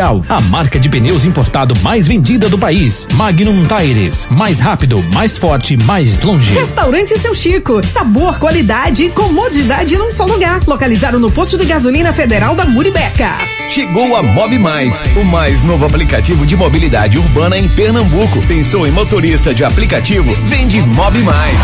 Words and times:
a 0.00 0.40
marca 0.42 0.78
de 0.78 0.88
pneus 0.88 1.24
importado 1.24 1.74
mais 1.80 2.06
vendida 2.06 2.48
do 2.48 2.56
país. 2.56 3.08
Magnum 3.14 3.66
Tires, 3.66 4.28
mais 4.30 4.60
rápido, 4.60 5.02
mais 5.12 5.36
forte, 5.36 5.76
mais 5.76 6.22
longe. 6.22 6.54
Restaurante 6.54 7.18
Seu 7.18 7.34
Chico, 7.34 7.84
sabor, 7.84 8.38
qualidade 8.38 9.04
e 9.04 9.10
comodidade 9.10 9.96
num 9.96 10.12
só 10.12 10.24
lugar. 10.24 10.60
Localizado 10.66 11.18
no 11.18 11.30
posto 11.30 11.58
de 11.58 11.64
gasolina 11.64 12.12
federal 12.12 12.54
da 12.54 12.64
Muribeca. 12.64 13.28
Chegou 13.70 14.14
a 14.14 14.22
Mob 14.22 14.58
Mais, 14.58 14.94
o 15.16 15.24
mais 15.24 15.62
novo 15.64 15.84
aplicativo 15.84 16.46
de 16.46 16.56
mobilidade 16.56 17.18
urbana 17.18 17.58
em 17.58 17.68
Pernambuco. 17.68 18.40
Pensou 18.46 18.86
em 18.86 18.92
motorista 18.92 19.52
de 19.52 19.64
aplicativo? 19.64 20.32
Vende 20.46 20.80
Mob 20.80 21.18
Mais. 21.18 21.58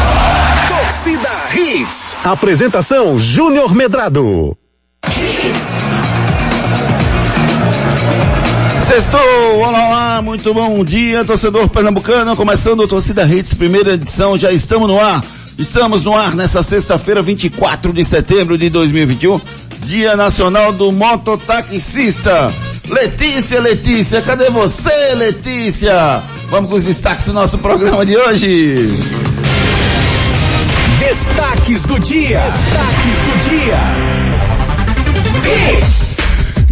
Torcida 0.69 1.31
Hits. 1.55 2.17
Apresentação 2.25 3.17
Júnior 3.17 3.75
Medrado. 3.75 4.57
Sextou, 8.87 9.61
olá, 9.61 9.89
olá, 9.89 10.23
muito 10.23 10.53
bom 10.53 10.85
dia, 10.85 11.25
torcedor 11.25 11.69
pernambucano, 11.69 12.37
começando 12.37 12.83
a 12.83 12.87
Torcida 12.87 13.25
Hits, 13.25 13.55
primeira 13.55 13.95
edição, 13.95 14.37
já 14.37 14.53
estamos 14.53 14.87
no 14.87 15.01
ar. 15.01 15.25
Estamos 15.59 16.05
no 16.05 16.15
ar 16.15 16.35
nessa 16.35 16.63
sexta-feira, 16.63 17.23
24 17.23 17.93
de 17.93 18.05
setembro 18.05 18.59
de 18.59 18.69
2021, 18.69 19.41
Dia 19.85 20.17
Nacional 20.17 20.73
do 20.73 20.93
Mototaxista. 20.93 22.53
Letícia, 22.87 23.59
Letícia, 23.61 24.21
cadê 24.21 24.51
você, 24.51 25.15
Letícia? 25.15 26.23
Vamos 26.51 26.69
com 26.71 26.77
os 26.77 26.85
destaques 26.85 27.25
do 27.25 27.33
nosso 27.33 27.57
programa 27.59 28.05
de 28.05 28.17
hoje. 28.17 28.89
Destaques 30.99 31.83
do 31.85 31.99
dia. 32.01 32.41
Destaques 32.41 33.17
do 33.23 33.49
dia. 33.49 33.79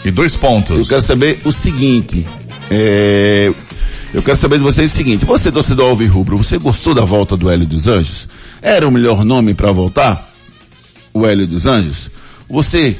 E 0.05 0.11
dois 0.11 0.35
pontos. 0.35 0.77
Eu 0.77 0.85
quero 0.85 1.01
saber 1.01 1.41
o 1.43 1.51
seguinte. 1.51 2.25
É, 2.69 3.51
eu 4.13 4.21
quero 4.21 4.37
saber 4.37 4.57
de 4.57 4.63
vocês 4.63 4.93
o 4.93 4.95
seguinte. 4.95 5.25
Você, 5.25 5.51
torcedor 5.51 5.89
Alves 5.89 6.09
Rubro, 6.09 6.37
você 6.37 6.57
gostou 6.57 6.93
da 6.93 7.03
volta 7.03 7.35
do 7.35 7.49
Hélio 7.49 7.65
dos 7.65 7.87
Anjos? 7.87 8.27
Era 8.61 8.87
o 8.87 8.91
melhor 8.91 9.25
nome 9.25 9.53
para 9.53 9.71
voltar? 9.71 10.26
O 11.17 11.25
Hélio 11.25 11.47
dos 11.47 11.65
Anjos? 11.65 12.11
Você 12.49 12.95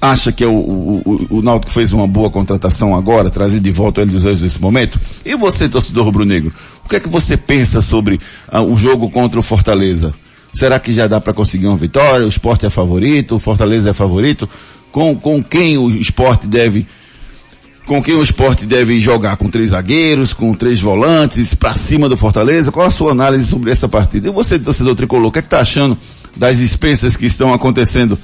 acha 0.00 0.32
que 0.32 0.42
é 0.42 0.46
o, 0.46 0.52
o, 0.52 1.26
o, 1.30 1.42
Náutico 1.42 1.70
fez 1.70 1.92
uma 1.92 2.08
boa 2.08 2.28
contratação 2.28 2.96
agora, 2.96 3.30
trazer 3.30 3.60
de 3.60 3.70
volta 3.70 4.00
o 4.00 4.02
Hélio 4.02 4.14
dos 4.14 4.24
Anjos 4.24 4.42
nesse 4.42 4.60
momento? 4.60 4.98
E 5.24 5.36
você, 5.36 5.68
torcedor 5.68 6.04
rubro-negro, 6.04 6.52
o 6.84 6.88
que 6.88 6.96
é 6.96 7.00
que 7.00 7.08
você 7.08 7.36
pensa 7.36 7.80
sobre 7.80 8.18
ah, 8.48 8.62
o 8.62 8.76
jogo 8.76 9.10
contra 9.10 9.38
o 9.38 9.42
Fortaleza? 9.42 10.14
Será 10.52 10.80
que 10.80 10.92
já 10.92 11.06
dá 11.06 11.20
para 11.20 11.32
conseguir 11.32 11.66
uma 11.66 11.76
vitória? 11.76 12.26
O 12.26 12.28
esporte 12.28 12.66
é 12.66 12.70
favorito? 12.70 13.36
O 13.36 13.38
Fortaleza 13.38 13.90
é 13.90 13.92
favorito? 13.94 14.48
Com, 14.90 15.14
com 15.14 15.42
quem 15.42 15.78
o 15.78 15.90
esporte 15.90 16.46
deve 16.46 16.86
com 17.86 18.02
quem 18.02 18.14
o 18.14 18.22
esporte 18.22 18.64
deve 18.64 19.00
jogar? 19.00 19.36
Com 19.36 19.48
três 19.48 19.70
zagueiros, 19.70 20.32
com 20.32 20.54
três 20.54 20.80
volantes, 20.80 21.54
para 21.54 21.74
cima 21.74 22.08
do 22.08 22.16
Fortaleza? 22.16 22.70
Qual 22.72 22.86
a 22.86 22.90
sua 22.90 23.12
análise 23.12 23.46
sobre 23.46 23.70
essa 23.70 23.88
partida? 23.88 24.28
E 24.28 24.32
você, 24.32 24.58
torcedor 24.58 24.94
tricolor, 24.94 25.26
o 25.28 25.32
que 25.32 25.40
é 25.40 25.42
que 25.42 25.48
tá 25.48 25.60
achando 25.60 25.96
das 26.36 26.58
dispensas 26.58 27.16
que 27.16 27.26
estão 27.26 27.52
acontecendo 27.52 28.18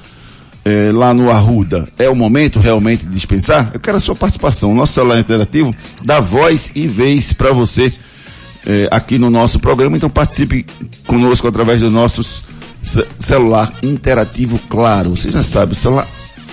eh, 0.65 0.91
lá 0.93 1.13
no 1.13 1.29
Arruda? 1.29 1.87
É 1.97 2.09
o 2.09 2.15
momento 2.15 2.59
realmente 2.59 3.05
de 3.05 3.11
dispensar? 3.13 3.71
Eu 3.73 3.79
quero 3.79 3.97
a 3.97 3.99
sua 3.99 4.15
participação. 4.15 4.71
O 4.71 4.75
nosso 4.75 4.93
celular 4.93 5.19
interativo 5.19 5.75
dá 6.03 6.19
voz 6.19 6.71
e 6.73 6.87
vez 6.87 7.33
para 7.33 7.51
você 7.51 7.93
eh, 8.65 8.87
aqui 8.89 9.17
no 9.19 9.29
nosso 9.29 9.59
programa. 9.59 9.97
Então 9.97 10.09
participe 10.09 10.65
conosco 11.05 11.47
através 11.47 11.81
do 11.81 11.91
nosso 11.91 12.23
ce- 12.23 13.05
celular 13.19 13.73
interativo, 13.83 14.57
claro. 14.69 15.11
Você 15.11 15.29
já 15.29 15.43
sabe, 15.43 15.73
o 15.73 15.75
celular 15.75 16.07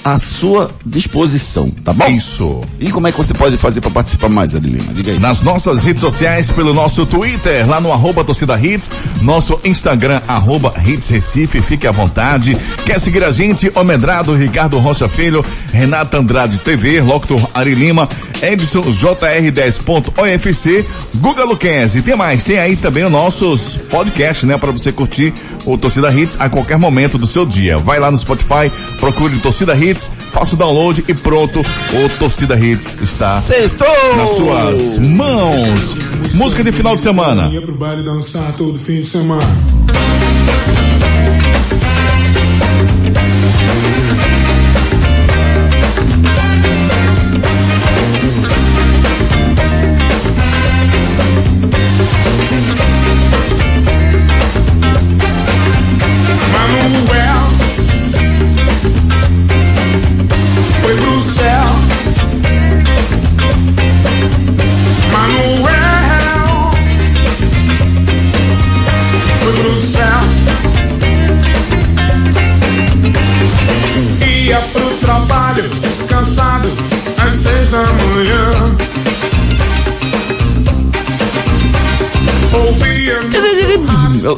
à 0.06 0.20
sua 0.20 0.70
disposição, 0.86 1.68
tá 1.84 1.92
bom? 1.92 2.06
Isso. 2.06 2.60
E 2.78 2.92
como 2.92 3.08
é 3.08 3.10
que 3.10 3.18
você 3.18 3.34
pode 3.34 3.56
fazer 3.56 3.80
para 3.80 3.90
participar 3.90 4.28
mais, 4.28 4.54
Ari 4.54 4.68
Lima? 4.68 4.94
Diga 4.94 5.10
aí. 5.10 5.18
Nas 5.18 5.42
nossas 5.42 5.82
redes 5.82 6.00
sociais, 6.00 6.48
pelo 6.48 6.72
nosso 6.72 7.04
Twitter, 7.04 7.68
lá 7.68 7.80
no 7.80 7.92
arroba 7.92 8.22
torcida 8.22 8.56
hits, 8.56 8.88
nosso 9.20 9.58
Instagram, 9.64 10.22
arroba 10.28 10.72
hits 10.86 11.08
Recife, 11.08 11.60
fique 11.60 11.88
à 11.88 11.90
vontade. 11.90 12.56
Quer 12.84 13.00
seguir 13.00 13.24
a 13.24 13.32
gente? 13.32 13.68
Omedrado, 13.74 14.32
Ricardo 14.32 14.78
Rocha 14.78 15.08
Filho, 15.08 15.44
Renata 15.72 16.18
Andrade 16.18 16.60
TV, 16.60 17.00
Locutor 17.00 17.44
Ari 17.52 17.74
Lima, 17.74 18.08
Edson 18.40 18.82
JR10.ofc, 18.82 20.84
Guga 21.16 21.42
Luquezzi. 21.42 22.02
Tem 22.02 22.14
mais, 22.14 22.44
tem 22.44 22.60
aí 22.60 22.76
também 22.76 23.04
os 23.04 23.10
nossos 23.10 23.76
podcasts, 23.90 24.46
né? 24.46 24.56
Para 24.56 24.70
você 24.70 24.92
curtir 24.92 25.34
o 25.64 25.76
Torcida 25.76 26.12
Hits 26.12 26.36
a 26.38 26.48
qualquer 26.48 26.78
momento 26.78 27.18
do 27.18 27.26
seu 27.26 27.44
dia. 27.44 27.76
Vai 27.76 27.98
lá 27.98 28.08
no 28.08 28.16
Spotify, 28.16 28.70
procure 29.00 29.36
Torcida 29.40 29.74
Hits, 29.74 29.95
faça 30.32 30.54
o 30.54 30.58
download 30.58 31.04
e 31.06 31.14
pronto, 31.14 31.60
o 31.60 32.18
Torcida 32.18 32.58
Hits 32.58 32.94
está 33.00 33.40
Sextou! 33.42 33.86
nas 34.16 34.30
suas 34.30 34.98
mãos. 34.98 35.96
Música 36.34 36.62
de 36.62 36.72
final 36.72 36.94
de 36.94 37.02
semana. 37.02 37.50
Baile 37.78 38.02
dançar 38.04 38.52
todo 38.56 38.78
fim 38.78 39.00
de 39.00 39.06
semana. 39.06 39.46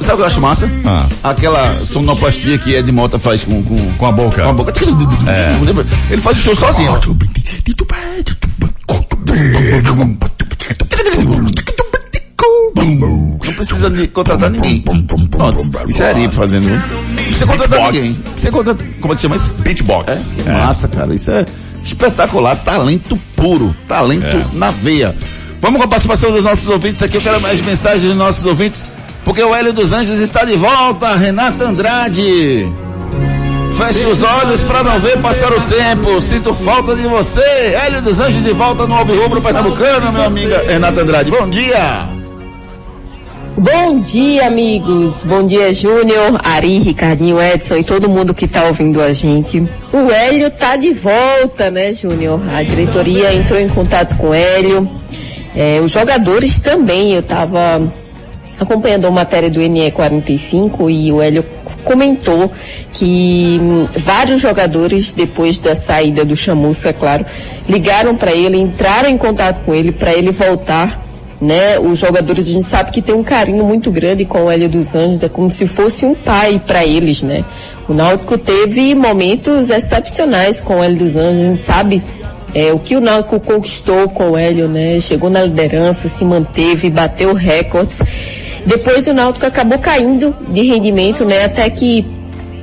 Sabe 0.03 0.13
o 0.13 0.17
que 0.17 0.23
eu 0.23 0.27
acho 0.27 0.41
massa? 0.41 0.71
Ah. 0.85 1.07
Aquela 1.23 1.75
sonoplastia 1.75 2.59
que 2.59 2.75
Ed 2.75 2.91
Mota 2.93 3.19
faz 3.19 3.45
com, 3.45 3.63
com, 3.63 3.77
Com 3.95 4.07
a 4.07 4.13
boca. 4.13 4.43
com 4.43 4.49
a 4.51 4.53
boca. 4.53 4.73
Ele 6.11 6.21
faz 6.21 6.39
o 6.39 6.41
show 6.43 6.57
sozinho. 6.57 6.93
ó. 6.93 6.99
Não 13.45 13.55
precisa 13.55 13.91
de 13.91 14.07
contratar 14.09 14.51
ninguém. 14.51 14.83
Pronto. 14.83 15.71
Isso 15.89 16.03
é 16.03 16.11
Ari 16.11 16.29
fazendo. 16.29 16.69
Não 16.69 17.15
precisa 17.15 17.47
contratar 17.47 17.69
Beatbox. 17.79 17.93
ninguém. 17.95 18.13
Você 18.37 18.51
contrata, 18.51 18.85
como 19.01 19.13
é 19.13 19.17
que 19.17 19.23
chama 19.23 19.37
isso? 19.37 19.49
Beatbox. 19.59 20.35
Que 20.37 20.51
massa, 20.51 20.89
cara. 20.89 21.15
Isso 21.15 21.31
é 21.31 21.45
espetacular. 21.85 22.57
Talento 22.57 23.17
puro. 23.37 23.75
Talento 23.87 24.25
É. 24.27 24.45
na 24.55 24.71
veia. 24.71 25.15
Vamos 25.61 25.79
com 25.79 25.85
a 25.85 25.89
participação 25.89 26.31
dos 26.31 26.45
nossos 26.45 26.69
ouvintes 26.69 27.03
aqui. 27.03 27.17
Eu 27.17 27.23
quero 27.23 27.41
mais 27.41 27.61
mensagens 27.61 28.03
dos 28.03 28.17
nossos 28.17 28.45
ouvintes. 28.45 28.87
Porque 29.25 29.43
o 29.43 29.55
Hélio 29.55 29.73
dos 29.73 29.93
Anjos 29.93 30.21
está 30.21 30.45
de 30.45 30.57
volta. 30.57 31.15
Renata 31.17 31.65
Andrade. 31.65 32.73
Feche 33.75 34.05
os 34.07 34.23
olhos 34.23 34.63
para 34.65 34.83
não 34.83 34.99
ver 34.99 35.19
passar 35.19 35.53
o 35.53 35.61
tempo. 35.63 36.19
Sinto 36.21 36.55
falta 36.55 36.95
de 36.95 37.03
você. 37.03 37.41
Hélio 37.41 38.03
dos 38.03 38.19
Anjos 38.21 38.43
de 38.43 38.53
volta 38.53 38.87
no 38.87 38.95
Alvo 38.95 39.15
Rubro 39.15 39.43
Pernambucano, 39.43 40.13
meu 40.13 40.23
amiga 40.23 40.65
Renata 40.67 41.03
Andrade. 41.03 41.31
Bom 41.31 41.49
dia. 41.49 42.07
Bom 43.57 43.99
dia, 43.99 44.47
amigos. 44.47 45.25
Bom 45.25 45.45
dia, 45.45 45.75
Júnior, 45.75 46.41
Ari, 46.45 46.79
Ricardinho, 46.79 47.43
Edson 47.43 47.77
e 47.77 47.85
todo 47.85 48.09
mundo 48.09 48.33
que 48.33 48.45
está 48.45 48.65
ouvindo 48.65 49.03
a 49.03 49.13
gente. 49.13 49.69
O 49.93 50.11
Hélio 50.13 50.49
tá 50.51 50.77
de 50.77 50.93
volta, 50.95 51.69
né, 51.69 51.93
Júnior? 51.93 52.41
A 52.55 52.63
diretoria 52.63 53.35
entrou 53.35 53.59
em 53.59 53.69
contato 53.69 54.17
com 54.17 54.29
o 54.29 54.35
Hélio. 54.35 54.89
É, 55.55 55.81
os 55.81 55.91
jogadores 55.91 56.59
também. 56.59 57.13
Eu 57.15 57.21
estava 57.21 57.93
acompanhando 58.59 59.07
a 59.07 59.11
matéria 59.11 59.49
do 59.51 59.61
NE45 59.61 60.91
e 60.91 61.13
o 61.13 61.23
Hélio 61.23 61.45
comentou 61.85 62.51
que 62.93 63.59
hum, 63.61 63.87
vários 64.01 64.41
jogadores, 64.41 65.13
depois 65.13 65.59
da 65.59 65.75
saída 65.75 66.25
do 66.25 66.35
Chamusca, 66.35 66.91
é 66.91 66.93
claro, 66.93 67.25
ligaram 67.69 68.17
para 68.17 68.33
ele, 68.33 68.59
entraram 68.59 69.09
em 69.09 69.17
contato 69.17 69.65
com 69.65 69.75
ele 69.75 69.93
para 69.93 70.13
ele 70.13 70.33
voltar 70.33 71.09
né? 71.41 71.79
Os 71.79 71.99
jogadores 71.99 72.49
a 72.49 72.53
gente 72.53 72.67
sabe 72.67 72.91
que 72.91 73.01
tem 73.01 73.15
um 73.15 73.23
carinho 73.23 73.65
muito 73.65 73.91
grande 73.91 74.25
com 74.25 74.45
o 74.45 74.51
Hélio 74.51 74.69
dos 74.69 74.95
Anjos, 74.95 75.23
é 75.23 75.29
como 75.29 75.49
se 75.49 75.67
fosse 75.67 76.05
um 76.05 76.15
pai 76.15 76.61
para 76.65 76.85
eles, 76.85 77.23
né? 77.23 77.45
O 77.89 77.95
Náutico 77.95 78.37
teve 78.37 78.95
momentos 78.95 79.71
excepcionais 79.71 80.61
com 80.61 80.77
o 80.77 80.83
Hélio 80.83 80.99
dos 80.99 81.17
Anjos, 81.17 81.41
a 81.41 81.45
gente 81.45 81.59
sabe 81.59 82.03
é, 82.55 82.73
o 82.73 82.79
que 82.79 82.97
o 82.97 83.01
Náutico 83.01 83.39
conquistou 83.41 84.09
com 84.09 84.31
o 84.31 84.37
Hélio, 84.37 84.69
né? 84.69 84.99
Chegou 85.01 85.29
na 85.29 85.45
liderança, 85.45 86.09
se 86.09 86.25
manteve, 86.25 86.91
bateu 86.91 87.35
recordes. 87.35 88.03
Depois 88.65 89.07
o 89.07 89.13
Náutico 89.13 89.47
acabou 89.47 89.79
caindo 89.79 90.35
de 90.49 90.63
rendimento, 90.63 91.25
né? 91.25 91.45
Até 91.45 91.69
que 91.71 92.07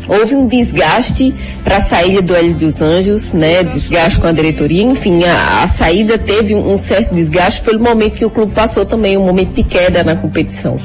houve 0.07 0.35
um 0.35 0.47
desgaste 0.47 1.33
para 1.63 1.77
a 1.77 1.81
saída 1.81 2.21
do 2.21 2.35
Hélio 2.35 2.53
dos 2.53 2.81
Anjos, 2.81 3.31
né? 3.33 3.63
Desgaste 3.63 4.19
com 4.19 4.27
a 4.27 4.31
diretoria, 4.31 4.83
enfim, 4.83 5.23
a, 5.23 5.63
a 5.63 5.67
saída 5.67 6.17
teve 6.17 6.55
um, 6.55 6.77
certo 6.77 7.13
desgaste 7.13 7.61
pelo 7.61 7.79
momento 7.79 8.15
que 8.15 8.25
o 8.25 8.29
clube 8.29 8.53
passou 8.53 8.85
também, 8.85 9.17
um 9.17 9.25
momento 9.25 9.53
de 9.53 9.63
queda 9.63 10.03
na 10.03 10.15
competição, 10.15 10.77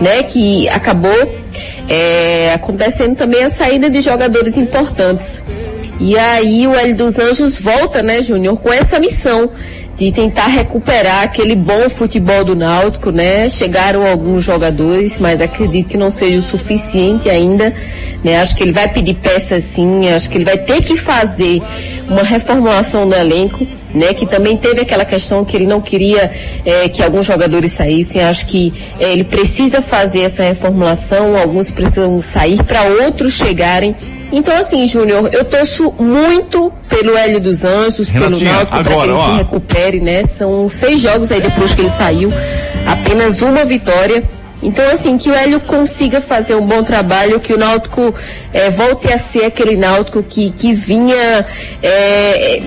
né? 0.00 0.22
Que 0.22 0.68
acabou 0.68 1.12
é, 1.88 2.52
acontecendo 2.54 3.16
também 3.16 3.44
a 3.44 3.50
saída 3.50 3.90
de 3.90 4.00
jogadores 4.00 4.56
importantes. 4.56 5.42
E 6.00 6.18
aí 6.18 6.66
o 6.66 6.74
Hélio 6.74 6.96
dos 6.96 7.18
Anjos 7.18 7.60
volta, 7.60 8.02
né, 8.02 8.22
Júnior, 8.22 8.58
com 8.58 8.72
essa 8.72 8.98
missão 8.98 9.50
de 9.96 10.10
tentar 10.10 10.46
recuperar 10.46 11.22
aquele 11.22 11.54
bom 11.54 11.88
futebol 11.90 12.44
do 12.44 12.56
Náutico, 12.56 13.10
né? 13.10 13.48
Chegaram 13.48 14.06
alguns 14.06 14.42
jogadores, 14.42 15.18
mas 15.18 15.40
acredito 15.40 15.90
que 15.90 15.96
não 15.96 16.10
seja 16.10 16.38
o 16.38 16.42
suficiente 16.42 17.28
ainda, 17.28 17.74
né? 18.24 18.38
Acho 18.38 18.56
que 18.56 18.62
ele 18.62 18.72
vai 18.72 18.88
pedir 18.88 19.14
peças 19.14 19.64
sim, 19.64 20.08
acho 20.08 20.30
que 20.30 20.38
ele 20.38 20.44
vai 20.44 20.58
ter 20.58 20.82
que 20.82 20.96
fazer 20.96 21.62
uma 22.08 22.22
reformulação 22.22 23.04
no 23.04 23.14
elenco, 23.14 23.66
né? 23.94 24.14
Que 24.14 24.26
também 24.26 24.56
teve 24.56 24.80
aquela 24.80 25.04
questão 25.04 25.44
que 25.44 25.56
ele 25.56 25.66
não 25.66 25.80
queria 25.80 26.30
eh, 26.64 26.88
que 26.88 27.02
alguns 27.02 27.26
jogadores 27.26 27.72
saíssem. 27.72 28.22
Acho 28.22 28.46
que 28.46 28.72
eh, 28.98 29.12
ele 29.12 29.24
precisa 29.24 29.82
fazer 29.82 30.20
essa 30.20 30.42
reformulação, 30.42 31.36
alguns 31.36 31.70
precisam 31.70 32.20
sair 32.22 32.62
para 32.62 32.84
outros 32.84 33.32
chegarem. 33.32 33.94
Então, 34.32 34.56
assim, 34.56 34.88
Júnior, 34.88 35.28
eu 35.30 35.44
torço 35.44 35.92
muito 35.98 36.72
pelo 36.88 37.16
Hélio 37.16 37.38
dos 37.38 37.64
Anjos, 37.64 38.08
Renatinha, 38.08 38.50
pelo 38.50 38.54
Náutico, 38.54 38.82
para 38.82 38.96
que 38.96 39.02
ele 39.02 39.12
ó. 39.12 39.24
se 39.24 39.36
recupere, 39.36 39.81
né? 40.00 40.22
São 40.24 40.68
seis 40.68 41.00
jogos 41.00 41.30
aí 41.30 41.40
depois 41.40 41.72
que 41.74 41.80
ele 41.80 41.90
saiu, 41.90 42.32
apenas 42.86 43.40
uma 43.42 43.64
vitória. 43.64 44.22
Então, 44.62 44.88
assim, 44.90 45.18
que 45.18 45.28
o 45.28 45.34
Hélio 45.34 45.58
consiga 45.60 46.20
fazer 46.20 46.54
um 46.54 46.64
bom 46.64 46.84
trabalho, 46.84 47.40
que 47.40 47.52
o 47.52 47.58
Náutico 47.58 48.14
eh, 48.54 48.70
volte 48.70 49.12
a 49.12 49.18
ser 49.18 49.44
aquele 49.46 49.76
Náutico 49.76 50.22
que, 50.22 50.50
que 50.50 50.72
vinha. 50.72 51.44
eh, 51.82 52.62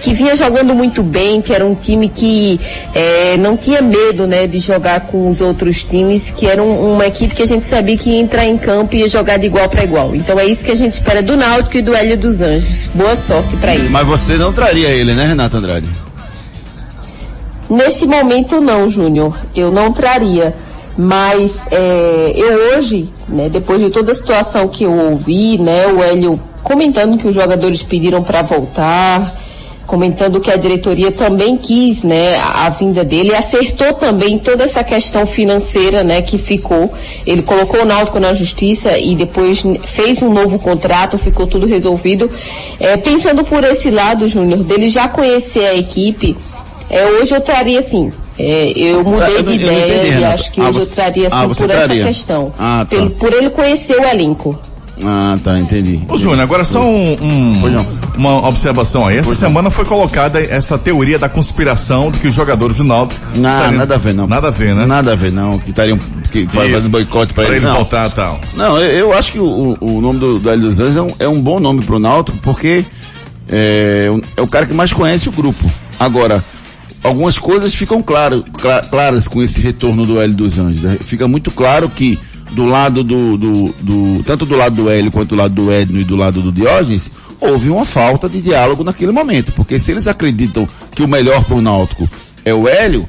que 0.00 0.14
vinha 0.14 0.34
jogando 0.34 0.74
muito 0.74 1.02
bem, 1.02 1.42
que 1.42 1.52
era 1.52 1.62
um 1.66 1.74
time 1.74 2.08
que 2.08 2.58
eh, 2.94 3.36
não 3.38 3.54
tinha 3.54 3.82
medo 3.82 4.26
né, 4.26 4.46
de 4.46 4.58
jogar 4.58 5.00
com 5.00 5.30
os 5.30 5.42
outros 5.42 5.82
times, 5.82 6.30
que 6.30 6.46
era 6.46 6.62
um- 6.62 6.94
uma 6.94 7.06
equipe 7.06 7.34
que 7.34 7.42
a 7.42 7.46
gente 7.46 7.66
sabia 7.66 7.98
que 7.98 8.08
ia 8.08 8.18
entrar 8.18 8.46
em 8.46 8.56
campo 8.56 8.94
e 8.94 9.00
ia 9.00 9.08
jogar 9.10 9.36
de 9.36 9.44
igual 9.44 9.68
para 9.68 9.84
igual. 9.84 10.16
Então 10.16 10.40
é 10.40 10.46
isso 10.46 10.64
que 10.64 10.70
a 10.70 10.74
gente 10.74 10.92
espera 10.92 11.22
do 11.22 11.36
Náutico 11.36 11.76
e 11.76 11.82
do 11.82 11.94
Hélio 11.94 12.16
dos 12.16 12.40
Anjos. 12.40 12.86
Boa 12.94 13.14
sorte 13.14 13.54
para 13.56 13.74
ele. 13.74 13.90
Mas 13.90 14.06
você 14.06 14.38
não 14.38 14.54
traria 14.54 14.88
ele, 14.88 15.12
né, 15.12 15.26
Renata 15.26 15.58
Andrade? 15.58 15.86
Nesse 17.70 18.04
momento 18.04 18.60
não, 18.60 18.90
Júnior, 18.90 19.38
eu 19.54 19.70
não 19.70 19.92
traria. 19.92 20.56
Mas 20.98 21.66
é, 21.70 22.32
eu 22.34 22.76
hoje, 22.76 23.08
né, 23.28 23.48
depois 23.48 23.80
de 23.80 23.90
toda 23.90 24.10
a 24.10 24.14
situação 24.14 24.68
que 24.68 24.84
eu 24.84 24.92
ouvi, 24.92 25.56
né, 25.56 25.86
o 25.86 26.02
Hélio 26.02 26.38
comentando 26.62 27.16
que 27.16 27.28
os 27.28 27.34
jogadores 27.34 27.82
pediram 27.82 28.22
para 28.22 28.42
voltar, 28.42 29.34
comentando 29.86 30.40
que 30.40 30.50
a 30.50 30.56
diretoria 30.56 31.10
também 31.10 31.56
quis, 31.56 32.02
né, 32.02 32.38
a, 32.38 32.68
vinda 32.70 33.02
dele, 33.04 33.34
acertou 33.34 33.94
também 33.94 34.38
toda 34.38 34.64
essa 34.64 34.84
questão 34.84 35.24
financeira, 35.26 36.04
né, 36.04 36.22
que 36.22 36.38
ficou. 36.38 36.92
Ele 37.26 37.42
colocou 37.42 37.82
o 37.82 37.84
Náutico 37.84 38.20
na 38.20 38.32
justiça 38.32 38.98
e 38.98 39.14
depois 39.14 39.62
fez 39.84 40.20
um 40.22 40.32
novo 40.32 40.58
contrato, 40.58 41.18
ficou 41.18 41.46
tudo 41.46 41.66
resolvido. 41.66 42.28
É, 42.78 42.96
pensando 42.96 43.42
por 43.42 43.64
esse 43.64 43.90
lado, 43.90 44.28
Júnior, 44.28 44.64
dele 44.64 44.88
já 44.88 45.08
conhecer 45.08 45.64
a 45.64 45.74
equipe, 45.74 46.36
é, 46.90 47.06
hoje 47.06 47.34
eu 47.34 47.40
traria 47.40 47.78
assim, 47.78 48.12
é, 48.38 48.72
eu 48.76 49.02
mudei 49.04 49.36
Eu 49.38 49.42
de 49.42 49.48
eu 49.50 49.54
ideia 49.54 49.96
entendi, 50.04 50.20
e 50.20 50.24
acho 50.24 50.50
que 50.52 50.60
Ah, 50.60 50.68
hoje 50.68 50.78
você- 50.80 50.92
eu 50.92 50.94
traria 50.96 51.28
ah, 51.30 51.38
assim 51.38 51.48
você 51.48 51.62
por 51.62 51.70
traria. 51.70 52.02
essa 52.02 52.08
questão. 52.08 52.52
Ah, 52.58 52.78
tá. 52.80 52.96
Pelo- 52.96 53.10
por 53.10 53.32
ele 53.32 53.50
conhecer 53.50 53.96
o 53.96 54.04
elenco. 54.04 54.58
Ah, 55.02 55.38
tá, 55.42 55.58
entendi. 55.58 55.98
Ô 56.10 56.18
Júnior, 56.18 56.40
agora 56.40 56.62
só 56.62 56.82
um, 56.82 57.12
um- 57.14 57.86
uma 58.18 58.46
observação 58.46 59.06
aí. 59.06 59.16
Essa 59.16 59.28
Pois 59.28 59.40
não. 59.40 59.48
semana 59.48 59.70
foi 59.70 59.86
colocada 59.86 60.38
essa 60.42 60.76
teoria 60.76 61.18
da 61.18 61.26
conspiração 61.26 62.10
de 62.10 62.18
que 62.18 62.28
os 62.28 62.34
jogadores 62.34 62.76
do 62.76 62.84
Náutico 62.84 63.18
Não, 63.34 63.48
estariam- 63.48 63.78
nada 63.78 63.94
a 63.94 63.98
ver, 63.98 64.12
não. 64.12 64.26
Nada 64.26 64.48
a 64.48 64.50
ver, 64.50 64.74
né? 64.74 64.84
Nada 64.84 65.12
a 65.12 65.16
ver, 65.16 65.32
não. 65.32 65.58
Que 65.58 65.70
estariam 65.70 65.98
que 66.30 66.46
fazendo 66.48 66.90
boicote 66.90 67.32
pra, 67.32 67.44
Pra 67.44 67.54
ele. 67.54 67.64
ele 67.64 67.70
Não. 67.70 67.76
voltar 67.76 68.10
e 68.10 68.12
tal. 68.12 68.38
Não, 68.54 68.76
eu, 68.78 68.90
eu 69.08 69.12
acho 69.14 69.32
que 69.32 69.38
o, 69.38 69.74
o- 69.80 70.00
nome 70.02 70.18
do, 70.18 70.38
do 70.38 70.50
Hélio 70.50 70.66
dos 70.68 70.78
Anjos 70.78 70.96
é 70.98 71.00
um, 71.02 71.08
é 71.20 71.28
um 71.28 71.40
bom 71.40 71.58
nome 71.58 71.82
pro 71.82 71.98
Náutico, 71.98 72.36
porque 72.42 72.84
é, 73.48 74.10
é 74.36 74.42
o 74.42 74.46
cara 74.46 74.66
que 74.66 74.74
mais 74.74 74.92
conhece 74.92 75.30
o 75.30 75.32
grupo. 75.32 75.64
Agora, 75.98 76.44
algumas 77.02 77.38
coisas 77.38 77.74
ficam 77.74 78.02
claro, 78.02 78.44
cla- 78.52 78.80
claras 78.82 79.26
com 79.28 79.42
esse 79.42 79.60
retorno 79.60 80.04
do 80.06 80.20
Hélio 80.20 80.36
dos 80.36 80.58
Anjos. 80.58 80.82
né? 80.82 80.98
Fica 81.00 81.26
muito 81.28 81.50
claro 81.50 81.88
que 81.88 82.18
do 82.52 82.64
lado 82.66 83.02
do, 83.04 83.36
do, 83.36 83.74
do- 83.80 84.22
tanto 84.24 84.44
do 84.44 84.56
lado 84.56 84.74
do 84.76 84.90
Hélio 84.90 85.10
quanto 85.12 85.30
do 85.30 85.36
lado 85.36 85.54
do 85.54 85.72
Edno 85.72 86.00
e 86.00 86.04
do 86.04 86.16
lado 86.16 86.42
do 86.42 86.50
Diógenes, 86.52 87.10
houve 87.40 87.70
uma 87.70 87.84
falta 87.84 88.28
de 88.28 88.40
diálogo 88.40 88.82
naquele 88.84 89.12
momento. 89.12 89.52
Porque 89.52 89.78
se 89.78 89.92
eles 89.92 90.06
acreditam 90.08 90.68
que 90.94 91.02
o 91.02 91.08
melhor 91.08 91.44
pro 91.44 91.60
Náutico 91.62 92.08
é 92.44 92.52
o 92.52 92.66
Hélio, 92.68 93.06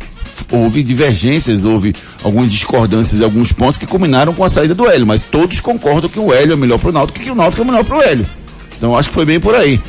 houve 0.51 0.83
divergências, 0.83 1.65
houve 1.65 1.95
algumas 2.23 2.51
discordâncias 2.51 3.21
alguns 3.21 3.51
pontos 3.51 3.79
que 3.79 3.85
culminaram 3.87 4.33
com 4.33 4.43
a 4.43 4.49
saída 4.49 4.73
do 4.75 4.87
Hélio, 4.87 5.07
mas 5.07 5.21
todos 5.23 5.59
concordam 5.59 6.09
que 6.09 6.19
o 6.19 6.31
Hélio 6.33 6.53
é 6.53 6.55
melhor 6.55 6.79
pro 6.79 6.91
Náutico 6.91 7.19
e 7.19 7.23
que 7.23 7.31
o 7.31 7.35
Náutico 7.35 7.61
é 7.63 7.65
melhor 7.65 7.83
pro 7.83 8.01
Hélio. 8.01 8.25
Então 8.77 8.95
acho 8.95 9.09
que 9.09 9.15
foi 9.15 9.25
bem 9.25 9.39
por 9.39 9.53
aí. 9.55 9.79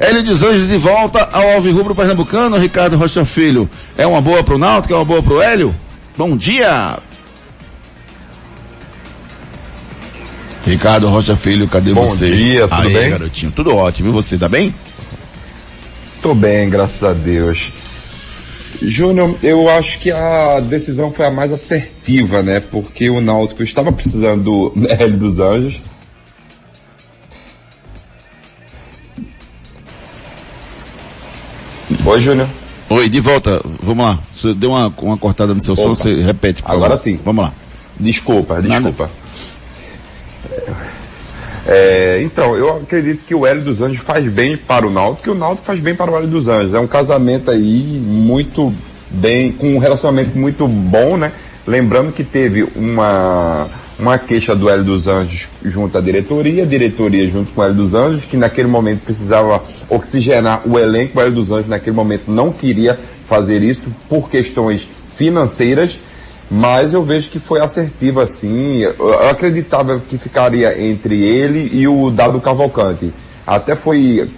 Hélio 0.00 0.24
dos 0.24 0.42
Anjos 0.42 0.66
de 0.66 0.78
volta 0.78 1.28
ao 1.30 1.46
Alvirrubro 1.50 1.94
Pernambucano, 1.94 2.56
Ricardo 2.56 2.96
Rocha 2.96 3.22
Filho. 3.24 3.68
É 3.98 4.06
uma 4.06 4.20
boa 4.22 4.42
pro 4.42 4.56
Náutico, 4.56 4.94
é 4.94 4.96
uma 4.96 5.04
boa 5.04 5.22
pro 5.22 5.42
Hélio? 5.42 5.74
Bom 6.16 6.36
dia! 6.38 6.98
Ricardo 10.64 11.08
Rocha 11.08 11.36
Filho, 11.36 11.68
cadê 11.68 11.92
Bom 11.92 12.06
você? 12.06 12.30
dia, 12.34 12.66
tudo 12.66 12.80
Aí, 12.82 12.92
bem? 12.94 13.10
garotinho, 13.10 13.52
tudo 13.52 13.74
ótimo. 13.76 14.08
E 14.08 14.12
você, 14.12 14.38
tá 14.38 14.48
bem? 14.48 14.74
Tô 16.22 16.34
bem, 16.34 16.68
graças 16.70 17.02
a 17.02 17.12
Deus. 17.12 17.70
Júnior, 18.80 19.36
eu 19.42 19.68
acho 19.68 19.98
que 19.98 20.10
a 20.10 20.60
decisão 20.60 21.12
foi 21.12 21.26
a 21.26 21.30
mais 21.30 21.52
assertiva, 21.52 22.42
né? 22.42 22.60
Porque 22.60 23.10
o 23.10 23.20
Náutico 23.20 23.62
estava 23.62 23.92
precisando 23.92 24.70
do 24.70 24.72
Hélio 24.88 25.18
dos 25.18 25.38
Anjos. 25.38 25.78
Oi, 32.04 32.20
Júnior. 32.20 32.48
Oi, 32.88 33.08
de 33.08 33.20
volta. 33.20 33.62
Vamos 33.82 34.04
lá. 34.04 34.18
Você 34.32 34.54
deu 34.54 34.70
uma, 34.70 34.92
uma 35.02 35.16
cortada 35.16 35.54
no 35.54 35.62
seu 35.62 35.74
Opa. 35.74 35.82
som, 35.82 35.94
você 35.94 36.22
repete. 36.22 36.62
Agora 36.64 36.90
favor. 36.90 36.98
sim. 36.98 37.20
Vamos 37.24 37.44
lá. 37.44 37.52
Desculpa, 37.98 38.60
desculpa. 38.62 39.10
É, 40.50 40.72
é, 41.66 42.22
então, 42.22 42.56
eu 42.56 42.78
acredito 42.78 43.24
que 43.26 43.34
o 43.34 43.46
Hélio 43.46 43.62
dos 43.62 43.82
Anjos 43.82 44.02
faz 44.02 44.26
bem 44.32 44.56
para 44.56 44.86
o 44.86 44.90
Náutico 44.90 45.24
que 45.24 45.30
o 45.30 45.34
Náutico 45.34 45.66
faz 45.66 45.78
bem 45.78 45.94
para 45.94 46.10
o 46.10 46.16
Hélio 46.16 46.28
dos 46.28 46.48
Anjos. 46.48 46.74
É 46.74 46.80
um 46.80 46.86
casamento 46.86 47.50
aí 47.50 48.02
muito 48.04 48.74
bem, 49.10 49.52
com 49.52 49.74
um 49.74 49.78
relacionamento 49.78 50.38
muito 50.38 50.66
bom, 50.66 51.16
né? 51.16 51.32
Lembrando 51.66 52.12
que 52.12 52.24
teve 52.24 52.66
uma 52.74 53.68
uma 54.00 54.18
queixa 54.18 54.54
do 54.54 54.68
Hélio 54.68 54.84
dos 54.84 55.06
Anjos 55.06 55.48
junto 55.64 55.96
à 55.96 56.00
diretoria, 56.00 56.66
diretoria 56.66 57.28
junto 57.28 57.52
com 57.52 57.60
o 57.60 57.64
Hélio 57.64 57.76
dos 57.76 57.94
Anjos, 57.94 58.24
que 58.24 58.36
naquele 58.36 58.68
momento 58.68 59.00
precisava 59.04 59.62
oxigenar 59.88 60.62
o 60.66 60.78
elenco, 60.78 61.18
o 61.18 61.22
Hélio 61.22 61.34
dos 61.34 61.50
Anjos 61.50 61.68
naquele 61.68 61.94
momento 61.94 62.30
não 62.30 62.52
queria 62.52 62.98
fazer 63.26 63.62
isso 63.62 63.92
por 64.08 64.28
questões 64.28 64.88
financeiras, 65.14 65.98
mas 66.50 66.92
eu 66.92 67.04
vejo 67.04 67.28
que 67.30 67.38
foi 67.38 67.60
assertiva 67.60 68.24
assim. 68.24 68.80
Eu 68.80 69.28
acreditava 69.28 70.00
que 70.00 70.18
ficaria 70.18 70.80
entre 70.82 71.22
ele 71.22 71.70
e 71.72 71.86
o 71.86 72.10
Dado 72.10 72.40
Cavalcante. 72.40 73.12
Até 73.46 73.76
foi 73.76 74.28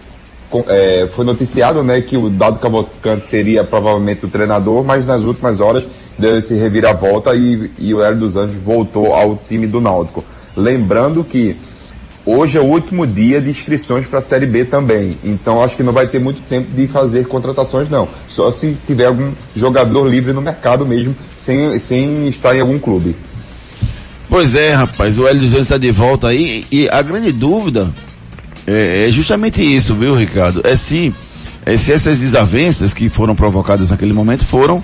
é, 0.66 1.08
foi 1.10 1.24
noticiado 1.24 1.82
né, 1.82 2.00
que 2.02 2.16
o 2.16 2.28
Dado 2.28 2.58
Cavalcante 2.58 3.28
seria 3.28 3.64
provavelmente 3.64 4.26
o 4.26 4.28
treinador, 4.28 4.84
mas 4.84 5.06
nas 5.06 5.22
últimas 5.22 5.60
horas 5.60 5.84
deu 6.22 6.38
esse 6.38 6.54
reviravolta 6.54 7.34
e, 7.34 7.70
e 7.78 7.92
o 7.92 8.02
Hélio 8.02 8.20
dos 8.20 8.36
Anjos 8.36 8.62
voltou 8.62 9.12
ao 9.12 9.36
time 9.48 9.66
do 9.66 9.80
Náutico. 9.80 10.24
Lembrando 10.56 11.24
que 11.24 11.56
hoje 12.24 12.56
é 12.56 12.60
o 12.60 12.64
último 12.64 13.04
dia 13.04 13.40
de 13.40 13.50
inscrições 13.50 14.06
para 14.06 14.20
a 14.20 14.22
Série 14.22 14.46
B 14.46 14.64
também, 14.64 15.18
então 15.24 15.62
acho 15.62 15.76
que 15.76 15.82
não 15.82 15.92
vai 15.92 16.06
ter 16.06 16.20
muito 16.20 16.40
tempo 16.42 16.70
de 16.70 16.86
fazer 16.86 17.26
contratações 17.26 17.90
não, 17.90 18.08
só 18.28 18.52
se 18.52 18.76
tiver 18.86 19.06
algum 19.06 19.32
jogador 19.56 20.06
livre 20.06 20.32
no 20.32 20.40
mercado 20.40 20.86
mesmo, 20.86 21.16
sem, 21.36 21.76
sem 21.80 22.28
estar 22.28 22.54
em 22.54 22.60
algum 22.60 22.78
clube. 22.78 23.16
Pois 24.28 24.54
é, 24.54 24.74
rapaz, 24.74 25.18
o 25.18 25.26
Hélio 25.26 25.40
dos 25.40 25.52
Anjos 25.52 25.66
está 25.66 25.76
de 25.76 25.90
volta 25.90 26.28
aí 26.28 26.64
e 26.70 26.88
a 26.88 27.02
grande 27.02 27.32
dúvida 27.32 27.92
é, 28.66 29.08
é 29.08 29.10
justamente 29.10 29.60
isso, 29.60 29.94
viu, 29.96 30.14
Ricardo? 30.14 30.62
É 30.64 30.76
se, 30.76 31.12
é 31.66 31.76
se 31.76 31.92
essas 31.92 32.20
desavenças 32.20 32.94
que 32.94 33.10
foram 33.10 33.34
provocadas 33.34 33.90
naquele 33.90 34.12
momento 34.12 34.46
foram, 34.46 34.82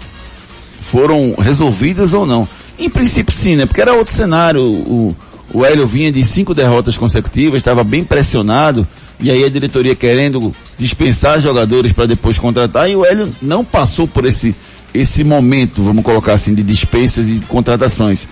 foram 0.91 1.35
resolvidas 1.39 2.13
ou 2.13 2.27
não. 2.27 2.49
Em 2.79 2.89
princípio 2.89 3.35
sim, 3.35 3.57
né? 3.57 3.67
Porque 3.67 3.81
era 3.81 3.95
outro 3.95 4.15
cenário. 4.15 4.63
O, 4.63 5.17
o 5.53 5.65
Hélio 5.65 5.87
vinha 5.87 6.13
de 6.13 6.25
cinco 6.25 6.55
derrotas 6.55 6.97
consecutivas, 6.97 7.59
estava 7.59 7.83
bem 7.83 8.05
pressionado, 8.05 8.87
e 9.19 9.31
aí 9.31 9.45
a 9.45 9.49
diretoria 9.49 9.95
querendo 9.95 10.55
dispensar 10.79 11.41
jogadores 11.41 11.93
para 11.93 12.07
depois 12.07 12.39
contratar, 12.39 12.91
e 12.91 12.95
o 12.95 13.05
Hélio 13.05 13.31
não 13.41 13.65
passou 13.65 14.07
por 14.07 14.27
esse, 14.27 14.55
esse 14.93 15.25
momento, 15.25 15.83
vamos 15.83 16.05
colocar 16.05 16.35
assim, 16.35 16.55
de 16.55 16.63
dispensas 16.63 17.29
e 17.29 17.41
contratações. 17.49 18.29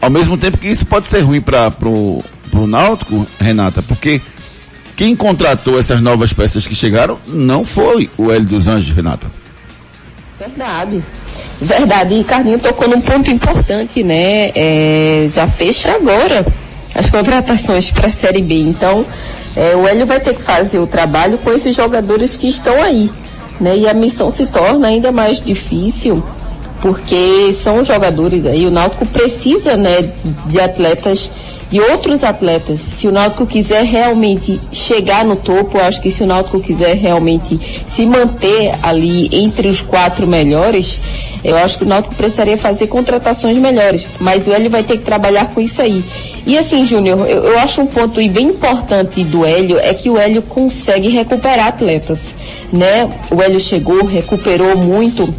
Ao 0.00 0.08
mesmo 0.08 0.38
tempo 0.38 0.58
que 0.58 0.68
isso 0.68 0.86
pode 0.86 1.06
ser 1.06 1.20
ruim 1.20 1.40
para 1.40 1.70
pro 1.70 2.22
Náutico, 2.66 3.26
Renata, 3.40 3.82
porque 3.82 4.20
quem 4.94 5.16
contratou 5.16 5.78
essas 5.78 6.00
novas 6.00 6.32
peças 6.32 6.66
que 6.66 6.74
chegaram 6.74 7.18
não 7.26 7.64
foi 7.64 8.08
o 8.16 8.30
Hélio 8.30 8.46
dos 8.46 8.68
Anjos, 8.68 8.94
Renata. 8.94 9.41
Verdade. 10.42 11.04
Verdade. 11.60 12.14
E 12.14 12.24
Carlinho 12.24 12.58
tocou 12.58 12.88
num 12.88 13.00
ponto 13.00 13.30
importante, 13.30 14.02
né? 14.02 14.50
É, 14.54 15.28
já 15.30 15.46
fecha 15.46 15.92
agora 15.92 16.44
as 16.94 17.08
contratações 17.08 17.90
para 17.90 18.08
a 18.08 18.12
Série 18.12 18.42
B. 18.42 18.60
Então, 18.62 19.06
é, 19.54 19.76
o 19.76 19.86
Hélio 19.86 20.04
vai 20.04 20.18
ter 20.18 20.34
que 20.34 20.42
fazer 20.42 20.80
o 20.80 20.86
trabalho 20.86 21.38
com 21.38 21.52
esses 21.52 21.76
jogadores 21.76 22.34
que 22.34 22.48
estão 22.48 22.82
aí. 22.82 23.08
Né? 23.60 23.76
E 23.78 23.88
a 23.88 23.94
missão 23.94 24.32
se 24.32 24.46
torna 24.46 24.88
ainda 24.88 25.12
mais 25.12 25.40
difícil 25.40 26.22
porque 26.80 27.52
são 27.62 27.84
jogadores 27.84 28.44
aí, 28.44 28.66
o 28.66 28.70
Náutico 28.70 29.06
precisa, 29.06 29.76
né, 29.76 30.02
de 30.46 30.60
atletas 30.60 31.30
de 31.72 31.80
outros 31.80 32.22
atletas. 32.22 32.80
Se 32.80 33.08
o 33.08 33.12
Náutico 33.12 33.46
quiser 33.46 33.82
realmente 33.82 34.60
chegar 34.70 35.24
no 35.24 35.34
topo, 35.34 35.78
acho 35.78 36.02
que 36.02 36.10
se 36.10 36.22
o 36.22 36.26
Náutico 36.26 36.60
quiser 36.60 36.94
realmente 36.96 37.58
se 37.86 38.04
manter 38.04 38.74
ali 38.82 39.30
entre 39.32 39.68
os 39.68 39.80
quatro 39.80 40.26
melhores, 40.26 41.00
eu 41.42 41.56
acho 41.56 41.78
que 41.78 41.84
o 41.84 41.88
Náutico 41.88 42.14
precisaria 42.14 42.58
fazer 42.58 42.88
contratações 42.88 43.56
melhores. 43.56 44.06
Mas 44.20 44.46
o 44.46 44.52
Hélio 44.52 44.70
vai 44.70 44.82
ter 44.82 44.98
que 44.98 45.04
trabalhar 45.04 45.54
com 45.54 45.62
isso 45.62 45.80
aí. 45.80 46.04
E 46.44 46.58
assim, 46.58 46.84
Júnior, 46.84 47.26
eu, 47.26 47.42
eu 47.42 47.58
acho 47.60 47.80
um 47.80 47.86
ponto 47.86 48.16
bem 48.28 48.48
importante 48.48 49.24
do 49.24 49.46
Hélio 49.46 49.78
é 49.78 49.94
que 49.94 50.10
o 50.10 50.18
Hélio 50.18 50.42
consegue 50.42 51.08
recuperar 51.08 51.68
atletas, 51.68 52.34
né? 52.70 53.08
O 53.30 53.40
Hélio 53.40 53.58
chegou, 53.58 54.04
recuperou 54.04 54.76
muito 54.76 55.34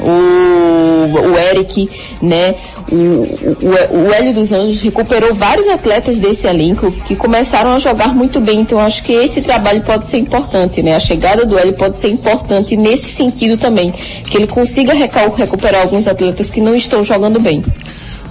o, 0.00 1.30
o 1.30 1.38
Eric, 1.38 1.88
né? 2.22 2.54
O, 2.90 2.96
o, 2.96 4.08
o 4.08 4.12
Hélio 4.12 4.34
dos 4.34 4.52
Anjos 4.52 4.80
recuperou 4.82 5.34
vários 5.34 5.66
atletas 5.68 6.18
desse 6.18 6.46
elenco 6.46 6.92
que 6.92 7.16
começaram 7.16 7.74
a 7.74 7.78
jogar 7.78 8.14
muito 8.14 8.40
bem. 8.40 8.60
Então 8.60 8.78
acho 8.78 9.02
que 9.02 9.12
esse 9.12 9.40
trabalho 9.42 9.82
pode 9.82 10.06
ser 10.06 10.18
importante, 10.18 10.82
né? 10.82 10.94
A 10.94 11.00
chegada 11.00 11.46
do 11.46 11.58
Hélio 11.58 11.74
pode 11.74 11.98
ser 11.98 12.08
importante 12.08 12.76
nesse 12.76 13.10
sentido 13.10 13.56
também, 13.56 13.92
que 13.92 14.36
ele 14.36 14.46
consiga 14.46 14.92
recuperar 14.92 15.82
alguns 15.82 16.06
atletas 16.06 16.50
que 16.50 16.60
não 16.60 16.74
estão 16.74 17.02
jogando 17.02 17.40
bem. 17.40 17.62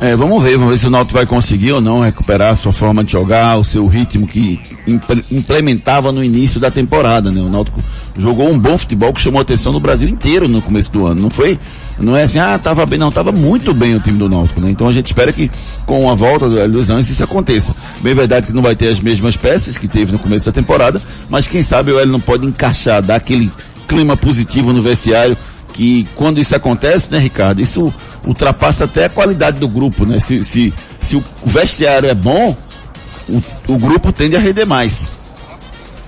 É, 0.04 0.18
vamos 0.18 0.44
ver, 0.44 0.58
vamos 0.58 0.72
ver 0.72 0.78
se 0.80 0.86
o 0.86 0.90
Náutico 0.90 1.14
vai 1.14 1.26
conseguir 1.26 1.72
ou 1.72 1.80
não 1.80 2.02
recuperar 2.02 2.52
a 2.52 2.56
sua 2.56 2.74
forma 2.74 3.06
de 3.06 3.14
jogar, 3.14 3.58
o 3.58 3.64
seu 3.64 3.88
ritmo 3.88 4.28
que 4.28 4.60
implementava 5.32 6.12
no 6.12 6.22
início 6.22 6.60
da 6.60 6.70
temporada, 6.70 7.32
né? 7.32 7.40
O 7.40 7.48
Náutico 7.48 7.82
jogou 8.18 8.50
um 8.50 8.60
bom 8.60 8.78
futebol 8.78 9.14
que 9.14 9.22
chamou 9.22 9.40
a 9.40 9.44
atenção 9.44 9.72
no 9.72 9.80
Brasil 9.80 10.10
inteiro 10.10 10.46
no 10.50 10.62
começo 10.62 10.92
do 10.92 11.06
ano. 11.06 11.22
Não 11.22 11.30
foi, 11.30 11.58
não 11.98 12.18
é 12.18 12.24
assim, 12.24 12.38
ah, 12.38 12.60
tava 12.60 12.86
bem, 12.86 13.00
não, 13.00 13.14
tava 13.14 13.32
muito 13.32 13.74
bem 13.74 13.96
o 13.96 14.00
time 14.02 14.18
do 14.18 14.28
Náutico, 14.28 14.60
né? 14.60 14.70
Então 14.70 14.90
a 14.90 14.92
gente 14.92 15.06
espera 15.06 15.32
que 15.32 15.50
com 15.86 16.12
a 16.12 16.14
volta 16.14 16.50
do 16.50 16.70
dos 16.70 16.90
Anjos 16.90 17.10
isso 17.10 17.24
aconteça. 17.24 17.74
Bem 18.02 18.14
verdade 18.14 18.48
que 18.48 18.52
não 18.52 18.62
vai 18.62 18.76
ter 18.76 18.90
as 18.90 19.00
mesmas 19.00 19.38
peças 19.38 19.78
que 19.78 19.88
teve 19.88 20.12
no 20.12 20.20
começo 20.20 20.46
da 20.46 20.52
temporada, 20.52 21.02
mas 21.30 21.48
quem 21.48 21.64
sabe 21.64 21.94
o 21.94 21.98
Hélio 21.98 22.12
não 22.12 22.20
pode 22.20 22.46
encaixar, 22.46 23.02
dar 23.02 23.16
aquele 23.16 23.50
clima 23.88 24.18
positivo 24.18 24.74
no 24.74 24.82
vestiário 24.82 25.38
que 25.74 26.08
quando 26.16 26.40
isso 26.40 26.56
acontece, 26.56 27.12
né, 27.12 27.18
Ricardo, 27.18 27.60
isso 27.60 27.94
ultrapassa 28.26 28.86
até 28.86 29.06
a 29.06 29.10
qualidade 29.10 29.60
do 29.60 29.68
grupo, 29.68 30.06
né? 30.06 30.20
Se, 30.20 30.44
se, 30.44 30.74
se 31.02 31.16
o 31.16 31.24
vestiário 31.44 32.10
é 32.10 32.14
bom, 32.14 32.56
o, 33.28 33.42
o 33.74 33.78
grupo 33.78 34.12
tende 34.14 34.36
a 34.36 34.40
render 34.40 34.66
mais. 34.66 35.12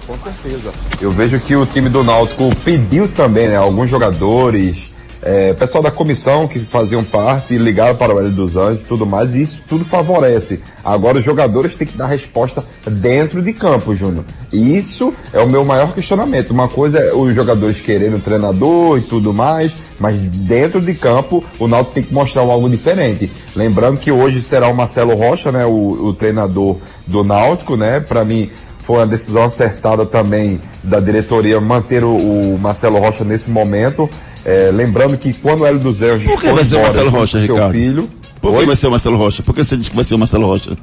Com 0.07 0.17
certeza. 0.19 0.71
Eu 1.01 1.11
vejo 1.11 1.39
que 1.39 1.55
o 1.55 1.65
time 1.65 1.89
do 1.89 2.03
Náutico 2.03 2.55
pediu 2.63 3.07
também, 3.07 3.47
né, 3.47 3.55
alguns 3.55 3.89
jogadores, 3.89 4.94
é, 5.25 5.53
pessoal 5.53 5.83
da 5.83 5.89
comissão 5.89 6.47
que 6.47 6.59
faziam 6.59 7.03
parte 7.03 7.57
ligaram 7.57 7.95
para 7.95 8.13
o 8.13 8.19
Hélio 8.19 8.31
dos 8.31 8.55
Anjos 8.55 8.81
e 8.81 8.85
tudo 8.85 9.07
mais, 9.07 9.33
e 9.33 9.41
isso 9.41 9.63
tudo 9.67 9.83
favorece. 9.83 10.61
Agora 10.83 11.17
os 11.17 11.25
jogadores 11.25 11.73
têm 11.73 11.87
que 11.87 11.97
dar 11.97 12.05
resposta 12.05 12.63
dentro 12.87 13.41
de 13.41 13.51
campo, 13.51 13.95
Júnior. 13.95 14.23
E 14.53 14.77
isso 14.77 15.11
é 15.33 15.41
o 15.41 15.49
meu 15.49 15.65
maior 15.65 15.93
questionamento. 15.93 16.51
Uma 16.51 16.67
coisa 16.67 16.99
é 16.99 17.11
os 17.11 17.33
jogadores 17.33 17.81
querendo 17.81 18.23
treinador 18.23 18.99
e 18.99 19.01
tudo 19.01 19.33
mais, 19.33 19.73
mas 19.99 20.21
dentro 20.21 20.79
de 20.79 20.93
campo 20.93 21.43
o 21.59 21.67
Náutico 21.67 21.95
tem 21.95 22.03
que 22.03 22.13
mostrar 22.13 22.43
algo 22.43 22.69
diferente. 22.69 23.31
Lembrando 23.55 23.99
que 23.99 24.11
hoje 24.11 24.43
será 24.43 24.67
o 24.67 24.75
Marcelo 24.75 25.15
Rocha, 25.15 25.51
né, 25.51 25.65
o, 25.65 26.05
o 26.05 26.13
treinador 26.13 26.77
do 27.07 27.23
Náutico, 27.23 27.75
né? 27.75 27.99
Para 27.99 28.23
mim 28.23 28.51
foi 28.85 28.97
uma 28.97 29.07
decisão 29.07 29.43
acertada 29.43 30.05
também 30.05 30.61
da 30.83 30.99
diretoria 30.99 31.59
manter 31.59 32.03
o, 32.03 32.15
o 32.15 32.59
Marcelo 32.59 32.99
Rocha 32.99 33.23
nesse 33.23 33.49
momento. 33.49 34.07
É, 34.45 34.69
lembrando 34.71 35.17
que 35.17 35.33
quando 35.33 35.61
o 35.61 35.65
Hélio 35.65 35.79
dos 35.79 36.01
Anjos 36.03 36.23
Por 36.29 36.39
que 36.39 36.51
vai 36.51 36.63
ser 36.63 36.75
o 36.75 36.81
Marcelo 36.83 37.09
Rocha, 37.09 37.39
seu 37.43 37.55
Ricardo? 37.55 37.73
filho, 37.73 38.09
Por 38.39 38.59
que 38.59 38.65
vai 38.65 38.75
ser 38.75 38.87
o 38.87 38.91
Marcelo 38.91 39.17
Rocha? 39.17 39.41
Por 39.43 39.55
que 39.55 39.63
você 39.63 39.75
diz 39.75 39.89
que 39.89 39.95
vai 39.95 40.03
ser 40.05 40.13
o 40.13 40.19
Marcelo 40.19 40.45
Rocha 40.45 40.77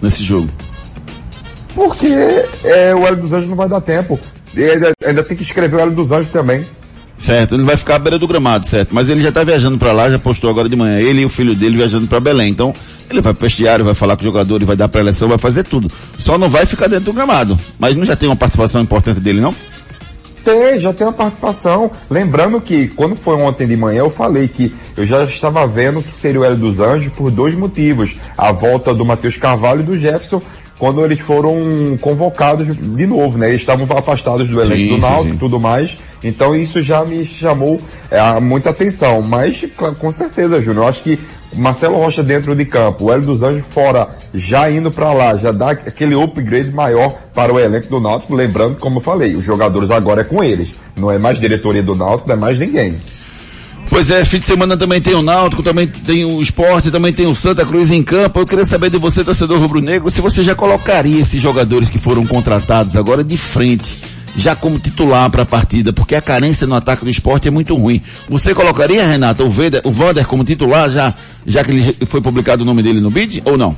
nesse 0.00 0.22
jogo? 0.22 0.48
porque 1.74 2.44
é, 2.64 2.94
o 2.94 3.06
Hélio 3.06 3.20
dos 3.22 3.32
Anjos 3.32 3.48
não 3.48 3.56
vai 3.56 3.68
dar 3.68 3.80
tempo. 3.80 4.18
E 4.54 4.62
ainda, 4.64 4.92
ainda 5.04 5.22
tem 5.22 5.36
que 5.36 5.42
escrever 5.42 5.76
o 5.76 5.80
Hélio 5.80 5.94
dos 5.94 6.10
Anjos 6.12 6.28
também. 6.30 6.66
Certo, 7.18 7.54
ele 7.54 7.64
vai 7.64 7.76
ficar 7.76 7.96
à 7.96 7.98
beira 7.98 8.18
do 8.18 8.26
gramado, 8.26 8.66
certo? 8.66 8.94
Mas 8.94 9.10
ele 9.10 9.20
já 9.20 9.28
está 9.28 9.44
viajando 9.44 9.76
para 9.76 9.92
lá, 9.92 10.08
já 10.10 10.18
postou 10.18 10.48
agora 10.48 10.68
de 10.68 10.74
manhã. 10.74 10.98
Ele 10.98 11.20
e 11.20 11.24
o 11.24 11.28
filho 11.28 11.54
dele 11.54 11.76
viajando 11.76 12.06
para 12.06 12.18
Belém. 12.18 12.50
Então, 12.50 12.72
ele 13.10 13.20
vai 13.20 13.34
pro 13.34 13.42
vestiário, 13.46 13.84
vai 13.84 13.92
falar 13.94 14.16
com 14.16 14.22
o 14.22 14.24
jogador, 14.24 14.64
vai 14.64 14.74
dar 14.74 14.88
pré-eleção, 14.88 15.28
vai 15.28 15.36
fazer 15.36 15.64
tudo. 15.64 15.88
Só 16.18 16.38
não 16.38 16.48
vai 16.48 16.64
ficar 16.64 16.86
dentro 16.88 17.06
do 17.06 17.12
gramado. 17.12 17.58
Mas 17.78 17.94
não 17.94 18.06
já 18.06 18.16
tem 18.16 18.26
uma 18.28 18.36
participação 18.36 18.80
importante 18.80 19.20
dele, 19.20 19.40
não? 19.40 19.54
Tem, 20.44 20.78
já 20.80 20.92
tem 20.92 21.06
uma 21.06 21.12
participação. 21.12 21.90
Lembrando 22.08 22.60
que 22.60 22.88
quando 22.88 23.14
foi 23.14 23.36
ontem 23.36 23.66
de 23.66 23.76
manhã 23.76 24.00
eu 24.00 24.10
falei 24.10 24.48
que 24.48 24.74
eu 24.96 25.06
já 25.06 25.24
estava 25.24 25.66
vendo 25.66 26.02
que 26.02 26.14
seria 26.14 26.40
o 26.40 26.44
Hélio 26.44 26.56
dos 26.56 26.80
Anjos 26.80 27.12
por 27.12 27.30
dois 27.30 27.54
motivos. 27.54 28.16
A 28.36 28.52
volta 28.52 28.94
do 28.94 29.04
Matheus 29.04 29.36
Carvalho 29.36 29.80
e 29.80 29.84
do 29.84 29.98
Jefferson 29.98 30.42
quando 30.80 31.04
eles 31.04 31.20
foram 31.20 31.60
convocados 32.00 32.66
de 32.74 33.06
novo, 33.06 33.36
né? 33.36 33.50
Eles 33.50 33.60
estavam 33.60 33.86
afastados 33.96 34.48
do 34.48 34.58
elenco 34.58 34.94
do 34.94 35.00
Náutico 35.00 35.34
e 35.34 35.38
tudo 35.38 35.60
mais. 35.60 35.94
Então 36.22 36.54
isso 36.54 36.82
já 36.82 37.04
me 37.04 37.24
chamou 37.24 37.80
é, 38.10 38.40
muita 38.40 38.70
atenção. 38.70 39.22
Mas 39.22 39.64
com 39.98 40.12
certeza, 40.12 40.60
Júnior, 40.60 40.84
eu 40.84 40.88
acho 40.88 41.02
que 41.02 41.18
Marcelo 41.54 41.96
Rocha 41.96 42.22
dentro 42.22 42.54
de 42.54 42.64
campo, 42.64 43.04
o 43.04 43.12
Hélio 43.12 43.26
dos 43.26 43.42
Anjos 43.42 43.66
fora, 43.66 44.16
já 44.32 44.70
indo 44.70 44.90
para 44.90 45.12
lá, 45.12 45.36
já 45.36 45.50
dá 45.50 45.70
aquele 45.70 46.14
upgrade 46.14 46.70
maior 46.70 47.14
para 47.34 47.52
o 47.52 47.58
elenco 47.58 47.88
do 47.88 48.00
Náutico. 48.00 48.34
Lembrando, 48.34 48.76
como 48.78 48.98
eu 48.98 49.02
falei, 49.02 49.34
os 49.34 49.44
jogadores 49.44 49.90
agora 49.90 50.20
é 50.20 50.24
com 50.24 50.44
eles. 50.44 50.70
Não 50.96 51.10
é 51.10 51.18
mais 51.18 51.40
diretoria 51.40 51.82
do 51.82 51.94
Náutico, 51.94 52.28
não 52.28 52.36
é 52.36 52.38
mais 52.38 52.58
ninguém. 52.58 52.96
Pois 53.88 54.08
é, 54.08 54.24
fim 54.24 54.38
de 54.38 54.44
semana 54.44 54.76
também 54.76 55.00
tem 55.00 55.16
o 55.16 55.22
Náutico, 55.22 55.64
também 55.64 55.88
tem 55.88 56.24
o 56.24 56.40
Esporte, 56.40 56.92
também 56.92 57.12
tem 57.12 57.26
o 57.26 57.34
Santa 57.34 57.66
Cruz 57.66 57.90
em 57.90 58.04
campo. 58.04 58.38
Eu 58.38 58.46
queria 58.46 58.64
saber 58.64 58.88
de 58.88 58.98
você, 58.98 59.24
torcedor 59.24 59.58
rubro-negro, 59.58 60.08
se 60.08 60.20
você 60.20 60.44
já 60.44 60.54
colocaria 60.54 61.20
esses 61.20 61.42
jogadores 61.42 61.90
que 61.90 61.98
foram 61.98 62.24
contratados 62.24 62.94
agora 62.94 63.24
de 63.24 63.36
frente, 63.36 64.00
já 64.36 64.54
como 64.54 64.78
titular 64.78 65.30
para 65.30 65.42
a 65.42 65.46
partida, 65.46 65.92
porque 65.92 66.14
a 66.14 66.22
carência 66.22 66.66
no 66.66 66.74
ataque 66.74 67.04
do 67.04 67.10
esporte 67.10 67.48
é 67.48 67.50
muito 67.50 67.74
ruim. 67.74 68.02
Você 68.28 68.54
colocaria, 68.54 69.04
Renata, 69.04 69.42
o, 69.42 69.50
Vader, 69.50 69.82
o 69.84 69.90
Vander 69.90 70.26
como 70.26 70.44
titular, 70.44 70.90
já, 70.90 71.14
já 71.46 71.64
que 71.64 71.70
ele 71.70 72.06
foi 72.06 72.20
publicado 72.20 72.62
o 72.62 72.66
nome 72.66 72.82
dele 72.82 73.00
no 73.00 73.10
bid, 73.10 73.42
ou 73.44 73.56
não? 73.56 73.76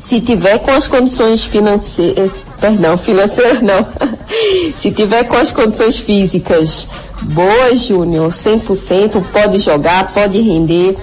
Se 0.00 0.20
tiver 0.20 0.58
com 0.58 0.72
as 0.72 0.88
condições 0.88 1.42
financeiras, 1.44 2.32
perdão, 2.60 2.98
financeiras 2.98 3.62
não. 3.62 3.86
Se 4.76 4.90
tiver 4.90 5.24
com 5.24 5.36
as 5.36 5.50
condições 5.50 5.96
físicas 5.96 6.88
boas, 7.22 7.80
Júnior, 7.80 8.30
100%, 8.30 9.22
pode 9.32 9.58
jogar, 9.58 10.12
pode 10.12 10.40
render, 10.40 10.96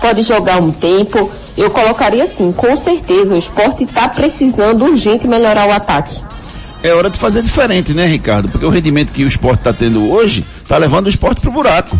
pode 0.00 0.22
jogar 0.22 0.60
um 0.60 0.72
tempo. 0.72 1.30
Eu 1.56 1.70
colocaria 1.70 2.24
assim, 2.24 2.52
com 2.52 2.76
certeza, 2.76 3.34
o 3.34 3.38
esporte 3.38 3.84
está 3.84 4.08
precisando 4.08 4.84
urgente 4.84 5.28
melhorar 5.28 5.68
o 5.68 5.72
ataque. 5.72 6.20
É 6.82 6.94
hora 6.94 7.10
de 7.10 7.18
fazer 7.18 7.42
diferente, 7.42 7.92
né, 7.92 8.06
Ricardo? 8.06 8.48
Porque 8.48 8.64
o 8.64 8.70
rendimento 8.70 9.12
que 9.12 9.22
o 9.22 9.28
esporte 9.28 9.58
está 9.58 9.72
tendo 9.72 10.10
hoje 10.10 10.46
está 10.62 10.78
levando 10.78 11.06
o 11.06 11.08
esporte 11.10 11.42
pro 11.42 11.52
buraco. 11.52 11.98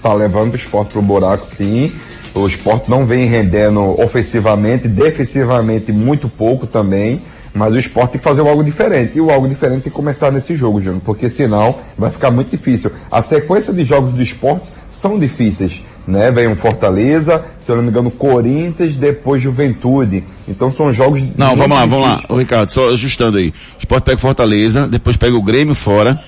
Tá 0.00 0.14
levando 0.14 0.54
o 0.54 0.56
esporte 0.56 0.92
pro 0.92 1.02
buraco, 1.02 1.44
sim. 1.44 1.92
O 2.32 2.46
esporte 2.46 2.88
não 2.88 3.04
vem 3.04 3.26
rendendo 3.26 3.80
ofensivamente, 4.00 4.86
defensivamente 4.86 5.90
muito 5.90 6.28
pouco 6.28 6.64
também. 6.64 7.20
Mas 7.52 7.72
o 7.72 7.78
esporte 7.78 8.12
tem 8.12 8.20
que 8.20 8.28
fazer 8.28 8.42
algo 8.42 8.62
diferente. 8.62 9.16
E 9.16 9.20
o 9.20 9.32
algo 9.32 9.48
diferente 9.48 9.82
tem 9.82 9.90
que 9.90 9.96
começar 9.96 10.30
nesse 10.30 10.54
jogo, 10.54 10.80
Júnior, 10.80 11.02
porque 11.04 11.28
senão 11.28 11.76
vai 11.98 12.10
ficar 12.10 12.30
muito 12.30 12.50
difícil. 12.50 12.92
A 13.10 13.20
sequência 13.20 13.72
de 13.72 13.82
jogos 13.82 14.12
do 14.12 14.22
esporte 14.22 14.70
são 14.90 15.18
difíceis. 15.18 15.80
Né? 16.06 16.30
Vem 16.30 16.46
um 16.46 16.54
Fortaleza, 16.54 17.44
se 17.58 17.70
eu 17.70 17.76
não 17.76 17.82
me 17.82 17.88
engano, 17.88 18.10
Corinthians, 18.10 18.96
depois 18.96 19.42
Juventude. 19.42 20.22
Então 20.46 20.70
são 20.70 20.92
jogos. 20.92 21.22
Não, 21.36 21.56
vamos 21.56 21.76
lá, 21.76 21.84
vamos 21.84 22.06
lá. 22.06 22.20
Ricardo, 22.36 22.70
só 22.70 22.90
ajustando 22.92 23.38
aí. 23.38 23.48
O 23.48 23.78
esporte 23.80 24.04
pega 24.04 24.16
Fortaleza, 24.16 24.86
depois 24.86 25.16
pega 25.16 25.36
o 25.36 25.42
Grêmio 25.42 25.74
fora, 25.74 26.22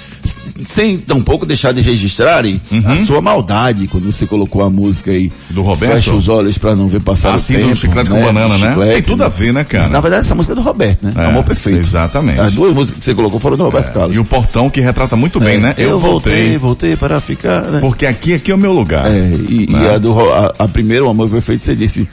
sem 0.65 0.99
tampouco 0.99 1.47
deixar 1.47 1.73
de 1.73 1.81
registrarem 1.81 2.61
uhum. 2.71 2.83
a 2.87 2.97
sua 2.97 3.21
maldade 3.21 3.89
quando 3.89 4.11
você 4.13 4.27
colocou 4.27 4.63
a 4.63 4.71
música 4.71 5.11
aí. 5.11 5.33
Do 5.51 5.63
Roberto? 5.63 5.95
Fecha 5.95 6.13
os 6.13 6.29
olhos 6.29 6.59
para 6.59 6.77
não 6.77 6.89
ver 6.89 7.01
passar 7.01 7.35
assim, 7.35 7.55
o 7.55 7.57
tempo. 7.59 7.71
do 7.71 7.77
chiclete 7.77 8.11
né? 8.11 8.19
com 8.19 8.25
banana, 8.25 8.59
né? 8.59 8.69
Chiclete, 8.69 8.93
tem 8.93 9.03
tudo 9.03 9.25
a 9.25 9.29
ver, 9.29 9.53
né, 9.53 9.65
cara? 9.65 9.89
Na 9.89 10.01
verdade, 10.01 10.21
essa 10.23 10.35
música 10.35 10.53
é 10.53 10.57
do 10.57 10.63
Roberto, 10.63 11.07
né? 11.07 11.13
É, 11.17 11.27
Amor 11.27 11.45
Perfeito. 11.45 11.79
Exatamente. 11.79 12.41
As 12.41 12.53
duas 12.53 12.75
músicas 12.75 12.99
que 12.99 13.05
você 13.05 13.15
colocou 13.15 13.41
foram 13.41 13.57
do 13.57 13.65
Roberto 13.65 13.89
é, 13.89 13.93
Carlos. 13.93 14.17
E 14.17 14.19
o 14.19 14.25
Portão 14.25 14.69
que 14.69 14.81
retrata 14.81 15.17
muito 15.17 15.41
bem, 15.41 15.57
é, 15.57 15.61
né? 15.61 15.75
Eu, 15.79 15.91
eu 15.91 15.99
voltei, 15.99 16.33
voltei, 16.33 16.59
voltei 16.59 16.97
para 16.97 17.21
ficar, 17.21 17.63
né? 17.63 17.81
Porque 17.81 18.05
aqui, 18.05 18.35
aqui 18.35 18.51
é 18.51 18.55
o 18.55 18.59
meu 18.59 18.73
lugar. 18.73 19.11
É, 19.11 19.31
e, 19.49 19.67
né? 19.71 19.85
e 19.85 19.89
a, 19.89 19.99
do, 19.99 20.19
a, 20.33 20.55
a 20.59 20.69
primeira, 20.69 21.05
o 21.05 21.09
Amor 21.09 21.31
Perfeito, 21.31 21.65
você 21.65 21.75
disse, 21.75 22.07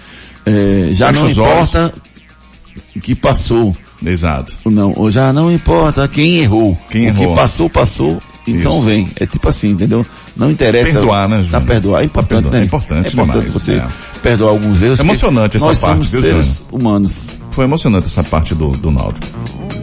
é, 0.45 0.89
já 0.91 1.07
Fecha 1.07 1.21
não 1.21 1.29
importa 1.29 1.79
olhos 1.85 2.13
que 3.01 3.15
passou. 3.15 3.75
Exato. 4.05 4.53
Não, 4.65 5.09
já 5.09 5.31
não 5.31 5.51
importa 5.51 6.07
quem 6.07 6.39
errou. 6.39 6.77
Quem 6.89 7.05
o 7.05 7.07
errou. 7.09 7.29
que 7.29 7.35
passou, 7.35 7.69
passou. 7.69 8.19
Então 8.45 8.73
Isso. 8.73 8.85
vem. 8.85 9.07
É 9.15 9.25
tipo 9.25 9.47
assim, 9.47 9.69
entendeu? 9.71 10.05
Não 10.35 10.51
interessa. 10.51 10.93
Perdoar, 10.93 11.29
né, 11.29 11.41
Júnior? 11.41 11.61
Tá 11.61 11.67
perdoar. 11.67 12.01
É 12.01 12.05
importante, 12.05 12.49
né? 12.49 12.59
É 12.59 12.63
importante, 12.63 13.07
é 13.07 13.11
importante 13.11 13.45
demais, 13.45 13.53
você 13.53 13.73
é. 13.75 13.87
perdoar 14.21 14.49
alguns 14.49 14.81
erros. 14.81 14.99
É 14.99 15.03
emocionante 15.03 15.57
essa 15.57 15.65
nós 15.65 15.79
parte, 15.79 16.05
somos 16.05 16.11
viu, 16.11 16.21
seres 16.21 16.65
humanos. 16.71 17.29
Foi 17.51 17.63
emocionante 17.63 18.07
essa 18.07 18.23
parte 18.23 18.53
do, 18.53 18.71
do 18.71 18.91
Náutico. 18.91 19.25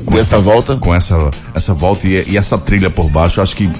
Com 0.04 0.18
essa, 0.18 0.34
essa, 0.34 0.40
volta? 0.40 0.76
Com 0.76 0.94
essa, 0.94 1.30
essa 1.54 1.72
volta 1.72 2.06
e, 2.06 2.32
e 2.32 2.36
essa 2.36 2.58
trilha 2.58 2.90
por 2.90 3.08
baixo, 3.08 3.40
acho 3.40 3.56
que 3.56 3.70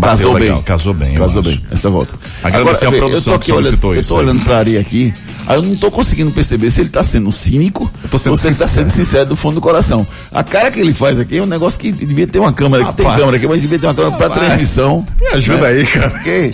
Casou 0.00 0.32
legal. 0.34 0.56
bem. 0.56 0.64
Casou 0.64 0.94
bem. 0.94 1.14
Casou 1.14 1.42
bem, 1.42 1.64
essa 1.70 1.90
volta. 1.90 2.14
Agradecer 2.42 2.86
Agora, 2.86 2.98
a 2.98 3.08
produção 3.08 3.38
que 3.38 3.46
solicitou 3.46 3.90
olhando, 3.90 4.00
isso. 4.00 4.12
Eu 4.12 4.16
tô 4.16 4.22
olhando 4.22 4.44
pra 4.44 4.56
Ari 4.58 4.78
aqui, 4.78 5.12
aí 5.46 5.56
eu 5.56 5.62
não 5.62 5.76
tô 5.76 5.90
conseguindo 5.90 6.30
perceber 6.30 6.70
se 6.70 6.80
ele 6.80 6.90
tá 6.90 7.02
sendo 7.02 7.30
cínico 7.32 7.90
sendo 8.18 8.30
ou 8.32 8.36
se 8.36 8.48
ele 8.48 8.56
tá 8.56 8.66
sendo 8.66 8.90
sincero 8.90 9.26
do 9.30 9.36
fundo 9.36 9.54
do 9.56 9.60
coração. 9.60 10.06
A 10.30 10.42
cara 10.44 10.70
que 10.70 10.80
ele 10.80 10.92
faz 10.92 11.18
aqui 11.18 11.38
é 11.38 11.42
um 11.42 11.46
negócio 11.46 11.78
que 11.78 11.90
devia 11.90 12.26
ter 12.26 12.38
uma 12.38 12.52
câmera, 12.52 12.84
que 12.86 12.94
tem 12.94 13.06
câmera 13.06 13.36
aqui, 13.36 13.46
mas 13.46 13.60
devia 13.60 13.78
ter 13.78 13.86
uma 13.86 13.94
câmera 13.94 14.16
pra 14.16 14.30
transmissão. 14.30 15.06
Me 15.20 15.26
ajuda 15.28 15.58
né? 15.62 15.68
aí, 15.68 15.86
cara. 15.86 16.10
Porque, 16.10 16.50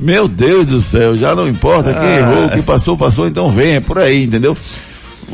meu 0.00 0.28
Deus 0.28 0.66
do 0.66 0.80
céu, 0.80 1.16
já 1.16 1.34
não 1.34 1.48
importa 1.48 1.92
quem 1.92 2.02
Ah. 2.08 2.18
errou, 2.18 2.48
quem 2.50 2.62
passou, 2.62 2.96
passou, 2.96 3.26
então 3.26 3.50
vem, 3.50 3.74
é 3.74 3.80
por 3.80 3.98
aí, 3.98 4.24
entendeu? 4.24 4.56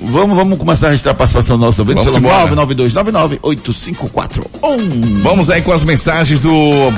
Vamos, 0.01 0.37
vamos 0.37 0.59
começar 0.59 0.87
a 0.87 0.91
registrar 0.91 1.13
a 1.13 1.15
participação 1.15 1.59
do 1.59 1.65
nosso 1.65 1.83
ouvinte 1.83 1.99
Vamos 1.99 2.15
pelo 2.15 2.25
embora. 2.25 2.67
992998541. 2.67 5.23
Vamos 5.23 5.51
aí 5.51 5.61
com 5.61 5.73
as 5.73 5.85
mensagens 5.85 6.41
do. 6.41 6.51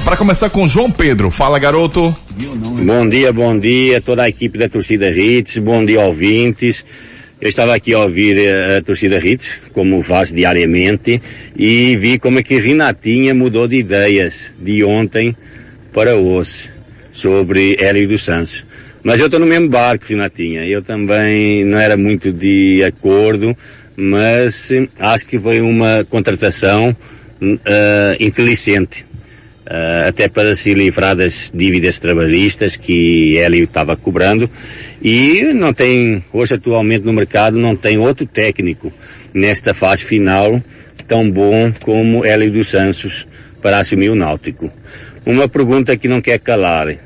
Para 0.04 0.16
começar 0.16 0.48
com 0.50 0.64
o 0.64 0.68
João 0.68 0.90
Pedro. 0.90 1.30
Fala, 1.30 1.58
garoto. 1.58 2.14
Bom 2.30 3.08
dia, 3.08 3.32
bom 3.32 3.58
dia, 3.58 4.00
toda 4.00 4.22
a 4.22 4.28
equipe 4.28 4.58
da 4.58 4.68
torcida 4.68 5.10
Hits, 5.10 5.58
bom 5.58 5.84
dia 5.84 6.00
ouvintes. 6.00 6.84
Eu 7.40 7.48
estava 7.48 7.74
aqui 7.74 7.92
a 7.92 7.98
ouvir 7.98 8.38
eh, 8.38 8.78
a 8.78 8.82
torcida 8.82 9.18
Hits, 9.18 9.60
como 9.72 10.00
faz 10.02 10.32
diariamente, 10.32 11.20
e 11.56 11.96
vi 11.96 12.18
como 12.18 12.38
é 12.38 12.42
que 12.42 12.58
Renatinha 12.58 13.34
mudou 13.34 13.68
de 13.68 13.76
ideias 13.76 14.52
de 14.58 14.84
ontem 14.84 15.36
para 15.92 16.14
hoje 16.14 16.70
sobre 17.12 17.76
Hélio 17.78 18.08
dos 18.08 18.22
Santos. 18.22 18.64
Mas 19.04 19.20
eu 19.20 19.26
estou 19.26 19.38
no 19.38 19.44
mesmo 19.44 19.68
barco, 19.68 20.06
Renatinha. 20.08 20.66
Eu 20.66 20.80
também 20.80 21.62
não 21.62 21.78
era 21.78 21.94
muito 21.94 22.32
de 22.32 22.82
acordo, 22.82 23.54
mas 23.94 24.70
eh, 24.70 24.88
acho 24.98 25.26
que 25.26 25.38
foi 25.38 25.60
uma 25.60 26.06
contratação 26.08 26.96
eh, 27.42 28.16
inteligente. 28.18 29.04
Uh, 29.64 30.08
até 30.08 30.28
para 30.28 30.54
se 30.54 30.74
livrar 30.74 31.16
das 31.16 31.50
dívidas 31.54 31.98
trabalhistas 31.98 32.76
que 32.76 33.38
Hélio 33.38 33.64
estava 33.64 33.96
cobrando 33.96 34.48
e 35.02 35.54
não 35.54 35.72
tem, 35.72 36.22
hoje 36.34 36.52
atualmente 36.52 37.06
no 37.06 37.14
mercado 37.14 37.58
não 37.58 37.74
tem 37.74 37.96
outro 37.96 38.26
técnico 38.26 38.92
nesta 39.32 39.72
fase 39.72 40.04
final 40.04 40.62
tão 41.08 41.30
bom 41.30 41.72
como 41.82 42.26
Hélio 42.26 42.50
dos 42.52 42.68
Santos 42.68 43.26
para 43.62 43.78
assumir 43.78 44.10
o 44.10 44.14
Náutico. 44.14 44.70
Uma 45.24 45.48
pergunta 45.48 45.96
que 45.96 46.08
não 46.08 46.20
quer 46.20 46.38
calar. 46.38 46.98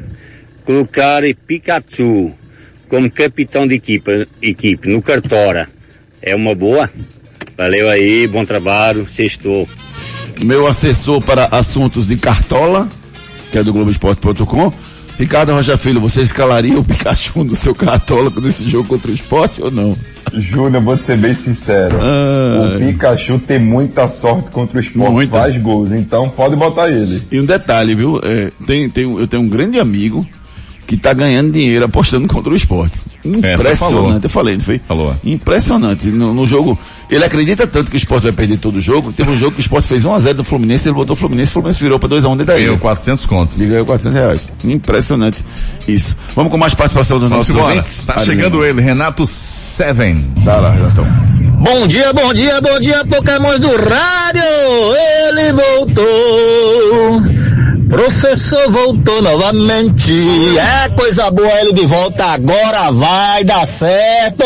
Colocar 0.68 1.22
Pikachu 1.46 2.30
como 2.90 3.10
capitão 3.10 3.66
de 3.66 3.76
equipa, 3.76 4.26
equipe 4.42 4.86
no 4.86 5.00
Cartora 5.00 5.66
é 6.20 6.36
uma 6.36 6.54
boa? 6.54 6.90
Valeu 7.56 7.88
aí, 7.88 8.26
bom 8.26 8.44
trabalho, 8.44 9.08
sextou. 9.08 9.66
meu 10.44 10.66
assessor 10.66 11.22
para 11.22 11.46
assuntos 11.46 12.06
de 12.06 12.18
cartola, 12.18 12.86
que 13.50 13.58
é 13.58 13.64
do 13.64 13.72
Globoesporte.com. 13.72 14.70
Ricardo 15.18 15.52
Rocha 15.52 15.78
Filho, 15.78 16.02
você 16.02 16.20
escalaria 16.20 16.78
o 16.78 16.84
Pikachu 16.84 17.44
no 17.44 17.56
seu 17.56 17.74
cartólogo 17.74 18.38
nesse 18.38 18.68
jogo 18.68 18.90
contra 18.90 19.10
o 19.10 19.14
esporte 19.14 19.62
ou 19.62 19.70
não? 19.70 19.96
Júnior, 20.34 20.82
vou 20.82 20.98
te 20.98 21.06
ser 21.06 21.16
bem 21.16 21.34
sincero. 21.34 21.96
Ah. 21.98 22.76
O 22.76 22.78
Pikachu 22.78 23.38
tem 23.38 23.58
muita 23.58 24.06
sorte 24.06 24.50
contra 24.50 24.76
o 24.76 24.80
esporte, 24.80 25.12
Muita. 25.12 25.38
faz 25.38 25.56
gols, 25.56 25.92
então 25.92 26.28
pode 26.28 26.56
botar 26.56 26.90
ele. 26.90 27.22
E 27.32 27.40
um 27.40 27.46
detalhe, 27.46 27.94
viu? 27.94 28.20
É, 28.22 28.52
tem, 28.66 28.90
tem, 28.90 29.10
eu 29.18 29.26
tenho 29.26 29.42
um 29.42 29.48
grande 29.48 29.80
amigo 29.80 30.28
que 30.88 30.96
tá 30.96 31.12
ganhando 31.12 31.52
dinheiro 31.52 31.84
apostando 31.84 32.26
contra 32.26 32.50
o 32.50 32.56
esporte. 32.56 32.98
É. 33.42 33.52
Impressionante, 33.52 34.24
eu 34.24 34.30
falei, 34.30 34.54
não 34.54 34.62
foi? 34.62 34.80
Falou. 34.88 35.14
Impressionante. 35.22 36.06
No, 36.06 36.32
no 36.32 36.46
jogo, 36.46 36.78
ele 37.10 37.22
acredita 37.22 37.66
tanto 37.66 37.90
que 37.90 37.96
o 37.96 37.98
esporte 37.98 38.22
vai 38.22 38.32
perder 38.32 38.56
todo 38.56 38.76
o 38.76 38.80
jogo. 38.80 39.12
Teve 39.12 39.30
um 39.30 39.36
jogo 39.36 39.52
que 39.52 39.58
o 39.58 39.60
esporte 39.60 39.86
fez 39.86 40.04
1x0 40.04 40.38
no 40.38 40.44
Fluminense, 40.44 40.88
ele 40.88 40.94
botou 40.94 41.12
o 41.12 41.16
Fluminense, 41.16 41.50
o 41.50 41.52
Fluminense 41.52 41.82
virou 41.82 41.98
pra 41.98 42.08
2x1 42.08 42.30
dentro 42.30 42.46
da 42.46 42.58
ilha. 42.58 42.68
Eu, 42.68 42.78
400 42.78 43.26
contos. 43.26 43.60
E 43.60 43.66
ganhou 43.66 43.84
400 43.84 44.16
reais. 44.18 44.48
Impressionante 44.64 45.44
isso. 45.86 46.16
Vamos 46.34 46.50
com 46.50 46.56
mais 46.56 46.72
participação 46.72 47.18
dos 47.18 47.28
Vamos 47.28 47.46
nossos 47.48 47.54
embora. 47.62 47.76
ouvintes? 47.76 48.06
Tá 48.06 48.18
chegando 48.20 48.64
ele, 48.64 48.80
Renato 48.80 49.26
Seven. 49.26 50.24
Tá 50.42 50.56
lá, 50.56 50.72
Renatão. 50.72 51.04
Bom 51.60 51.86
dia, 51.86 52.14
bom 52.14 52.32
dia, 52.32 52.60
bom 52.62 52.80
dia, 52.80 53.04
Pokémons 53.04 53.60
do 53.60 53.68
rádio! 53.76 54.42
Ele 55.28 55.52
voltou! 55.52 57.37
Professor 57.88 58.70
voltou 58.70 59.22
novamente. 59.22 60.12
É 60.58 60.88
coisa 60.90 61.30
boa 61.30 61.60
ele 61.60 61.72
de 61.72 61.86
volta, 61.86 62.24
agora 62.26 62.90
vai 62.90 63.44
dar 63.44 63.66
certo! 63.66 64.44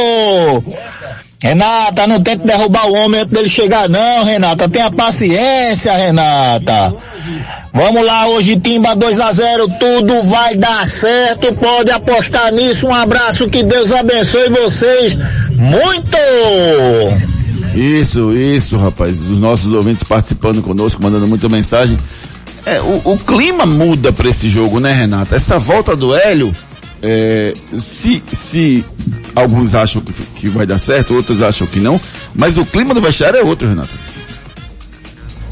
Renata, 1.42 2.06
não 2.06 2.22
tente 2.22 2.46
derrubar 2.46 2.86
o 2.86 2.94
homem 2.94 3.20
antes 3.20 3.32
dele 3.32 3.48
chegar 3.48 3.88
não, 3.88 4.24
Renata. 4.24 4.68
Tenha 4.68 4.92
paciência, 4.92 5.92
Renata. 5.92 6.94
Vamos 7.72 8.06
lá, 8.06 8.28
hoje 8.28 8.60
Timba 8.60 8.94
2 8.94 9.18
a 9.18 9.32
0 9.32 9.66
tudo 9.80 10.22
vai 10.22 10.54
dar 10.54 10.86
certo, 10.86 11.52
pode 11.54 11.90
apostar 11.90 12.52
nisso. 12.52 12.86
Um 12.86 12.94
abraço, 12.94 13.48
que 13.48 13.64
Deus 13.64 13.90
abençoe 13.90 14.50
vocês 14.50 15.16
muito! 15.56 16.16
Isso, 17.74 18.32
isso, 18.32 18.76
rapaz. 18.76 19.18
Os 19.20 19.38
nossos 19.38 19.72
ouvintes 19.72 20.04
participando 20.04 20.62
conosco, 20.62 21.02
mandando 21.02 21.26
muita 21.26 21.48
mensagem. 21.48 21.98
É, 22.64 22.80
o, 22.80 23.00
o 23.04 23.18
clima 23.18 23.66
muda 23.66 24.12
para 24.12 24.28
esse 24.28 24.48
jogo, 24.48 24.78
né, 24.78 24.92
Renata? 24.92 25.34
Essa 25.34 25.58
volta 25.58 25.96
do 25.96 26.14
Hélio, 26.14 26.54
é, 27.02 27.52
se, 27.76 28.22
se 28.32 28.84
alguns 29.34 29.74
acham 29.74 30.00
que, 30.00 30.12
que 30.12 30.48
vai 30.48 30.64
dar 30.64 30.78
certo, 30.78 31.14
outros 31.14 31.42
acham 31.42 31.66
que 31.66 31.80
não, 31.80 32.00
mas 32.34 32.56
o 32.56 32.64
clima 32.64 32.94
do 32.94 33.00
vestiário 33.00 33.38
é 33.38 33.42
outro, 33.42 33.68
Renata. 33.68 33.90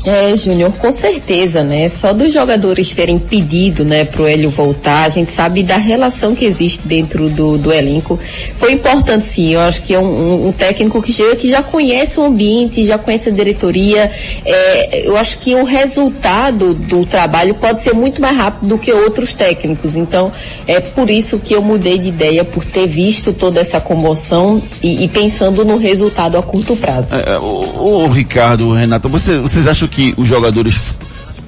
É, 0.07 0.35
Júnior, 0.35 0.73
com 0.79 0.91
certeza, 0.93 1.63
né? 1.63 1.87
Só 1.91 2.15
dos 2.15 2.33
jogadores 2.33 2.95
terem 2.95 3.19
pedido, 3.19 3.85
né, 3.85 4.07
pro 4.07 4.27
Hélio 4.27 4.49
voltar, 4.49 5.05
a 5.05 5.09
gente 5.11 5.31
sabe 5.31 5.63
da 5.63 5.77
relação 5.77 6.35
que 6.35 6.47
existe 6.47 6.81
dentro 6.89 7.29
do, 7.29 7.59
do 7.59 7.71
elenco. 7.71 8.19
Foi 8.57 8.73
importante 8.73 9.27
sim, 9.27 9.51
eu 9.53 9.61
acho 9.61 9.83
que 9.83 9.93
é 9.93 9.99
um, 9.99 10.05
um- 10.07 10.49
um 10.49 10.53
técnico 10.53 11.03
que 11.03 11.13
chega, 11.13 11.37
que 11.37 11.51
já 11.51 11.63
conhece 11.63 12.19
o 12.19 12.25
ambiente, 12.25 12.83
já 12.83 12.97
conhece 12.97 13.29
a 13.29 13.33
diretoria. 13.33 14.11
É, 14.43 15.07
eu 15.07 15.19
acho 15.19 15.39
que 15.39 15.55
o 15.55 15.65
resultado 15.65 16.73
do 16.73 17.05
trabalho 17.05 17.55
pode 17.55 17.83
ser 17.83 17.93
muito 17.93 18.23
mais 18.23 18.35
rápido 18.35 18.69
do 18.69 18.79
que 18.79 18.91
outros 18.93 19.35
técnicos. 19.35 19.97
Então, 19.97 20.33
é 20.67 20.81
por 20.81 21.11
isso 21.11 21.39
que 21.39 21.55
eu 21.55 21.61
mudei 21.61 21.99
de 21.99 22.09
ideia, 22.09 22.43
por 22.43 22.65
ter 22.65 22.87
visto 22.87 23.35
toda 23.35 23.61
essa 23.61 23.79
comoção 23.81 24.63
e, 24.83 25.05
e 25.05 25.09
pensando 25.09 25.63
no 25.63 25.77
resultado 25.77 26.39
a 26.39 26.43
curto 26.43 26.75
prazo. 26.75 27.15
É, 27.15 27.35
é, 27.35 27.39
o 27.39 28.09
Ricardo, 28.09 28.73
Renato, 28.73 29.07
você- 29.07 29.39
vocês 29.39 29.67
acham 29.67 29.90
que 29.91 30.15
os 30.17 30.29
jogadores 30.29 30.75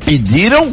pediram 0.05 0.73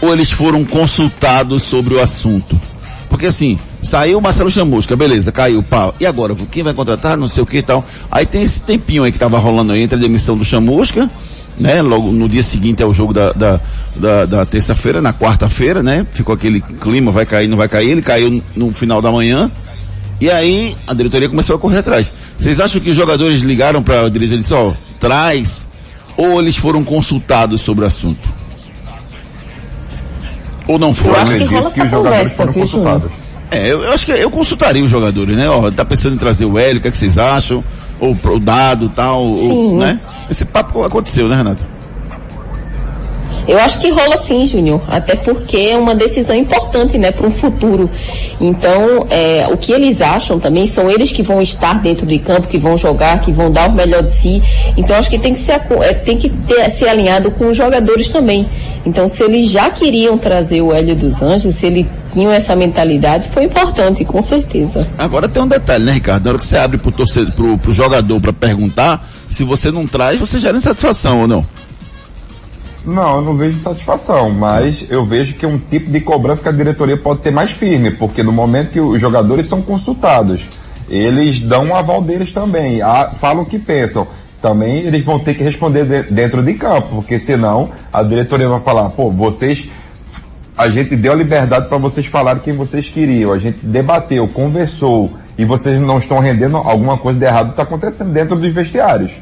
ou 0.00 0.12
eles 0.12 0.30
foram 0.30 0.64
consultados 0.64 1.62
sobre 1.62 1.94
o 1.94 2.00
assunto? 2.00 2.60
Porque 3.08 3.26
assim, 3.26 3.58
saiu 3.80 4.18
o 4.18 4.22
Marcelo 4.22 4.50
Chamusca, 4.50 4.96
beleza, 4.96 5.30
caiu, 5.32 5.62
pau. 5.62 5.94
E 5.98 6.06
agora, 6.06 6.34
quem 6.50 6.62
vai 6.62 6.74
contratar, 6.74 7.16
não 7.16 7.28
sei 7.28 7.42
o 7.42 7.46
que 7.46 7.58
e 7.58 7.62
tal. 7.62 7.84
Aí 8.10 8.26
tem 8.26 8.42
esse 8.42 8.60
tempinho 8.60 9.04
aí 9.04 9.12
que 9.12 9.18
tava 9.18 9.38
rolando 9.38 9.72
aí 9.72 9.82
entre 9.82 9.96
a 9.96 10.00
demissão 10.00 10.36
do 10.36 10.44
Chamusca, 10.44 11.10
né? 11.58 11.80
Logo 11.82 12.12
no 12.12 12.28
dia 12.28 12.42
seguinte 12.42 12.82
é 12.82 12.86
o 12.86 12.92
jogo 12.92 13.12
da, 13.12 13.32
da, 13.32 13.60
da, 13.94 14.26
da 14.26 14.46
terça-feira, 14.46 15.00
na 15.00 15.12
quarta-feira, 15.12 15.82
né? 15.82 16.06
Ficou 16.12 16.34
aquele 16.34 16.60
clima, 16.60 17.10
vai 17.10 17.24
cair, 17.24 17.48
não 17.48 17.56
vai 17.56 17.68
cair. 17.68 17.90
Ele 17.90 18.02
caiu 18.02 18.42
no 18.54 18.70
final 18.72 19.00
da 19.00 19.10
manhã. 19.10 19.50
E 20.20 20.30
aí 20.30 20.74
a 20.86 20.94
diretoria 20.94 21.28
começou 21.28 21.56
a 21.56 21.58
correr 21.58 21.78
atrás. 21.78 22.12
Vocês 22.36 22.58
acham 22.58 22.80
que 22.80 22.90
os 22.90 22.96
jogadores 22.96 23.42
ligaram 23.42 23.82
para 23.82 24.06
a 24.06 24.08
diretoria 24.08 24.38
e 24.38 24.42
disseram, 24.42 24.68
ó, 24.68 24.74
traz, 24.98 25.68
ou 26.16 26.40
eles 26.40 26.56
foram 26.56 26.84
consultados 26.84 27.60
sobre 27.60 27.84
o 27.84 27.86
assunto? 27.86 28.28
Ou 30.66 30.78
não 30.78 30.92
foram? 30.92 31.14
Eu 31.14 31.20
acho 31.20 31.34
que 31.36 31.54
rola 31.54 31.68
essa 31.68 31.86
conversa, 31.88 32.46
viu, 32.46 32.66
Júnior? 32.66 33.10
É, 33.50 33.70
eu, 33.70 33.82
eu 33.82 33.92
acho 33.92 34.04
que 34.04 34.12
eu 34.12 34.30
consultaria 34.30 34.82
os 34.82 34.90
jogadores, 34.90 35.36
né? 35.36 35.48
Ó, 35.48 35.70
tá 35.70 35.84
pensando 35.84 36.14
em 36.14 36.18
trazer 36.18 36.44
o 36.44 36.58
Hélio, 36.58 36.78
o 36.78 36.82
que, 36.82 36.88
é 36.88 36.90
que 36.90 36.96
vocês 36.96 37.16
acham? 37.16 37.62
Ou 38.00 38.12
o 38.12 38.40
dado 38.40 38.88
tal, 38.88 39.22
ou, 39.22 39.38
Sim. 39.38 39.76
né? 39.78 40.00
Esse 40.28 40.44
papo 40.44 40.82
aconteceu, 40.82 41.28
né, 41.28 41.36
Renato? 41.36 41.64
Eu 43.48 43.58
acho 43.58 43.78
que 43.78 43.90
rola 43.90 44.16
sim, 44.18 44.46
Júnior, 44.46 44.82
até 44.88 45.14
porque 45.14 45.56
é 45.56 45.76
uma 45.76 45.94
decisão 45.94 46.34
importante, 46.34 46.98
né, 46.98 47.12
para 47.12 47.26
um 47.26 47.30
futuro. 47.30 47.88
Então, 48.40 49.06
é, 49.08 49.46
o 49.50 49.56
que 49.56 49.72
eles 49.72 50.00
acham 50.00 50.40
também 50.40 50.66
são 50.66 50.90
eles 50.90 51.12
que 51.12 51.22
vão 51.22 51.40
estar 51.40 51.80
dentro 51.80 52.06
de 52.06 52.18
campo, 52.18 52.48
que 52.48 52.58
vão 52.58 52.76
jogar, 52.76 53.20
que 53.20 53.30
vão 53.30 53.50
dar 53.50 53.68
o 53.68 53.72
melhor 53.72 54.02
de 54.02 54.12
si. 54.12 54.42
Então, 54.76 54.96
acho 54.96 55.08
que 55.08 55.18
tem 55.18 55.32
que 55.32 55.40
ser, 55.40 55.60
é, 55.80 55.94
tem 55.94 56.18
que 56.18 56.28
ter, 56.28 56.68
ser 56.70 56.88
alinhado 56.88 57.30
com 57.30 57.48
os 57.48 57.56
jogadores 57.56 58.08
também. 58.08 58.48
Então, 58.84 59.08
se 59.08 59.22
eles 59.22 59.50
já 59.50 59.70
queriam 59.70 60.18
trazer 60.18 60.60
o 60.60 60.72
Hélio 60.72 60.96
dos 60.96 61.22
Anjos, 61.22 61.54
se 61.54 61.66
eles 61.66 61.86
tinham 62.12 62.32
essa 62.32 62.56
mentalidade, 62.56 63.28
foi 63.28 63.44
importante, 63.44 64.04
com 64.04 64.22
certeza. 64.22 64.86
Agora 64.96 65.28
tem 65.28 65.42
um 65.42 65.48
detalhe, 65.48 65.84
né, 65.84 65.92
Ricardo? 65.92 66.24
Na 66.24 66.30
hora 66.30 66.38
que 66.38 66.46
você 66.46 66.56
abre 66.56 66.78
pro 66.78 66.90
torcedor, 66.90 67.32
pro, 67.34 67.58
pro 67.58 67.72
jogador 67.72 68.20
para 68.20 68.32
perguntar, 68.32 69.06
se 69.28 69.44
você 69.44 69.70
não 69.70 69.86
traz, 69.86 70.18
você 70.18 70.38
gera 70.38 70.56
insatisfação 70.56 71.20
ou 71.20 71.28
não? 71.28 71.44
Não, 72.86 73.16
eu 73.16 73.22
não 73.22 73.34
vejo 73.34 73.56
satisfação, 73.56 74.30
mas 74.30 74.86
eu 74.88 75.04
vejo 75.04 75.34
que 75.34 75.44
é 75.44 75.48
um 75.48 75.58
tipo 75.58 75.90
de 75.90 76.00
cobrança 76.00 76.42
que 76.44 76.48
a 76.48 76.52
diretoria 76.52 76.96
pode 76.96 77.20
ter 77.20 77.32
mais 77.32 77.50
firme, 77.50 77.90
porque 77.90 78.22
no 78.22 78.30
momento 78.30 78.70
que 78.70 78.80
os 78.80 79.00
jogadores 79.00 79.48
são 79.48 79.60
consultados, 79.60 80.46
eles 80.88 81.40
dão 81.40 81.64
um 81.64 81.74
aval 81.74 82.00
deles 82.00 82.32
também, 82.32 82.80
ah, 82.82 83.10
falam 83.20 83.42
o 83.42 83.46
que 83.46 83.58
pensam. 83.58 84.06
Também 84.40 84.76
eles 84.84 85.04
vão 85.04 85.18
ter 85.18 85.34
que 85.34 85.42
responder 85.42 85.84
de- 85.84 86.14
dentro 86.14 86.42
de 86.44 86.54
campo, 86.54 86.88
porque 86.96 87.18
senão 87.18 87.70
a 87.92 88.04
diretoria 88.04 88.48
vai 88.48 88.60
falar, 88.60 88.90
pô, 88.90 89.10
vocês 89.10 89.68
a 90.56 90.68
gente 90.70 90.96
deu 90.96 91.12
a 91.12 91.16
liberdade 91.16 91.68
para 91.68 91.76
vocês 91.76 92.06
falarem 92.06 92.40
quem 92.42 92.54
vocês 92.54 92.88
queriam, 92.88 93.32
a 93.32 93.38
gente 93.38 93.58
debateu, 93.66 94.26
conversou, 94.28 95.10
e 95.36 95.44
vocês 95.44 95.78
não 95.80 95.98
estão 95.98 96.18
rendendo, 96.18 96.56
alguma 96.56 96.96
coisa 96.96 97.18
de 97.18 97.26
errado 97.26 97.50
está 97.50 97.62
acontecendo 97.64 98.10
dentro 98.10 98.36
dos 98.36 98.54
vestiários. 98.54 99.12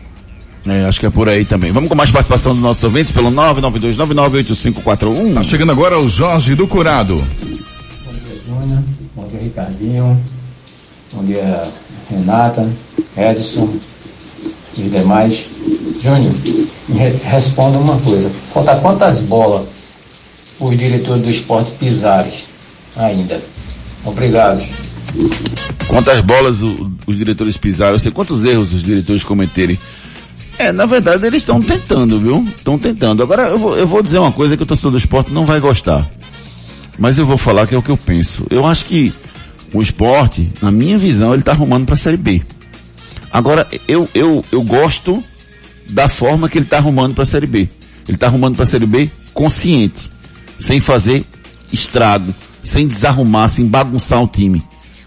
É, 0.67 0.85
acho 0.87 0.99
que 0.99 1.05
é 1.07 1.11
por 1.11 1.29
aí 1.29 1.45
também. 1.45 1.71
Vamos 1.73 1.91
com 1.91 1.95
mais 1.95 2.11
participação 2.11 2.55
dos 2.55 2.63
nossos 2.63 2.83
ouvintes 2.85 3.13
pelo 3.13 3.31
992998541. 3.31 5.35
Tá 5.35 5.43
chegando 5.43 5.73
agora 5.73 6.01
o 6.01 6.09
Jorge 6.09 6.55
do 6.55 6.67
Curado. 6.67 7.23
Júnior, 8.47 8.83
bom 9.15 9.27
dia 9.29 9.41
Ricardinho, 9.41 10.19
bom 11.13 11.23
dia 11.25 11.63
Renata, 12.11 12.67
Edson 13.17 13.75
e 14.77 14.83
os 14.85 14.91
demais. 14.91 15.45
Júnior, 16.03 16.33
re- 16.95 17.17
responda 17.25 17.79
uma 17.79 17.97
coisa, 17.99 18.31
falta 18.53 18.77
quantas 18.77 19.21
bolas 19.21 19.67
os 20.61 20.79
diretores 20.79 21.23
do 21.23 21.31
esporte 21.31 21.71
pisarem 21.73 22.33
ainda? 22.97 23.41
Obrigado. 24.05 24.63
Quantas 25.89 26.21
bolas 26.23 26.63
o- 26.63 26.91
os 27.07 27.17
diretores 27.19 27.57
pisaram, 27.57 27.93
eu 27.95 27.99
sei 27.99 28.13
quantos 28.13 28.45
erros 28.45 28.73
os 28.73 28.83
diretores 28.83 29.23
cometerem. 29.25 29.79
É, 30.59 30.73
na 30.73 30.87
verdade 30.87 31.27
eles 31.27 31.43
estão 31.43 31.61
tentando, 31.61 32.21
viu? 32.21 32.47
Estão 32.57 32.79
tentando. 32.79 33.23
Agora 33.23 33.49
eu 33.49 33.59
vou, 33.59 33.77
eu 33.77 33.87
vou 33.87 34.03
dizer 34.03 34.19
uma 34.19 34.33
coisa 34.33 34.57
que 34.57 34.63
o 34.63 34.67
torcedor 34.67 34.93
do 34.93 34.99
esporte 34.99 35.33
não 35.33 35.45
vai 35.45 35.61
gostar. 35.61 36.11
Mas 36.99 37.19
eu 37.19 37.27
vou 37.27 37.37
falar 37.37 37.67
que 37.67 37.75
é 37.75 37.79
o 37.79 37.83
que 37.83 37.91
eu 37.91 37.97
penso. 37.97 38.47
Eu 38.51 38.65
acho 38.65 38.87
que 38.87 39.13
o 39.73 39.83
esporte, 39.83 40.53
na 40.63 40.71
minha 40.71 40.97
visão, 40.99 41.33
ele 41.33 41.43
está 41.43 41.53
arrumando 41.53 41.85
para 41.85 41.95
a 41.95 41.99
Série 41.99 42.17
B. 42.17 42.43
Agora, 43.33 43.67
eu, 43.89 44.09
eu, 44.15 44.45
eu 44.53 44.63
gosto 44.63 45.23
da 45.91 46.07
forma 46.07 46.49
que 46.49 46.57
ele 46.57 46.67
está 46.67 46.77
arrumando 46.77 47.15
para 47.15 47.25
a 47.25 47.27
Série 47.27 47.47
B. 47.47 47.69
Ele 48.07 48.17
está 48.17 48.29
arrumando 48.29 48.55
para 48.55 48.63
a 48.63 48.67
Série 48.67 48.87
B 48.87 49.11
consciente, 49.33 50.09
sem 50.59 50.79
fazer 50.79 51.25
estrago, 51.73 52.33
sem 52.63 52.87
desarrumar, 52.87 53.49
sem 53.49 53.67
bagunçar 53.67 54.23
o 54.23 54.29
time, 54.29 54.63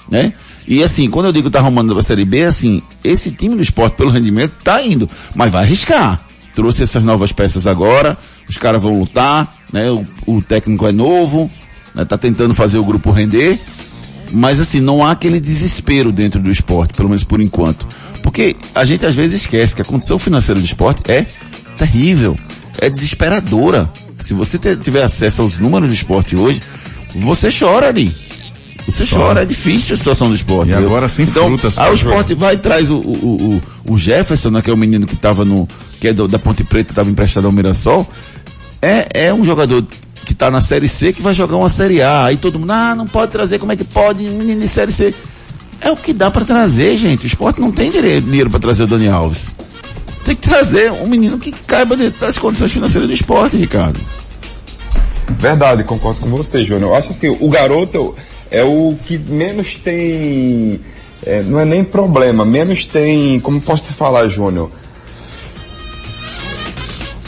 né? 0.10 0.34
E 0.68 0.84
assim, 0.84 1.10
quando 1.10 1.28
eu 1.28 1.32
digo 1.32 1.50
tá 1.50 1.60
arrumando 1.60 1.98
a 1.98 2.04
Série 2.04 2.26
B, 2.26 2.44
assim, 2.44 2.82
esse 3.04 3.32
time 3.32 3.56
do 3.56 3.62
esporte 3.62 3.96
pelo 3.96 4.12
rendimento 4.12 4.54
tá 4.64 4.84
indo, 4.84 5.10
mas 5.34 5.52
vai 5.52 5.64
arriscar. 5.64 6.22
Trouxe 6.54 6.84
essas 6.84 7.04
novas 7.04 7.32
peças 7.32 7.66
agora, 7.66 8.18
os 8.50 8.58
caras 8.58 8.82
vão 8.84 9.00
lutar, 9.00 9.56
né? 9.72 9.90
O, 9.90 10.06
o 10.26 10.42
técnico 10.42 10.86
é 10.86 10.92
novo, 10.92 11.50
né? 11.96 12.04
tá 12.04 12.18
tentando 12.18 12.54
fazer 12.54 12.78
o 12.80 12.84
grupo 12.84 13.12
render, 13.12 13.58
mas 14.32 14.60
assim, 14.60 14.82
não 14.82 15.06
há 15.06 15.12
aquele 15.12 15.40
desespero 15.40 16.12
dentro 16.12 16.42
do 16.42 16.52
esporte, 16.52 16.94
pelo 16.94 17.10
menos 17.10 17.24
por 17.24 17.40
enquanto. 17.40 17.88
Porque 18.22 18.56
a 18.76 18.84
gente 18.84 19.06
às 19.06 19.16
vezes 19.16 19.42
esquece 19.42 19.76
que 19.76 19.82
a 19.82 19.86
condição 19.86 20.20
financeira 20.20 20.60
do 20.60 20.66
esporte 20.66 21.10
é 21.10 21.26
terrível. 21.78 22.38
é 22.80 22.90
desesperadora. 22.90 23.90
Se 24.20 24.34
você 24.34 24.58
tiver 24.58 25.04
acesso 25.04 25.42
aos 25.42 25.58
números 25.58 25.90
do 25.90 25.94
esporte 25.94 26.36
hoje, 26.36 26.62
você 27.16 27.50
chora 27.52 27.88
ali. 27.88 28.14
Você 28.88 29.06
Chora. 29.06 29.22
chora, 29.26 29.42
é 29.42 29.46
difícil 29.46 29.96
a 29.96 29.98
situação 29.98 30.30
do 30.30 30.36
esporte. 30.36 30.70
E 30.70 30.72
entendeu? 30.72 30.90
agora 30.90 31.08
sem 31.10 31.26
então, 31.26 31.48
frutas 31.48 31.78
Aí 31.78 31.92
o 31.92 31.96
jogar. 31.98 32.12
esporte 32.12 32.34
vai 32.34 32.56
e 32.56 32.58
traz 32.58 32.90
o, 32.90 32.96
o, 32.98 33.62
o, 33.86 33.94
o 33.94 33.98
Jefferson, 33.98 34.50
né, 34.50 34.62
que 34.62 34.70
é 34.70 34.74
o 34.74 34.78
menino 34.78 35.06
que 35.06 35.14
estava 35.16 35.44
no, 35.44 35.68
que 36.00 36.08
é 36.08 36.14
do- 36.14 36.28
da 36.28 36.40
Ponte 36.40 36.64
Preta, 36.64 36.92
estava 36.92 37.10
emprestado 37.10 37.46
ao 37.46 37.52
Mirassol. 37.52 38.08
É, 38.82 39.26
é 39.28 39.34
um 39.34 39.44
jogador 39.44 39.86
que 40.26 40.32
está 40.34 40.50
na 40.50 40.62
Série 40.62 40.88
C 40.88 41.12
que 41.12 41.22
vai 41.22 41.34
jogar 41.34 41.58
uma 41.58 41.68
Série 41.70 42.02
A. 42.02 42.26
Aí 42.26 42.38
todo 42.38 42.58
mundo, 42.60 42.72
ah, 42.72 42.96
não 42.96 43.08
pode 43.08 43.32
trazer, 43.32 43.60
como 43.60 43.72
é 43.72 43.76
que 43.76 43.84
pode, 43.84 44.24
menino 44.24 44.62
de 44.62 44.68
Série 44.70 44.92
C. 44.92 45.14
É 45.82 45.92
o 45.92 45.96
que 45.98 46.14
dá 46.14 46.32
para 46.32 46.46
trazer, 46.46 46.98
gente. 46.98 47.26
O 47.26 47.28
esporte 47.28 47.60
não 47.60 47.72
tem 47.72 47.92
dinheiro 47.92 48.50
para 48.50 48.60
trazer 48.60 48.84
o 48.84 48.88
Dani 48.88 49.10
Alves. 49.10 49.54
Tem 50.24 50.36
que 50.36 50.42
trazer 50.48 50.92
um 50.92 51.08
menino 51.08 51.38
que 51.38 51.52
caiba 51.52 51.96
dentro 51.96 52.20
das 52.20 52.38
condições 52.38 52.72
financeiras 52.72 53.08
do 53.08 53.14
esporte, 53.14 53.56
Ricardo. 53.58 54.00
Verdade, 55.40 55.84
concordo 55.84 56.20
com 56.22 56.30
você, 56.30 56.64
Júnior. 56.64 56.92
Eu 56.92 56.96
acho 56.96 57.12
assim, 57.12 57.30
o 57.40 57.50
garoto 57.50 58.16
é 58.52 58.64
o 58.64 58.96
que 59.06 59.18
menos 59.18 59.76
tem. 59.76 60.82
é, 61.26 61.42
não 61.44 61.60
é 61.60 61.66
nem 61.66 61.84
problema, 61.84 62.46
menos 62.46 62.86
tem. 62.86 63.40
Como 63.40 63.62
posso 63.62 63.84
te 63.84 63.94
falar, 63.94 64.28
Júnior? 64.28 64.70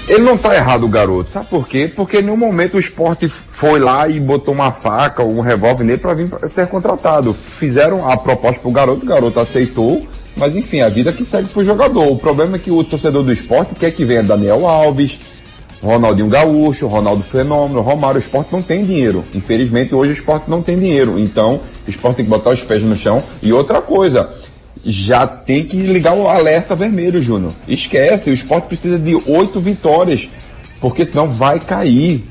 Ele 0.08 0.23
não 0.23 0.36
tá 0.36 0.55
errado, 0.55 0.86
o 0.86 0.89
garoto. 0.89 1.29
Sabe 1.29 1.47
por 1.49 1.67
quê? 1.67 1.91
Porque 1.95 2.17
em 2.17 2.23
nenhum 2.23 2.38
momento 2.38 2.77
o 2.77 2.79
esporte 2.79 3.32
foi 3.60 3.79
lá 3.79 4.08
e 4.08 4.19
botou 4.19 4.55
uma 4.55 4.71
faca 4.71 5.21
ou 5.21 5.38
um 5.38 5.39
revólver 5.39 5.84
nele 5.84 5.99
para 5.99 6.15
vir 6.15 6.27
ser 6.47 6.67
contratado. 6.67 7.32
Fizeram 7.34 8.10
a 8.10 8.17
proposta 8.17 8.60
pro 8.60 8.71
garoto, 8.71 9.05
o 9.05 9.08
garoto 9.08 9.39
aceitou. 9.39 10.08
Mas 10.36 10.55
enfim, 10.55 10.82
a 10.82 10.89
vida 10.89 11.12
que 11.12 11.23
segue 11.23 11.49
pro 11.49 11.63
jogador. 11.63 12.08
O 12.08 12.17
problema 12.17 12.55
é 12.55 12.60
que 12.60 12.71
o 12.71 12.84
torcedor 12.84 13.21
do 13.21 13.32
esporte 13.32 13.75
quer 13.75 13.91
que 13.91 14.03
venha 14.03 14.23
Daniel 14.23 14.65
Alves, 14.65 15.19
Ronaldinho 15.81 16.27
Gaúcho, 16.27 16.87
Ronaldo 16.87 17.23
Fenômeno, 17.23 17.81
Romário, 17.81 18.17
o 18.17 18.21
esporte 18.21 18.51
não 18.51 18.61
tem 18.61 18.83
dinheiro. 18.83 19.23
Infelizmente 19.33 19.95
hoje 19.95 20.11
o 20.11 20.13
esporte 20.13 20.49
não 20.49 20.61
tem 20.61 20.77
dinheiro. 20.77 21.17
Então 21.17 21.61
o 21.87 21.89
esporte 21.89 22.17
tem 22.17 22.25
que 22.25 22.31
botar 22.31 22.51
os 22.51 22.61
pés 22.61 22.83
no 22.83 22.95
chão. 22.95 23.23
E 23.41 23.53
outra 23.53 23.81
coisa, 23.81 24.29
já 24.83 25.25
tem 25.25 25.63
que 25.63 25.77
ligar 25.77 26.13
o 26.13 26.27
alerta 26.27 26.75
vermelho, 26.75 27.21
Júnior. 27.21 27.53
Esquece, 27.67 28.29
o 28.29 28.33
esporte 28.33 28.67
precisa 28.67 28.97
de 28.97 29.15
oito 29.25 29.59
vitórias, 29.59 30.29
porque 30.81 31.05
senão 31.05 31.31
vai 31.31 31.59
cair. 31.59 32.25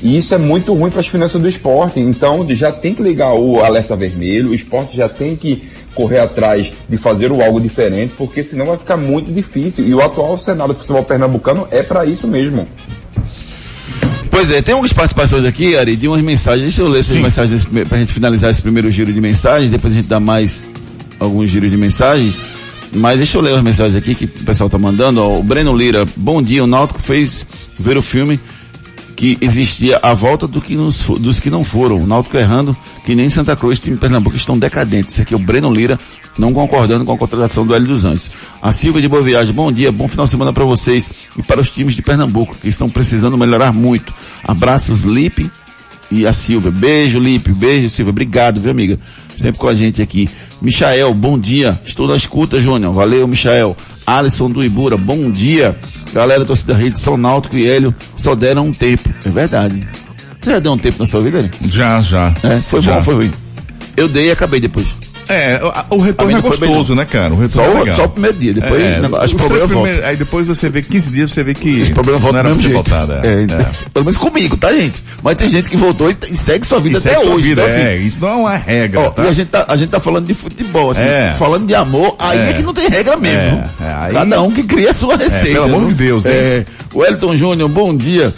E 0.00 0.16
isso 0.16 0.32
é 0.32 0.38
muito 0.38 0.72
ruim 0.74 0.90
para 0.90 1.00
as 1.00 1.08
finanças 1.08 1.40
do 1.40 1.48
esporte. 1.48 1.98
Então 1.98 2.46
já 2.50 2.70
tem 2.70 2.94
que 2.94 3.02
ligar 3.02 3.34
o 3.34 3.60
alerta 3.60 3.96
vermelho, 3.96 4.50
o 4.50 4.54
esporte 4.54 4.96
já 4.96 5.08
tem 5.08 5.34
que 5.34 5.68
correr 5.94 6.20
atrás 6.20 6.72
de 6.88 6.96
fazer 6.96 7.32
o 7.32 7.42
algo 7.42 7.60
diferente, 7.60 8.14
porque 8.16 8.42
senão 8.42 8.66
vai 8.66 8.76
ficar 8.76 8.96
muito 8.96 9.32
difícil. 9.32 9.86
E 9.86 9.94
o 9.94 10.02
atual 10.02 10.36
cenário 10.36 10.74
do 10.74 10.78
futebol 10.80 11.04
pernambucano 11.04 11.66
é 11.70 11.82
para 11.82 12.04
isso 12.04 12.26
mesmo. 12.26 12.68
Pois 14.30 14.50
é, 14.50 14.62
tem 14.62 14.72
algumas 14.72 14.92
participações 14.92 15.44
aqui, 15.44 15.76
Ari, 15.76 15.96
de 15.96 16.06
umas 16.06 16.20
mensagens. 16.20 16.62
Deixa 16.62 16.82
eu 16.82 16.88
ler 16.88 17.00
essas 17.00 17.14
Sim. 17.14 17.22
mensagens 17.22 17.64
pra 17.88 17.98
gente 17.98 18.12
finalizar 18.12 18.50
esse 18.50 18.62
primeiro 18.62 18.90
giro 18.90 19.12
de 19.12 19.20
mensagens, 19.20 19.70
depois 19.70 19.92
a 19.92 19.96
gente 19.96 20.08
dá 20.08 20.20
mais 20.20 20.68
alguns 21.18 21.50
giros 21.50 21.70
de 21.70 21.76
mensagens. 21.76 22.40
Mas 22.92 23.18
deixa 23.18 23.36
eu 23.36 23.42
ler 23.42 23.54
as 23.54 23.62
mensagens 23.62 23.96
aqui 23.96 24.14
que 24.14 24.24
o 24.24 24.44
pessoal 24.44 24.70
tá 24.70 24.78
mandando. 24.78 25.20
Ó, 25.20 25.38
o 25.38 25.42
Breno 25.42 25.76
Lira, 25.76 26.06
bom 26.16 26.40
dia, 26.40 26.64
o 26.64 26.66
Náutico 26.66 27.00
fez 27.00 27.44
ver 27.78 27.96
o 27.96 28.02
filme 28.02 28.40
que 29.18 29.36
existia 29.40 29.98
a 30.00 30.14
volta 30.14 30.46
do 30.46 30.60
que 30.60 30.76
nos 30.76 31.08
dos 31.18 31.40
que 31.40 31.50
não 31.50 31.64
foram. 31.64 31.96
O 31.98 32.06
Náutico 32.06 32.36
errando, 32.36 32.76
que 33.04 33.16
nem 33.16 33.28
Santa 33.28 33.56
Cruz, 33.56 33.80
de 33.80 33.90
Pernambuco 33.96 34.36
estão 34.36 34.56
decadentes. 34.56 35.14
Esse 35.14 35.22
aqui 35.22 35.34
é 35.34 35.36
o 35.36 35.40
Breno 35.40 35.74
Lira, 35.74 35.98
não 36.38 36.54
concordando 36.54 37.04
com 37.04 37.12
a 37.12 37.18
contratação 37.18 37.66
do 37.66 37.74
Hélio 37.74 37.88
dos 37.88 38.04
Anjos. 38.04 38.30
A 38.62 38.70
Silvia 38.70 39.02
de 39.02 39.08
Boa 39.08 39.20
Viagem, 39.20 39.52
bom 39.52 39.72
dia, 39.72 39.90
bom 39.90 40.06
final 40.06 40.24
de 40.24 40.30
semana 40.30 40.52
para 40.52 40.64
vocês 40.64 41.10
e 41.36 41.42
para 41.42 41.60
os 41.60 41.68
times 41.68 41.96
de 41.96 42.02
Pernambuco, 42.02 42.54
que 42.54 42.68
estão 42.68 42.88
precisando 42.88 43.36
melhorar 43.36 43.74
muito. 43.74 44.14
Abraços, 44.44 45.02
Lipe 45.02 45.50
e 46.12 46.24
a 46.24 46.32
Silvia. 46.32 46.70
Beijo, 46.70 47.18
Lipe, 47.18 47.50
beijo, 47.50 47.90
Silvia. 47.90 48.12
Obrigado, 48.12 48.60
viu, 48.60 48.70
amiga? 48.70 49.00
Sempre 49.36 49.58
com 49.58 49.66
a 49.66 49.74
gente 49.74 50.00
aqui. 50.00 50.30
Michael, 50.62 51.12
bom 51.12 51.36
dia. 51.36 51.76
Estou 51.84 52.06
na 52.06 52.14
escuta, 52.14 52.60
Júnior. 52.60 52.92
Valeu, 52.92 53.26
Michael. 53.26 53.76
Alisson 54.08 54.50
do 54.50 54.64
Ibura, 54.64 54.96
bom 54.96 55.30
dia. 55.30 55.76
Galera, 56.14 56.44
torcida 56.44 56.74
Rede, 56.74 56.98
São 56.98 57.18
Náutico 57.18 57.56
e 57.58 57.68
Hélio 57.68 57.94
só 58.16 58.34
deram 58.34 58.68
um 58.68 58.72
tempo. 58.72 59.08
É 59.24 59.28
verdade. 59.28 59.86
Você 60.40 60.52
já 60.52 60.58
deu 60.58 60.72
um 60.72 60.78
tempo 60.78 60.96
na 61.00 61.06
sua 61.06 61.20
vida, 61.20 61.42
né? 61.42 61.50
Já, 61.62 62.00
já. 62.00 62.34
É, 62.42 62.58
foi 62.58 62.80
Já. 62.80 62.94
bom, 62.94 63.02
foi 63.02 63.14
ruim. 63.14 63.32
Eu 63.96 64.08
dei 64.08 64.28
e 64.28 64.30
acabei 64.30 64.60
depois. 64.60 64.86
É, 65.28 65.60
o, 65.90 65.98
retorno 65.98 66.38
é 66.38 66.40
gostoso, 66.40 66.94
né, 66.94 67.04
cara? 67.04 67.32
O 67.34 67.38
retorno 67.38 67.80
Só, 67.80 67.86
é 67.86 67.92
só 67.92 68.04
o 68.04 68.08
primeiro 68.08 68.36
dia, 68.38 68.54
depois 68.54 68.82
É, 68.82 68.98
negócio- 69.00 69.26
os 69.26 69.32
os 69.32 69.38
problemas 69.38 69.60
voltam. 69.68 69.82
primeiros- 69.82 70.04
Aí 70.06 70.16
depois 70.16 70.46
você 70.46 70.68
vê 70.70 70.80
15 70.82 71.10
dias, 71.10 71.30
você 71.32 71.44
vê 71.44 71.54
que 71.54 71.80
Esse 71.80 71.92
problema 71.92 72.18
volta 72.18 72.42
não 72.42 72.50
era 72.50 72.58
pra 72.58 72.68
voltado. 72.70 73.12
É, 73.12 73.16
É, 73.26 73.42
é. 73.42 73.66
Pelo 73.92 74.04
menos 74.06 74.16
comigo, 74.16 74.56
tá, 74.56 74.72
gente? 74.72 75.04
Mas 75.22 75.36
tem 75.36 75.48
gente 75.48 75.68
que 75.68 75.76
voltou 75.76 76.10
e, 76.10 76.16
e 76.30 76.36
segue 76.36 76.66
sua 76.66 76.80
vida 76.80 76.98
Isso 76.98 77.08
até 77.08 77.18
hoje. 77.18 77.42
vida, 77.48 77.62
então, 77.62 77.74
assim, 77.74 77.82
é, 77.84 77.96
isso 77.96 78.20
não 78.20 78.28
é 78.28 78.34
uma 78.34 78.56
regra, 78.56 79.00
Ó, 79.00 79.10
tá? 79.10 79.24
E 79.24 79.28
a 79.28 79.32
gente, 79.32 79.48
tá, 79.48 79.64
a 79.68 79.76
gente 79.76 79.90
tá 79.90 80.00
falando 80.00 80.26
de 80.26 80.34
futebol, 80.34 80.90
assim, 80.90 81.02
É. 81.02 81.34
falando 81.34 81.66
de 81.66 81.74
amor, 81.74 82.16
aí 82.18 82.38
é. 82.38 82.50
É. 82.50 82.52
que 82.54 82.62
não 82.62 82.72
tem 82.72 82.88
regra 82.88 83.16
mesmo. 83.16 83.62
Aí- 83.80 84.12
Cada 84.14 84.42
um 84.42 84.50
que 84.50 84.62
cria 84.62 84.90
a 84.90 84.94
sua 84.94 85.16
receita. 85.16 85.44
pelo 85.46 85.64
amor 85.64 85.80
viu? 85.80 85.88
de 85.88 85.94
Deus? 85.94 86.24
É, 86.26 86.64
o 86.94 87.04
Elton 87.04 87.36
Júnior, 87.36 87.68
bom 87.68 87.94
dia. 87.96 88.32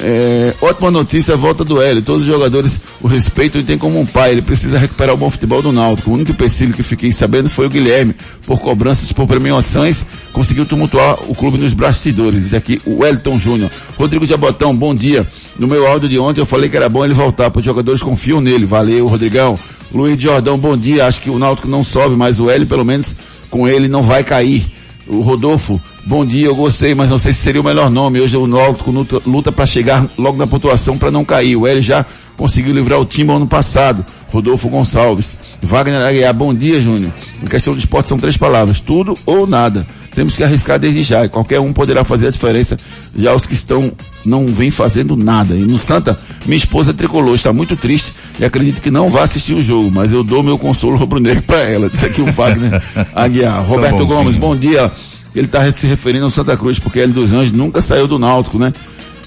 É, 0.00 0.54
ótima 0.62 0.90
notícia, 0.90 1.36
volta 1.36 1.64
do 1.64 1.80
Hélio. 1.80 2.02
Todos 2.02 2.22
os 2.22 2.26
jogadores 2.26 2.80
o 3.00 3.08
respeitam 3.08 3.60
e 3.60 3.64
tem 3.64 3.76
como 3.76 3.98
um 3.98 4.06
pai. 4.06 4.32
Ele 4.32 4.42
precisa 4.42 4.78
recuperar 4.78 5.14
o 5.14 5.18
bom 5.18 5.28
futebol 5.28 5.60
do 5.60 5.72
Náutico. 5.72 6.10
O 6.10 6.14
único 6.14 6.30
empecilho 6.30 6.72
que 6.72 6.82
fiquei 6.82 7.10
sabendo 7.10 7.50
foi 7.50 7.66
o 7.66 7.70
Guilherme. 7.70 8.14
Por 8.46 8.60
cobranças, 8.60 9.12
por 9.12 9.26
premiações, 9.26 10.04
conseguiu 10.32 10.64
tumultuar 10.64 11.18
o 11.28 11.34
clube 11.34 11.58
nos 11.58 11.72
bastidores. 11.72 12.42
Diz 12.42 12.54
aqui 12.54 12.80
o 12.86 13.04
Elton 13.04 13.38
Júnior. 13.38 13.70
Rodrigo 13.98 14.24
Jabotão, 14.24 14.74
bom 14.74 14.94
dia. 14.94 15.26
No 15.58 15.66
meu 15.66 15.86
áudio 15.86 16.08
de 16.08 16.18
ontem 16.18 16.40
eu 16.40 16.46
falei 16.46 16.68
que 16.68 16.76
era 16.76 16.88
bom 16.88 17.04
ele 17.04 17.14
voltar, 17.14 17.50
porque 17.50 17.60
os 17.60 17.66
jogadores 17.66 18.02
confiam 18.02 18.40
nele. 18.40 18.66
Valeu, 18.66 19.08
Rodrigão. 19.08 19.58
Luiz 19.92 20.20
Jordão, 20.20 20.58
bom 20.58 20.76
dia. 20.76 21.06
Acho 21.06 21.20
que 21.20 21.30
o 21.30 21.38
Náutico 21.38 21.66
não 21.66 21.82
sobe, 21.82 22.14
mas 22.14 22.38
o 22.38 22.48
Hélio, 22.48 22.66
pelo 22.66 22.84
menos, 22.84 23.16
com 23.50 23.66
ele 23.66 23.88
não 23.88 24.02
vai 24.02 24.22
cair. 24.22 24.77
O 25.08 25.22
Rodolfo, 25.22 25.80
bom 26.04 26.24
dia, 26.24 26.46
eu 26.46 26.54
gostei, 26.54 26.94
mas 26.94 27.08
não 27.08 27.16
sei 27.16 27.32
se 27.32 27.40
seria 27.40 27.60
o 27.60 27.64
melhor 27.64 27.90
nome. 27.90 28.20
Hoje 28.20 28.36
o 28.36 28.46
Náutico 28.46 28.90
luta, 28.90 29.22
luta 29.24 29.50
para 29.50 29.64
chegar 29.64 30.06
logo 30.18 30.36
na 30.36 30.46
pontuação 30.46 30.98
para 30.98 31.10
não 31.10 31.24
cair. 31.24 31.56
O 31.56 31.66
Hélio 31.66 31.82
já 31.82 32.04
conseguiu 32.36 32.74
livrar 32.74 33.00
o 33.00 33.06
time 33.06 33.32
ano 33.32 33.46
passado. 33.46 34.04
Rodolfo 34.30 34.68
Gonçalves. 34.68 35.36
Wagner 35.62 36.00
Aguiar, 36.00 36.34
bom 36.34 36.54
dia, 36.54 36.80
Júnior. 36.80 37.12
Em 37.42 37.46
questão 37.46 37.72
de 37.72 37.80
esporte 37.80 38.08
são 38.08 38.18
três 38.18 38.36
palavras, 38.36 38.80
tudo 38.80 39.14
ou 39.24 39.46
nada. 39.46 39.86
Temos 40.14 40.36
que 40.36 40.42
arriscar 40.42 40.78
desde 40.78 41.02
já, 41.02 41.24
e 41.24 41.28
qualquer 41.28 41.60
um 41.60 41.72
poderá 41.72 42.04
fazer 42.04 42.28
a 42.28 42.30
diferença, 42.30 42.76
já 43.14 43.34
os 43.34 43.46
que 43.46 43.54
estão 43.54 43.92
não 44.24 44.46
vêm 44.46 44.70
fazendo 44.70 45.16
nada. 45.16 45.54
E 45.54 45.60
no 45.60 45.78
Santa, 45.78 46.16
minha 46.44 46.56
esposa 46.56 46.92
tricolor 46.92 47.34
está 47.34 47.52
muito 47.52 47.76
triste 47.76 48.12
e 48.38 48.44
acredito 48.44 48.80
que 48.80 48.90
não 48.90 49.08
vai 49.08 49.22
assistir 49.22 49.54
o 49.54 49.62
jogo, 49.62 49.90
mas 49.90 50.12
eu 50.12 50.22
dou 50.22 50.42
meu 50.42 50.58
consolo 50.58 50.96
rubro-negro 50.96 51.42
para 51.44 51.60
ela. 51.60 51.88
Disse 51.88 52.06
aqui 52.06 52.20
o 52.20 52.26
Wagner 52.26 52.82
Aguiar. 53.14 53.64
Roberto 53.64 53.98
bonzinho. 53.98 54.16
Gomes, 54.18 54.36
bom 54.36 54.56
dia. 54.56 54.90
Ele 55.34 55.46
está 55.46 55.70
se 55.72 55.86
referindo 55.86 56.24
ao 56.24 56.30
Santa 56.30 56.56
Cruz, 56.56 56.78
porque 56.78 56.98
ele 56.98 57.12
dos 57.12 57.32
Anjos 57.32 57.52
nunca 57.52 57.80
saiu 57.80 58.08
do 58.08 58.18
Náutico, 58.18 58.58
né? 58.58 58.72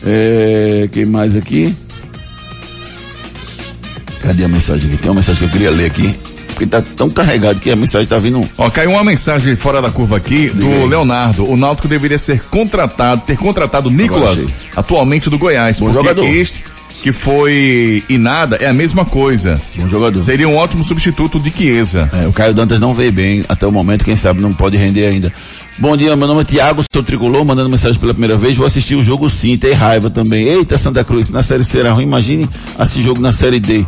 É, 0.03 0.89
quem 0.91 1.05
mais 1.05 1.35
aqui? 1.35 1.75
Cadê 4.21 4.45
a 4.45 4.47
mensagem 4.47 4.87
aqui? 4.87 4.97
Tem 4.97 5.09
uma 5.09 5.15
mensagem 5.15 5.39
que 5.39 5.45
eu 5.45 5.49
queria 5.49 5.71
ler 5.71 5.85
aqui. 5.85 6.15
Porque 6.47 6.65
tá 6.65 6.81
tão 6.95 7.09
carregado 7.09 7.59
que 7.59 7.71
a 7.71 7.75
mensagem 7.75 8.07
tá 8.07 8.17
vindo. 8.17 8.47
Ó, 8.57 8.69
caiu 8.69 8.91
uma 8.91 9.03
mensagem 9.03 9.55
fora 9.55 9.81
da 9.81 9.89
curva 9.89 10.17
aqui 10.17 10.49
do 10.49 10.65
Diga. 10.65 10.85
Leonardo. 10.85 11.49
O 11.49 11.57
Náutico 11.57 11.87
deveria 11.87 12.17
ser 12.17 12.41
contratado, 12.43 13.23
ter 13.25 13.37
contratado 13.37 13.89
Nicolas, 13.89 14.47
atualmente 14.75 15.29
do 15.29 15.37
Goiás. 15.39 15.79
Bom 15.79 15.91
jogador. 15.91 16.23
este 16.25 16.63
que 17.01 17.11
foi 17.11 18.03
e 18.07 18.17
nada 18.17 18.57
é 18.57 18.67
a 18.67 18.73
mesma 18.73 19.03
coisa. 19.03 19.59
Bom 19.75 19.89
jogador. 19.89 20.21
Seria 20.21 20.47
um 20.47 20.55
ótimo 20.55 20.83
substituto 20.83 21.39
de 21.39 21.51
Chiesa. 21.51 22.07
É, 22.13 22.27
o 22.27 22.31
Caio 22.31 22.53
Dantas 22.53 22.79
não 22.79 22.93
veio 22.93 23.11
bem 23.11 23.43
até 23.49 23.65
o 23.65 23.71
momento, 23.71 24.05
quem 24.05 24.15
sabe 24.15 24.39
não 24.39 24.53
pode 24.53 24.77
render 24.77 25.07
ainda. 25.07 25.33
Bom 25.79 25.97
dia, 25.97 26.15
meu 26.15 26.27
nome 26.27 26.41
é 26.41 26.45
Tiago, 26.45 26.83
sou 26.93 27.01
tricolor, 27.01 27.43
mandando 27.43 27.69
mensagem 27.69 27.99
pela 27.99 28.13
primeira 28.13 28.37
vez. 28.37 28.55
Vou 28.55 28.67
assistir 28.67 28.95
o 28.95 29.03
jogo 29.03 29.27
sim, 29.29 29.57
tem 29.57 29.73
raiva 29.73 30.11
também. 30.11 30.47
Eita, 30.47 30.77
Santa 30.77 31.03
Cruz, 31.03 31.29
na 31.29 31.41
série 31.41 31.63
C 31.63 31.79
era 31.79 31.91
ruim, 31.91 32.03
imagine 32.03 32.47
assistir 32.77 33.01
jogo 33.01 33.19
na 33.19 33.31
série 33.31 33.59
D. 33.59 33.83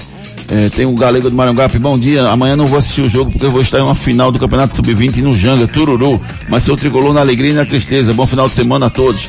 É, 0.53 0.69
tem 0.69 0.85
o 0.85 0.93
Galego 0.93 1.31
do 1.31 1.35
Maranguape, 1.35 1.79
bom 1.79 1.97
dia. 1.97 2.29
Amanhã 2.29 2.55
não 2.55 2.67
vou 2.67 2.77
assistir 2.77 3.01
o 3.01 3.09
jogo 3.09 3.31
porque 3.31 3.43
eu 3.43 3.51
vou 3.51 3.59
estar 3.59 3.79
em 3.79 3.81
uma 3.81 3.95
final 3.95 4.31
do 4.31 4.37
Campeonato 4.37 4.75
Sub-20 4.75 5.17
no 5.17 5.35
Janga, 5.35 5.67
Tururu. 5.67 6.21
Mas 6.47 6.61
sou 6.61 6.75
tricolor 6.75 7.11
na 7.11 7.21
alegria 7.21 7.49
e 7.49 7.55
na 7.55 7.65
tristeza. 7.65 8.13
Bom 8.13 8.27
final 8.27 8.47
de 8.47 8.53
semana 8.53 8.85
a 8.85 8.89
todos. 8.91 9.27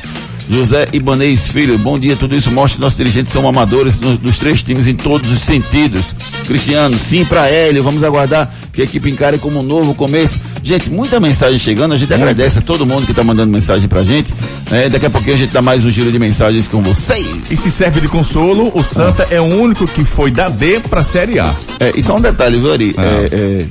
José 0.49 0.87
Ibanez 0.93 1.41
Filho, 1.49 1.77
bom 1.79 1.97
dia. 1.97 2.15
Tudo 2.15 2.35
isso 2.35 2.51
mostra 2.51 2.75
que 2.77 2.81
nossos 2.81 2.97
dirigentes 2.97 3.33
são 3.33 3.47
amadores 3.47 3.99
no- 3.99 4.15
dos 4.17 4.37
três 4.37 4.61
times 4.61 4.85
em 4.85 4.95
todos 4.95 5.29
os 5.31 5.41
sentidos. 5.41 6.13
Cristiano, 6.47 6.97
sim 6.99 7.25
para 7.25 7.47
Hélio. 7.49 7.81
Vamos 7.83 8.03
aguardar 8.03 8.53
que 8.71 8.81
a 8.81 8.83
equipe 8.83 9.09
encare 9.09 9.39
como 9.39 9.59
um 9.59 9.63
novo 9.63 9.95
começo. 9.95 10.39
Gente, 10.63 10.89
muita 10.89 11.19
mensagem 11.19 11.57
chegando. 11.57 11.93
A 11.93 11.97
gente 11.97 12.13
agradece 12.13 12.59
a 12.59 12.61
todo 12.61 12.85
mundo 12.85 13.05
que 13.05 13.11
está 13.11 13.23
mandando 13.23 13.51
mensagem 13.51 13.87
pra 13.87 14.03
gente. 14.03 14.31
É, 14.71 14.87
daqui 14.87 15.07
a 15.07 15.09
pouquinho 15.09 15.35
a 15.35 15.39
gente 15.39 15.51
dá 15.51 15.61
mais 15.63 15.83
um 15.83 15.89
giro 15.89 16.11
de 16.11 16.19
mensagens 16.19 16.67
com 16.67 16.81
vocês. 16.83 17.49
E 17.49 17.55
se 17.55 17.71
serve 17.71 18.01
de 18.01 18.07
consolo, 18.07 18.71
o 18.75 18.83
Santa 18.83 19.27
é 19.31 19.41
o 19.41 19.45
único 19.45 19.87
que 19.87 20.03
foi 20.03 20.29
da 20.29 20.47
D 20.49 20.79
pra 20.79 21.03
Série 21.03 21.39
A. 21.39 21.55
É, 21.79 21.91
e 21.95 22.03
só 22.03 22.15
um 22.17 22.21
detalhe, 22.21 22.59
viu, 22.59 22.71
Ari? 22.71 22.93
Ah. 22.97 23.03
É, 23.03 23.29
é, 23.35 23.65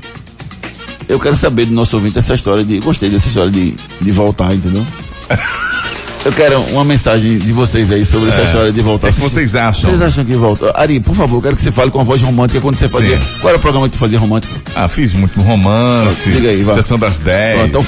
eu 1.08 1.20
quero 1.20 1.36
saber 1.36 1.66
do 1.66 1.72
nosso 1.74 1.94
ouvinte 1.96 2.18
essa 2.18 2.34
história 2.34 2.64
de. 2.64 2.80
Gostei 2.80 3.10
dessa 3.10 3.28
história 3.28 3.50
de, 3.52 3.74
de 4.00 4.10
voltar, 4.10 4.52
entendeu? 4.52 4.84
Eu 6.24 6.32
quero 6.32 6.58
uma 6.70 6.84
mensagem 6.84 7.36
de 7.38 7.52
vocês 7.52 7.92
aí 7.92 8.04
sobre 8.06 8.30
essa 8.30 8.40
É. 8.40 8.44
história 8.44 8.72
de 8.72 8.80
voltar. 8.80 9.08
O 9.08 9.12
que 9.12 9.18
é 9.18 9.22
que 9.22 9.28
vocês 9.30 9.54
acham? 9.54 9.90
Vocês 9.90 10.00
acham 10.02 10.24
que 10.24 10.34
volta? 10.34 10.72
Ari, 10.74 10.98
por 11.00 11.14
favor, 11.14 11.36
eu 11.36 11.42
quero 11.42 11.56
que 11.56 11.60
você 11.62 11.70
fale 11.70 11.90
com 11.90 12.00
a 12.00 12.04
voz 12.04 12.22
romântica 12.22 12.60
quando 12.62 12.76
você 12.76 12.88
fazia. 12.88 13.20
Sim. 13.20 13.26
Qual 13.40 13.48
era 13.50 13.58
o 13.58 13.60
programa 13.60 13.88
que 13.88 13.96
tu 13.96 13.98
fazia 13.98 14.18
romântico? 14.18 14.54
Ah, 14.74 14.88
fiz 14.88 15.12
muito 15.12 15.38
romance, 15.42 16.30
Diga 16.30 16.48
aí, 16.48 16.62
vai. 16.62 16.74
sessão 16.74 16.98
das 16.98 17.18
10. 17.18 17.60
Ó, 17.60 17.64
Então 17.66 17.84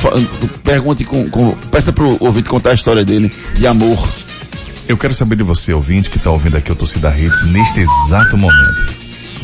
pergunte 0.62 1.02
com, 1.04 1.28
com. 1.30 1.52
Peça 1.70 1.92
pro 1.94 2.16
ouvinte 2.20 2.48
contar 2.50 2.70
a 2.72 2.74
história 2.74 3.04
dele 3.06 3.30
de 3.54 3.66
amor. 3.66 4.06
Eu 4.86 4.98
quero 4.98 5.14
saber 5.14 5.36
de 5.36 5.42
você, 5.42 5.72
ouvinte, 5.72 6.10
que 6.10 6.18
está 6.18 6.30
ouvindo 6.30 6.58
aqui 6.58 6.70
o 6.70 6.76
Torcida 6.76 7.08
Hits 7.18 7.42
neste 7.46 7.80
exato 7.80 8.36
momento. 8.36 8.94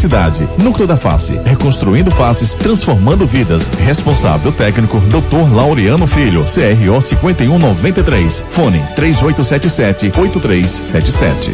Núcleo 0.57 0.87
da 0.87 0.97
Face, 0.97 1.39
reconstruindo 1.45 2.11
faces, 2.11 2.53
transformando 2.53 3.25
vidas. 3.25 3.69
Responsável 3.69 4.51
técnico, 4.51 4.99
Dr. 4.99 5.53
Laureano 5.53 6.05
Filho, 6.07 6.43
CRO 6.43 7.01
5193. 7.01 8.45
Fone 8.49 8.83
3877-8377. 8.95 11.51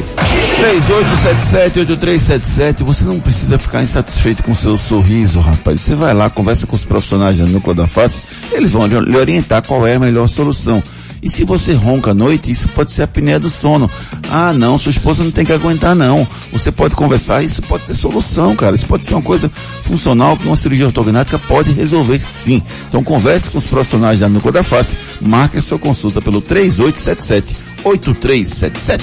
3877-8377. 0.58 2.84
Você 2.84 3.04
não 3.04 3.20
precisa 3.20 3.60
ficar 3.60 3.84
insatisfeito 3.84 4.44
com 4.44 4.54
seu 4.54 4.78
sorriso, 4.78 5.40
rapaz. 5.40 5.82
Você 5.82 5.96
vai 5.96 6.14
lá, 6.14 6.30
conversa 6.30 6.68
com 6.68 6.76
os 6.76 6.86
profissionais 6.86 7.38
da 7.38 7.46
Núcleo 7.46 7.76
da 7.76 7.88
Face, 7.88 8.22
eles 8.52 8.72
vão 8.72 8.88
lhe 8.88 9.18
orientar 9.18 9.66
qual 9.66 9.86
é 9.86 9.96
a 9.96 10.00
melhor 10.00 10.28
solução. 10.28 10.82
E 11.22 11.30
se 11.30 11.44
você 11.44 11.74
ronca 11.74 12.12
à 12.12 12.14
noite, 12.14 12.52
isso 12.52 12.68
pode 12.70 12.92
ser 12.92 13.02
a 13.02 13.06
apneia 13.06 13.40
do 13.40 13.50
sono. 13.50 13.90
Ah, 14.30 14.54
não, 14.54 14.78
sua 14.78 14.92
esposa 14.92 15.24
não 15.24 15.32
tem 15.32 15.46
que 15.46 15.54
aguentar, 15.54 15.96
não. 15.96 16.28
Você 16.52 16.72
pode 16.72 16.96
conversar, 16.96 17.44
isso 17.44 17.62
pode 17.62 17.86
ter 17.86 17.94
solução, 17.94 18.56
cara. 18.56 18.76
Isso 18.76 18.86
pode 18.86 19.06
ser 19.06 19.14
uma 19.14 19.22
coisa 19.22 19.50
funcional 19.84 20.38
que 20.38 20.46
uma 20.46 20.56
cirurgia 20.56 20.86
ortognática 20.86 21.40
pode 21.40 21.72
resolver, 21.72 22.20
sim. 22.30 22.62
Então 22.88 23.04
converse 23.04 23.50
com 23.50 23.58
os 23.58 23.68
profissionais 23.68 24.20
da 24.20 24.30
Núcleo 24.30 24.54
da 24.54 24.64
Face. 24.64 24.96
Marque 25.22 25.58
a 25.58 25.62
sua 25.62 25.80
consulta 25.80 26.22
pelo 26.22 26.42
3877-8377. 26.42 29.02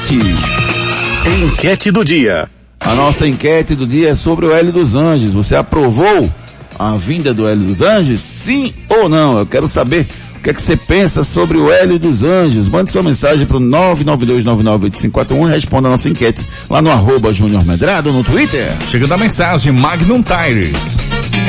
Enquete 1.42 1.90
do 1.90 2.04
dia. 2.04 2.48
A 2.78 2.94
nossa 2.94 3.26
enquete 3.26 3.74
do 3.74 3.86
dia 3.86 4.10
é 4.10 4.14
sobre 4.14 4.44
o 4.44 4.52
Hélio 4.52 4.72
dos 4.72 4.94
Anjos. 4.94 5.32
Você 5.32 5.56
aprovou 5.56 6.30
a 6.78 6.94
vinda 6.94 7.32
do 7.32 7.48
Hélio 7.48 7.66
dos 7.66 7.80
Anjos? 7.80 8.20
Sim 8.20 8.74
ou 8.90 9.08
não? 9.08 9.38
Eu 9.38 9.46
quero 9.46 9.66
saber 9.66 10.06
que 10.44 10.50
é 10.50 10.52
que 10.52 10.60
você 10.60 10.76
pensa 10.76 11.24
sobre 11.24 11.56
o 11.56 11.72
Hélio 11.72 11.98
dos 11.98 12.22
Anjos. 12.22 12.68
Mande 12.68 12.90
sua 12.90 13.02
mensagem 13.02 13.46
para 13.46 13.56
o 13.56 13.60
992998541 13.60 15.48
e 15.48 15.50
responda 15.50 15.88
a 15.88 15.92
nossa 15.92 16.08
enquete 16.10 16.46
lá 16.68 16.82
no 16.82 16.90
arroba 16.90 17.32
Júnior 17.32 17.64
Medrado 17.64 18.12
no 18.12 18.22
Twitter. 18.22 18.70
Chegando 18.86 19.14
a 19.14 19.16
mensagem 19.16 19.72
Magnum 19.72 20.22
Tires. 20.22 20.98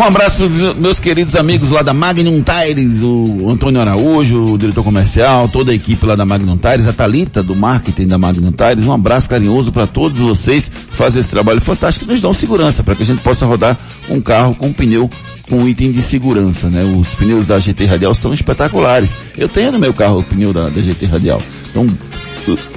Um 0.00 0.04
abraço 0.04 0.48
para 0.48 0.72
meus 0.72 0.98
queridos 0.98 1.36
amigos 1.36 1.68
lá 1.68 1.82
da 1.82 1.92
Magnum 1.92 2.42
Tires, 2.42 3.02
o 3.02 3.50
Antônio 3.50 3.82
Araújo, 3.82 4.54
o 4.54 4.56
diretor 4.56 4.82
comercial, 4.82 5.46
toda 5.46 5.72
a 5.72 5.74
equipe 5.74 6.06
lá 6.06 6.16
da 6.16 6.24
Magnum 6.24 6.56
Tires, 6.56 6.86
a 6.86 6.92
Talita 6.94 7.42
do 7.42 7.54
marketing 7.54 8.06
da 8.06 8.16
Magnum 8.16 8.50
Tires. 8.50 8.86
Um 8.86 8.94
abraço 8.94 9.28
carinhoso 9.28 9.70
para 9.70 9.86
todos 9.86 10.18
vocês 10.18 10.70
que 10.70 10.96
fazem 10.96 11.20
esse 11.20 11.28
trabalho 11.28 11.60
fantástico 11.60 12.06
que 12.06 12.12
nos 12.12 12.22
dão 12.22 12.32
segurança 12.32 12.82
para 12.82 12.94
que 12.94 13.02
a 13.02 13.04
gente 13.04 13.20
possa 13.20 13.44
rodar 13.44 13.76
um 14.08 14.22
carro 14.22 14.54
com 14.54 14.68
um 14.68 14.72
pneu 14.72 15.10
com 15.50 15.68
item 15.68 15.92
de 15.92 16.00
segurança, 16.00 16.70
né? 16.70 16.82
Os 16.82 17.10
pneus 17.10 17.48
da 17.48 17.58
GT 17.58 17.84
Radial 17.84 18.14
são 18.14 18.32
espetaculares. 18.32 19.14
Eu 19.36 19.50
tenho 19.50 19.70
no 19.70 19.78
meu 19.78 19.92
carro 19.92 20.20
o 20.20 20.22
pneu 20.22 20.50
da, 20.50 20.70
da 20.70 20.80
GT 20.80 21.04
Radial. 21.04 21.42
Então, 21.68 21.86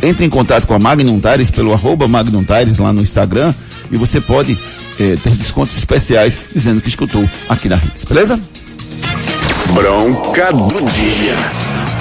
entre 0.01 0.25
em 0.25 0.29
contato 0.29 0.67
com 0.67 0.73
a 0.73 0.79
Magnum 0.79 1.21
Tires 1.21 1.49
pelo 1.49 1.71
arroba 1.71 2.05
Magnum 2.05 2.43
Tires 2.43 2.79
lá 2.79 2.91
no 2.91 3.01
Instagram 3.01 3.53
e 3.89 3.95
você 3.95 4.19
pode 4.19 4.57
eh, 4.99 5.17
ter 5.21 5.32
descontos 5.32 5.77
especiais 5.77 6.38
dizendo 6.53 6.82
que 6.82 6.89
escutou 6.89 7.27
aqui 7.49 7.69
na 7.69 7.77
Hits, 7.77 8.03
beleza? 8.03 8.39
Bronca 9.73 10.51
do 10.51 10.89
dia. 10.89 11.36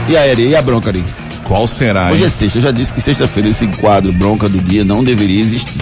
E 0.09 0.17
aí, 0.17 0.31
Ari, 0.31 0.49
e 0.49 0.57
a 0.57 0.63
bronca, 0.63 0.91
Ari? 0.91 1.05
Qual 1.45 1.67
será? 1.67 2.11
Hoje 2.11 2.23
hein? 2.23 2.27
é 2.27 2.31
sexta, 2.31 2.59
eu 2.59 2.63
já 2.63 2.71
disse 2.71 2.93
que 2.93 3.01
sexta-feira 3.01 3.49
esse 3.49 3.67
quadro 3.67 4.13
bronca 4.13 4.49
do 4.49 4.61
dia 4.61 4.85
não 4.85 5.03
deveria 5.03 5.41
existir. 5.41 5.81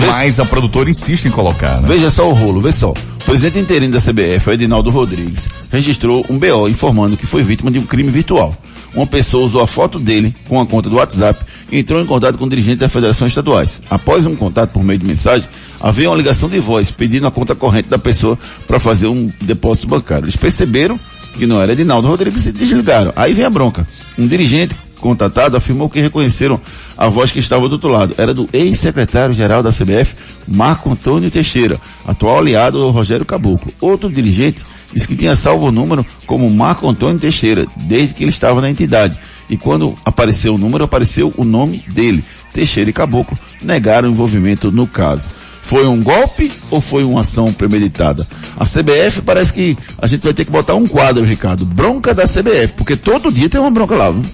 Mas 0.00 0.38
a 0.38 0.44
produtora 0.44 0.90
insiste 0.90 1.26
em 1.26 1.30
colocar, 1.30 1.80
né? 1.80 1.88
Veja 1.88 2.10
só 2.10 2.28
o 2.28 2.32
rolo, 2.32 2.60
vê 2.60 2.72
só. 2.72 2.90
O 2.90 3.24
presidente 3.24 3.58
interino 3.58 3.92
da 3.92 4.00
CBF, 4.00 4.48
o 4.48 4.52
Edinaldo 4.52 4.90
Rodrigues, 4.90 5.48
registrou 5.70 6.24
um 6.28 6.38
BO 6.38 6.68
informando 6.68 7.16
que 7.16 7.26
foi 7.26 7.42
vítima 7.42 7.70
de 7.70 7.78
um 7.78 7.86
crime 7.86 8.10
virtual. 8.10 8.54
Uma 8.94 9.06
pessoa 9.06 9.44
usou 9.44 9.60
a 9.60 9.66
foto 9.66 9.98
dele 9.98 10.34
com 10.48 10.60
a 10.60 10.66
conta 10.66 10.88
do 10.88 10.96
WhatsApp 10.96 11.38
entrou 11.70 12.00
em 12.00 12.06
contato 12.06 12.38
com 12.38 12.44
o 12.44 12.48
dirigente 12.48 12.78
da 12.78 12.88
Federação 12.88 13.26
Estaduais. 13.26 13.82
Após 13.90 14.26
um 14.26 14.36
contato 14.36 14.70
por 14.70 14.84
meio 14.84 14.98
de 14.98 15.06
mensagem, 15.06 15.48
havia 15.80 16.08
uma 16.08 16.16
ligação 16.16 16.48
de 16.48 16.58
voz 16.58 16.90
pedindo 16.90 17.26
a 17.26 17.30
conta 17.30 17.54
corrente 17.54 17.88
da 17.88 17.98
pessoa 17.98 18.38
para 18.66 18.78
fazer 18.78 19.06
um 19.06 19.30
depósito 19.42 19.86
bancário. 19.86 20.24
Eles 20.24 20.36
perceberam 20.36 20.98
que 21.34 21.46
não 21.46 21.60
era 21.60 21.72
Edinaldo 21.72 22.08
Rodrigues 22.08 22.46
e 22.46 22.52
desligaram. 22.52 23.12
Aí 23.14 23.34
vem 23.34 23.44
a 23.44 23.50
bronca. 23.50 23.86
Um 24.18 24.26
dirigente 24.26 24.74
contatado 25.00 25.56
afirmou 25.56 25.90
que 25.90 26.00
reconheceram 26.00 26.60
a 26.96 27.08
voz 27.08 27.30
que 27.30 27.38
estava 27.38 27.68
do 27.68 27.74
outro 27.74 27.90
lado. 27.90 28.14
Era 28.16 28.32
do 28.32 28.48
ex-secretário-geral 28.52 29.62
da 29.62 29.70
CBF, 29.70 30.14
Marco 30.48 30.90
Antônio 30.90 31.30
Teixeira, 31.30 31.78
atual 32.04 32.38
aliado 32.38 32.78
do 32.78 32.90
Rogério 32.90 33.26
Caboclo. 33.26 33.72
Outro 33.80 34.10
dirigente 34.10 34.64
disse 34.92 35.06
que 35.06 35.16
tinha 35.16 35.36
salvo 35.36 35.66
o 35.66 35.72
número 35.72 36.04
como 36.26 36.50
Marco 36.50 36.88
Antônio 36.88 37.20
Teixeira, 37.20 37.66
desde 37.76 38.14
que 38.14 38.24
ele 38.24 38.30
estava 38.30 38.60
na 38.60 38.70
entidade. 38.70 39.16
E 39.48 39.56
quando 39.56 39.94
apareceu 40.04 40.54
o 40.54 40.58
número, 40.58 40.84
apareceu 40.84 41.32
o 41.36 41.44
nome 41.44 41.84
dele. 41.88 42.24
Teixeira 42.52 42.90
e 42.90 42.92
Caboclo 42.92 43.38
negaram 43.62 44.08
o 44.08 44.12
envolvimento 44.12 44.72
no 44.72 44.86
caso. 44.86 45.28
Foi 45.62 45.86
um 45.86 46.00
golpe 46.00 46.52
ou 46.70 46.80
foi 46.80 47.02
uma 47.02 47.20
ação 47.20 47.52
premeditada? 47.52 48.26
A 48.56 48.64
CBF 48.64 49.20
parece 49.22 49.52
que 49.52 49.76
a 50.00 50.06
gente 50.06 50.22
vai 50.22 50.32
ter 50.32 50.44
que 50.44 50.50
botar 50.50 50.74
um 50.76 50.86
quadro, 50.86 51.24
Ricardo. 51.24 51.64
Bronca 51.64 52.14
da 52.14 52.22
CBF, 52.22 52.74
porque 52.76 52.96
todo 52.96 53.32
dia 53.32 53.48
tem 53.48 53.60
uma 53.60 53.70
bronca 53.70 53.96
lá. 53.96 54.10
Viu? 54.10 54.24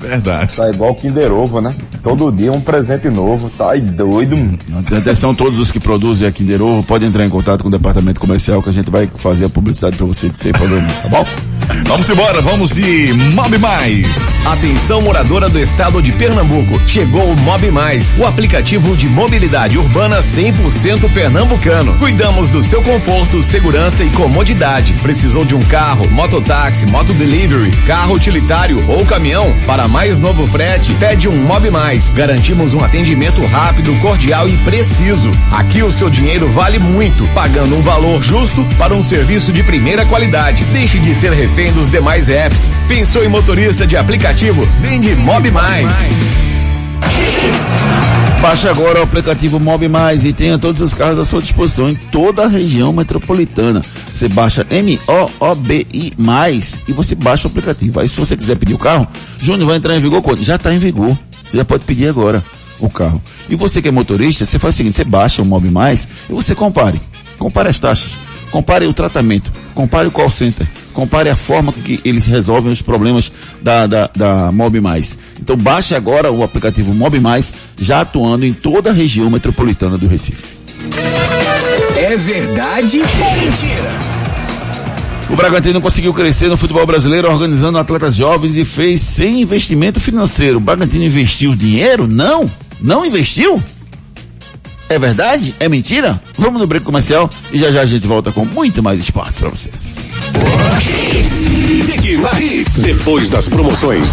Verdade. 0.00 0.56
Tá 0.56 0.70
igual 0.70 0.94
Kinder 0.94 1.30
Ovo, 1.30 1.60
né? 1.60 1.74
Todo 2.02 2.32
dia 2.32 2.50
um 2.52 2.60
presente 2.60 3.10
novo. 3.10 3.50
Tá 3.50 3.72
aí 3.72 3.82
doido. 3.82 4.36
Atenção 4.96 5.34
todos 5.34 5.58
os 5.58 5.70
que 5.70 5.78
produzem 5.78 6.26
aqui 6.26 6.42
em 6.42 6.54
Ovo, 6.60 6.82
podem 6.82 7.08
entrar 7.08 7.26
em 7.26 7.28
contato 7.28 7.62
com 7.62 7.68
o 7.68 7.70
departamento 7.70 8.18
comercial 8.18 8.62
que 8.62 8.70
a 8.70 8.72
gente 8.72 8.90
vai 8.90 9.10
fazer 9.16 9.44
a 9.44 9.50
publicidade 9.50 9.96
para 9.96 10.06
você 10.06 10.30
de 10.30 10.38
ser 10.38 10.52
problema, 10.56 10.88
tá 11.02 11.08
bom? 11.08 11.26
Vamos 11.86 12.08
embora, 12.10 12.40
vamos 12.40 12.70
de 12.72 13.12
Mob 13.34 13.58
Mais. 13.58 14.46
Atenção 14.46 15.02
moradora 15.02 15.48
do 15.48 15.58
estado 15.58 16.02
de 16.02 16.12
Pernambuco. 16.12 16.80
Chegou 16.86 17.30
o 17.30 17.36
Mob 17.36 17.70
Mais, 17.70 18.14
o 18.18 18.24
aplicativo 18.24 18.96
de 18.96 19.08
mobilidade 19.08 19.78
urbana 19.78 20.20
100% 20.20 21.12
pernambucano. 21.12 21.94
Cuidamos 21.98 22.48
do 22.48 22.62
seu 22.64 22.82
conforto, 22.82 23.42
segurança 23.42 24.02
e 24.02 24.10
comodidade. 24.10 24.92
Precisou 24.94 25.44
de 25.44 25.54
um 25.54 25.60
carro, 25.60 26.08
mototáxi, 26.10 26.86
motodelivery, 26.86 27.70
carro 27.86 28.14
utilitário 28.14 28.84
ou 28.88 29.04
caminhão? 29.06 29.54
Para 29.66 29.86
mais 29.86 30.18
novo 30.18 30.46
frete, 30.48 30.94
pede 30.94 31.28
um 31.28 31.36
Mob 31.36 31.70
Mais. 31.70 32.10
Garantimos 32.10 32.74
um 32.74 32.82
atendimento 32.82 33.44
rápido, 33.46 33.94
cordial 34.00 34.48
e 34.48 34.56
preciso. 34.58 35.30
Aqui 35.52 35.82
o 35.82 35.92
seu 35.92 36.10
dinheiro 36.10 36.48
vale 36.50 36.78
muito, 36.78 37.26
pagando 37.28 37.76
um 37.76 37.82
valor 37.82 38.22
justo 38.22 38.64
para 38.76 38.94
um 38.94 39.02
serviço 39.02 39.52
de 39.52 39.62
primeira 39.62 40.04
qualidade. 40.06 40.64
Deixe 40.64 40.98
de 40.98 41.14
ser 41.14 41.32
refém 41.32 41.59
dos 41.68 41.90
demais 41.90 42.28
apps. 42.28 42.74
Pensou 42.88 43.22
em 43.22 43.28
motorista 43.28 43.86
de 43.86 43.96
aplicativo? 43.96 44.66
Vende 44.80 45.14
Mob 45.16 45.50
Mais. 45.50 45.86
Baixe 48.40 48.66
agora 48.66 49.00
o 49.00 49.02
aplicativo 49.02 49.60
Mob 49.60 49.86
Mais 49.86 50.24
e 50.24 50.32
tenha 50.32 50.58
todos 50.58 50.80
os 50.80 50.94
carros 50.94 51.20
à 51.20 51.24
sua 51.26 51.42
disposição 51.42 51.90
em 51.90 51.94
toda 51.94 52.44
a 52.44 52.48
região 52.48 52.90
metropolitana. 52.94 53.82
Você 54.10 54.26
baixa 54.28 54.66
M-O-O-B-I 54.70 56.14
mais 56.16 56.80
e 56.88 56.92
você 56.92 57.14
baixa 57.14 57.46
o 57.46 57.50
aplicativo. 57.50 58.00
Aí 58.00 58.08
se 58.08 58.16
você 58.16 58.34
quiser 58.34 58.56
pedir 58.56 58.72
o 58.72 58.78
carro, 58.78 59.06
Júnior 59.38 59.68
vai 59.68 59.76
entrar 59.76 59.94
em 59.94 60.00
vigor 60.00 60.22
quando? 60.22 60.42
Já 60.42 60.56
está 60.56 60.72
em 60.72 60.78
vigor. 60.78 61.18
Você 61.46 61.58
já 61.58 61.64
pode 61.64 61.84
pedir 61.84 62.08
agora 62.08 62.42
o 62.78 62.88
carro. 62.88 63.20
E 63.50 63.54
você 63.54 63.82
que 63.82 63.88
é 63.88 63.92
motorista, 63.92 64.46
você 64.46 64.58
faz 64.58 64.74
o 64.74 64.78
seguinte, 64.78 64.96
você 64.96 65.04
baixa 65.04 65.42
o 65.42 65.44
Mob 65.44 65.70
Mais 65.70 66.08
e 66.28 66.32
você 66.32 66.54
compare. 66.54 67.02
Compare 67.38 67.68
as 67.68 67.78
taxas. 67.78 68.12
Compare 68.50 68.86
o 68.86 68.94
tratamento. 68.94 69.52
Compare 69.74 70.08
o 70.08 70.10
call 70.10 70.30
center. 70.30 70.66
Compare 70.92 71.30
a 71.30 71.36
forma 71.36 71.72
que 71.72 72.00
eles 72.04 72.26
resolvem 72.26 72.72
os 72.72 72.82
problemas 72.82 73.30
da, 73.62 73.86
da, 73.86 74.10
da 74.14 74.52
Mob 74.52 74.80
Mais. 74.80 75.16
Então 75.40 75.56
baixe 75.56 75.94
agora 75.94 76.32
o 76.32 76.42
aplicativo 76.42 76.92
Mob 76.92 77.18
Mais, 77.20 77.54
já 77.80 78.00
atuando 78.00 78.44
em 78.44 78.52
toda 78.52 78.90
a 78.90 78.92
região 78.92 79.30
metropolitana 79.30 79.96
do 79.96 80.08
Recife. 80.08 80.58
É 81.96 82.16
verdade 82.16 82.98
ou 82.98 83.40
mentira? 83.40 84.10
O 85.30 85.36
Bragantino 85.36 85.80
conseguiu 85.80 86.12
crescer 86.12 86.48
no 86.48 86.56
futebol 86.56 86.84
brasileiro 86.84 87.30
organizando 87.30 87.78
atletas 87.78 88.16
jovens 88.16 88.56
e 88.56 88.64
fez 88.64 89.00
sem 89.00 89.40
investimento 89.40 90.00
financeiro. 90.00 90.56
O 90.56 90.60
Bragantino 90.60 91.04
investiu 91.04 91.54
dinheiro? 91.54 92.08
Não. 92.08 92.50
Não 92.80 93.06
investiu? 93.06 93.62
É 94.90 94.98
verdade? 94.98 95.54
É 95.60 95.68
mentira? 95.68 96.20
Vamos 96.36 96.60
no 96.60 96.66
break 96.66 96.84
comercial 96.84 97.30
e 97.52 97.58
já 97.58 97.70
já 97.70 97.82
a 97.82 97.86
gente 97.86 98.06
volta 98.08 98.32
com 98.32 98.44
muito 98.44 98.82
mais 98.82 98.98
esportes 98.98 99.38
para 99.38 99.48
vocês. 99.48 99.94
Depois 102.82 103.30
das 103.30 103.48
promoções. 103.48 104.08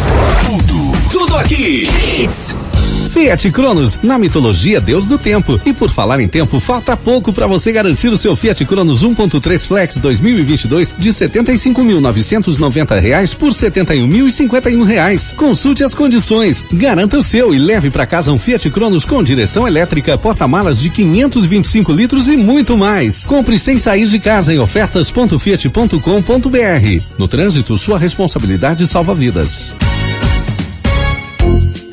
Tudo, 0.45 1.09
tudo 1.11 1.35
aqui. 1.37 1.89
Fiat 3.17 3.51
Cronos, 3.51 3.99
na 4.03 4.19
mitologia 4.19 4.79
Deus 4.79 5.03
do 5.03 5.17
Tempo. 5.17 5.59
E 5.65 5.73
por 5.73 5.89
falar 5.89 6.19
em 6.19 6.27
tempo, 6.27 6.59
falta 6.59 6.95
pouco 6.95 7.33
para 7.33 7.47
você 7.47 7.71
garantir 7.71 8.09
o 8.09 8.17
seu 8.17 8.35
Fiat 8.35 8.63
Cronos 8.63 9.03
1.3 9.03 9.65
Flex 9.65 9.97
2022 9.97 10.93
de 10.95 11.09
75.990 11.09 12.99
reais 12.99 13.33
por 13.33 13.49
71.051 13.49 14.83
reais. 14.83 15.33
Consulte 15.35 15.83
as 15.83 15.95
condições, 15.95 16.63
garanta 16.71 17.17
o 17.17 17.23
seu 17.23 17.55
e 17.55 17.57
leve 17.57 17.89
para 17.89 18.05
casa 18.05 18.31
um 18.31 18.37
Fiat 18.37 18.69
Cronos 18.69 19.03
com 19.03 19.23
direção 19.23 19.67
elétrica, 19.67 20.15
porta-malas 20.15 20.79
de 20.79 20.91
525 20.91 21.91
litros 21.91 22.27
e 22.27 22.37
muito 22.37 22.77
mais. 22.77 23.25
Compre 23.25 23.57
sem 23.57 23.79
sair 23.79 24.05
de 24.05 24.19
casa 24.19 24.53
em 24.53 24.59
ofertas.fiat.com.br. 24.59 27.03
No 27.17 27.27
trânsito, 27.27 27.75
sua 27.77 27.97
responsabilidade 27.97 28.85
salva 28.85 29.15
vidas. 29.15 29.73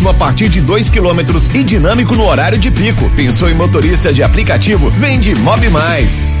a 0.09 0.13
partir 0.13 0.49
de 0.49 0.61
2 0.61 0.89
quilômetros 0.89 1.43
e 1.53 1.63
dinâmico 1.63 2.15
no 2.15 2.25
horário 2.25 2.57
de 2.57 2.71
pico. 2.71 3.09
Pensou 3.15 3.49
em 3.49 3.53
motorista 3.53 4.13
de 4.13 4.23
aplicativo? 4.23 4.89
Vende 4.91 5.35
Mob 5.35 5.69
Mais. 5.69 6.40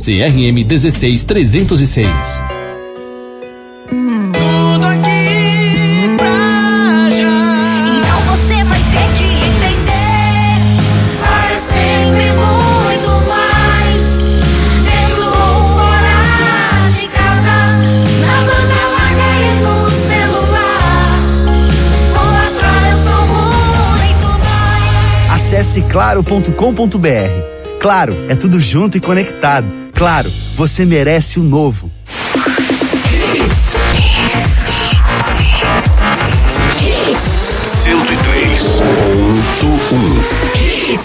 CRM 0.01 0.63
16306. 0.63 2.07
Tudo 3.87 4.85
aqui 4.87 6.09
pra 6.17 7.11
já. 7.11 7.29
Então 7.99 8.19
você 8.35 8.63
vai 8.63 8.81
ter 8.81 9.07
que 9.15 9.27
entender. 9.45 10.17
Sempre 11.59 12.27
muito 12.33 13.11
mais. 13.29 14.01
De. 16.95 17.05
Na 18.25 18.37
banda 18.41 18.81
larga 18.97 19.29
e 19.37 19.53
no 19.61 19.75
celular. 20.09 21.13
Com 22.15 22.29
muito 24.01 24.29
mais. 24.39 25.29
Acesse 25.35 25.79
claro.com.br. 25.83 27.33
Claro, 27.79 28.15
é 28.29 28.35
tudo 28.35 28.59
junto 28.59 28.97
e 28.97 28.99
conectado 28.99 29.80
Claro, 30.01 30.33
você 30.55 30.83
merece 30.83 31.39
o 31.39 31.43
novo. 31.43 31.91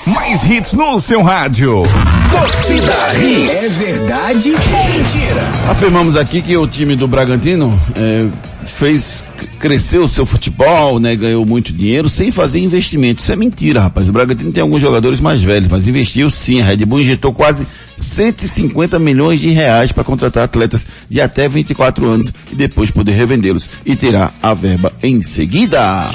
Mais 0.06 0.44
hits 0.46 0.72
no 0.72 0.98
seu 0.98 1.20
rádio. 1.20 1.82
Torcida 2.30 3.14
Hits. 3.18 3.54
É 3.54 3.68
verdade 3.68 4.54
ou 4.54 4.84
mentira? 4.88 5.46
Afirmamos 5.68 6.16
aqui 6.16 6.40
que 6.40 6.56
o 6.56 6.66
time 6.66 6.96
do 6.96 7.06
Bragantino 7.06 7.78
é, 7.94 8.26
fez 8.64 9.22
crescer 9.56 9.98
o 9.98 10.08
seu 10.08 10.24
futebol, 10.24 11.00
né, 11.00 11.16
ganhou 11.16 11.44
muito 11.44 11.72
dinheiro 11.72 12.08
sem 12.08 12.30
fazer 12.30 12.58
investimento. 12.58 13.22
Isso 13.22 13.32
é 13.32 13.36
mentira, 13.36 13.80
rapaz. 13.80 14.08
O 14.08 14.12
Bragantino 14.12 14.52
tem 14.52 14.62
alguns 14.62 14.80
jogadores 14.80 15.20
mais 15.20 15.42
velhos, 15.42 15.68
mas 15.70 15.88
investiu 15.88 16.30
sim. 16.30 16.60
A 16.60 16.64
Red 16.64 16.84
Bull 16.84 17.00
injetou 17.00 17.32
quase 17.32 17.66
150 17.96 18.98
milhões 18.98 19.40
de 19.40 19.48
reais 19.48 19.90
para 19.90 20.04
contratar 20.04 20.44
atletas 20.44 20.86
de 21.08 21.20
até 21.20 21.48
24 21.48 22.06
anos 22.06 22.32
e 22.52 22.54
depois 22.54 22.90
poder 22.90 23.12
revendê-los 23.12 23.68
e 23.84 23.96
terá 23.96 24.32
a 24.42 24.54
verba 24.54 24.92
em 25.02 25.22
seguida. 25.22 26.06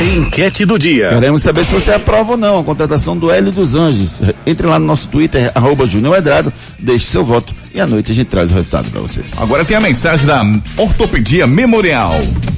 Enquete 0.00 0.64
do 0.64 0.78
dia. 0.78 1.08
Queremos 1.08 1.42
saber 1.42 1.64
se 1.64 1.72
você 1.72 1.92
aprova 1.92 2.32
ou 2.32 2.36
não 2.36 2.60
a 2.60 2.64
contratação 2.64 3.16
do 3.16 3.30
Hélio 3.30 3.50
dos 3.50 3.74
Anjos. 3.74 4.22
Entre 4.46 4.66
lá 4.66 4.78
no 4.78 4.86
nosso 4.86 5.08
Twitter, 5.08 5.50
arroba 5.54 5.86
Júnior 5.86 6.16
Edrado, 6.16 6.52
deixe 6.78 7.06
seu 7.06 7.24
voto 7.24 7.52
e 7.74 7.80
à 7.80 7.86
noite 7.86 8.12
a 8.12 8.14
gente 8.14 8.28
traz 8.28 8.50
o 8.50 8.54
resultado 8.54 8.90
para 8.90 9.00
vocês. 9.00 9.34
Agora 9.38 9.64
tem 9.64 9.76
a 9.76 9.80
mensagem 9.80 10.26
da 10.26 10.42
Ortopedia 10.76 11.46
Memorial. 11.46 12.20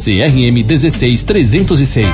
CRM 0.00 0.62
16306. 0.64 2.06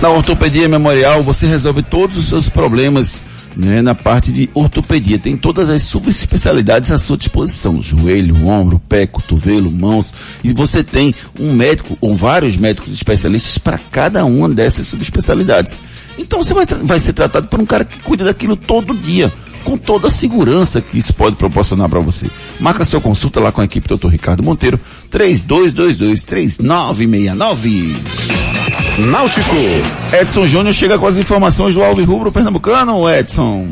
Na 0.00 0.08
Ortopedia 0.08 0.66
Memorial 0.68 1.22
você 1.22 1.46
resolve 1.46 1.82
todos 1.82 2.16
os 2.16 2.24
seus 2.26 2.48
problemas 2.48 3.22
né, 3.54 3.82
na 3.82 3.94
parte 3.94 4.32
de 4.32 4.48
ortopedia. 4.54 5.18
Tem 5.18 5.36
todas 5.36 5.68
as 5.68 5.82
subespecialidades 5.82 6.90
à 6.90 6.96
sua 6.96 7.18
disposição: 7.18 7.82
joelho, 7.82 8.48
ombro, 8.48 8.80
pé, 8.88 9.06
cotovelo, 9.06 9.70
mãos. 9.70 10.14
E 10.42 10.52
você 10.52 10.82
tem 10.82 11.14
um 11.38 11.52
médico 11.52 11.98
ou 12.00 12.16
vários 12.16 12.56
médicos 12.56 12.92
especialistas 12.92 13.58
para 13.58 13.76
cada 13.76 14.24
uma 14.24 14.48
dessas 14.48 14.86
subespecialidades. 14.86 15.76
Então 16.16 16.42
você 16.42 16.54
vai, 16.54 16.64
vai 16.64 16.98
ser 16.98 17.12
tratado 17.12 17.48
por 17.48 17.60
um 17.60 17.66
cara 17.66 17.84
que 17.84 17.98
cuida 18.02 18.24
daquilo 18.24 18.56
todo 18.56 18.94
dia 18.94 19.30
com 19.68 19.76
toda 19.76 20.08
a 20.08 20.10
segurança 20.10 20.80
que 20.80 20.96
isso 20.96 21.12
pode 21.12 21.36
proporcionar 21.36 21.90
para 21.90 22.00
você. 22.00 22.24
Marca 22.58 22.86
sua 22.86 23.02
consulta 23.02 23.38
lá 23.38 23.52
com 23.52 23.60
a 23.60 23.64
equipe 23.64 23.86
do 23.86 23.98
Dr. 23.98 24.08
Ricardo 24.08 24.42
Monteiro, 24.42 24.80
3222-3969. 25.10 27.94
Náutico. 28.98 29.54
Edson 30.18 30.46
Júnior 30.46 30.72
chega 30.72 30.98
com 30.98 31.06
as 31.06 31.16
informações 31.16 31.74
do 31.74 31.84
Alves 31.84 32.06
Rubro 32.06 32.32
Pernambucano, 32.32 33.06
Edson. 33.10 33.68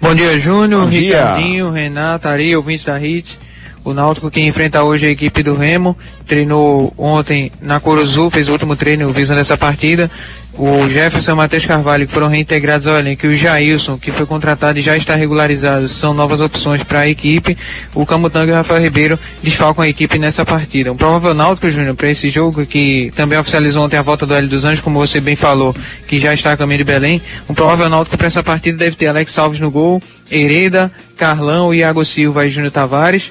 Bom 0.00 0.14
dia, 0.14 0.38
Júnior, 0.38 0.84
Bom 0.84 0.90
dia. 0.90 1.18
Ricardinho, 1.18 1.72
Renato, 1.72 2.28
Ari, 2.28 2.54
ouvintes 2.54 2.84
da 2.84 3.00
Hits. 3.00 3.40
O 3.84 3.92
Náutico 3.92 4.30
que 4.30 4.40
enfrenta 4.40 4.84
hoje 4.84 5.06
a 5.06 5.10
equipe 5.10 5.42
do 5.42 5.56
Remo, 5.56 5.98
treinou 6.24 6.94
ontem 6.96 7.50
na 7.60 7.80
Corozu, 7.80 8.30
fez 8.30 8.48
o 8.48 8.52
último 8.52 8.76
treino 8.76 9.12
visando 9.12 9.40
essa 9.40 9.58
partida. 9.58 10.08
O 10.54 10.86
Jefferson 10.88 11.30
e 11.30 11.34
o 11.34 11.36
Matheus 11.38 11.64
Carvalho, 11.64 12.06
que 12.06 12.12
foram 12.12 12.28
reintegrados 12.28 12.86
ao 12.86 12.98
elenco, 12.98 13.24
e 13.24 13.30
o 13.30 13.34
Jailson, 13.34 13.96
que 13.96 14.12
foi 14.12 14.26
contratado 14.26 14.78
e 14.78 14.82
já 14.82 14.96
está 14.96 15.14
regularizado, 15.14 15.88
são 15.88 16.12
novas 16.12 16.42
opções 16.42 16.82
para 16.82 17.00
a 17.00 17.08
equipe. 17.08 17.56
O 17.94 18.04
Camutanga 18.04 18.50
e 18.50 18.52
o 18.52 18.56
Rafael 18.56 18.82
Ribeiro 18.82 19.18
desfalcam 19.42 19.82
a 19.82 19.88
equipe 19.88 20.18
nessa 20.18 20.44
partida. 20.44 20.92
Um 20.92 20.96
provável 20.96 21.32
Náutico, 21.32 21.70
Júnior, 21.70 21.94
para 21.94 22.10
esse 22.10 22.28
jogo, 22.28 22.66
que 22.66 23.10
também 23.16 23.38
oficializou 23.38 23.82
ontem 23.82 23.96
a 23.96 24.02
volta 24.02 24.26
do 24.26 24.34
Hélio 24.34 24.48
dos 24.48 24.64
Anjos, 24.64 24.80
como 24.80 24.98
você 24.98 25.20
bem 25.20 25.36
falou, 25.36 25.74
que 26.06 26.20
já 26.20 26.34
está 26.34 26.52
a 26.52 26.56
caminho 26.56 26.78
de 26.78 26.84
Belém. 26.84 27.22
Um 27.48 27.54
provável 27.54 27.88
Náutico 27.88 28.18
para 28.18 28.26
essa 28.26 28.42
partida 28.42 28.76
deve 28.76 28.94
ter 28.94 29.06
Alex 29.06 29.36
Alves 29.38 29.58
no 29.58 29.70
gol, 29.70 30.02
Hereda, 30.30 30.92
Carlão, 31.16 31.72
Iago 31.72 32.04
Silva 32.04 32.46
e 32.46 32.50
Júnior 32.50 32.72
Tavares. 32.72 33.30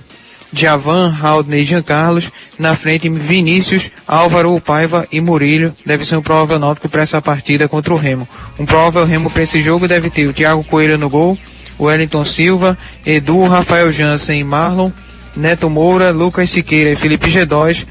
Javan, 0.53 1.15
Haldney 1.21 1.61
e 1.61 1.65
Jean 1.65 1.81
Carlos. 1.81 2.31
Na 2.57 2.75
frente, 2.75 3.09
Vinícius, 3.09 3.89
Álvaro, 4.07 4.59
Paiva 4.59 5.07
e 5.11 5.21
Murilo. 5.21 5.73
Deve 5.85 6.05
ser 6.05 6.17
um 6.17 6.21
provável 6.21 6.59
náutico 6.59 6.89
para 6.89 7.01
essa 7.01 7.21
partida 7.21 7.67
contra 7.67 7.93
o 7.93 7.97
Remo. 7.97 8.27
Um 8.59 8.65
provável 8.65 9.05
Remo 9.05 9.29
para 9.29 9.43
esse 9.43 9.61
jogo 9.63 9.87
deve 9.87 10.09
ter 10.09 10.27
o 10.27 10.33
Thiago 10.33 10.63
Coelho 10.63 10.97
no 10.97 11.09
gol, 11.09 11.37
o 11.77 11.85
Wellington 11.85 12.25
Silva, 12.25 12.77
Edu, 13.05 13.47
Rafael 13.47 13.91
Jansen 13.91 14.39
e 14.39 14.43
Marlon, 14.43 14.91
Neto 15.35 15.69
Moura, 15.69 16.11
Lucas 16.11 16.49
Siqueira 16.49 16.91
e 16.91 16.95
Felipe 16.95 17.29
G2, 17.29 17.85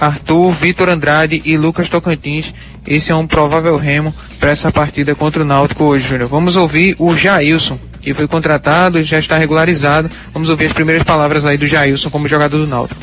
Arthur, 0.00 0.52
Vitor 0.52 0.88
Andrade 0.88 1.42
e 1.44 1.56
Lucas 1.56 1.88
Tocantins. 1.88 2.54
Esse 2.86 3.12
é 3.12 3.14
um 3.14 3.26
provável 3.26 3.76
Remo 3.76 4.14
para 4.38 4.50
essa 4.50 4.70
partida 4.70 5.14
contra 5.14 5.42
o 5.42 5.44
Náutico 5.44 5.84
hoje, 5.84 6.08
Júnior. 6.08 6.28
Vamos 6.28 6.56
ouvir 6.56 6.94
o 6.98 7.16
Jailson, 7.16 7.78
que 8.00 8.14
foi 8.14 8.26
contratado, 8.26 9.02
já 9.02 9.18
está 9.18 9.36
regularizado. 9.36 10.10
Vamos 10.32 10.48
ouvir 10.48 10.66
as 10.66 10.72
primeiras 10.72 11.04
palavras 11.04 11.44
aí 11.44 11.56
do 11.56 11.66
Jailson 11.66 12.10
como 12.10 12.28
jogador 12.28 12.58
do 12.58 12.66
Náutico. 12.66 13.00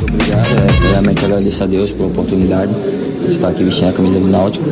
Muito 0.00 0.14
obrigado. 0.14 0.46
É, 0.46 0.72
primeiramente 0.72 1.24
agradeço 1.24 1.64
a 1.64 1.66
Deus 1.66 1.90
pela 1.92 2.08
oportunidade 2.08 2.72
de 2.72 3.32
estar 3.32 3.48
aqui 3.48 3.64
vestindo 3.64 3.90
a 3.90 3.92
camisa 3.92 4.18
do 4.18 4.28
Náutico. 4.28 4.64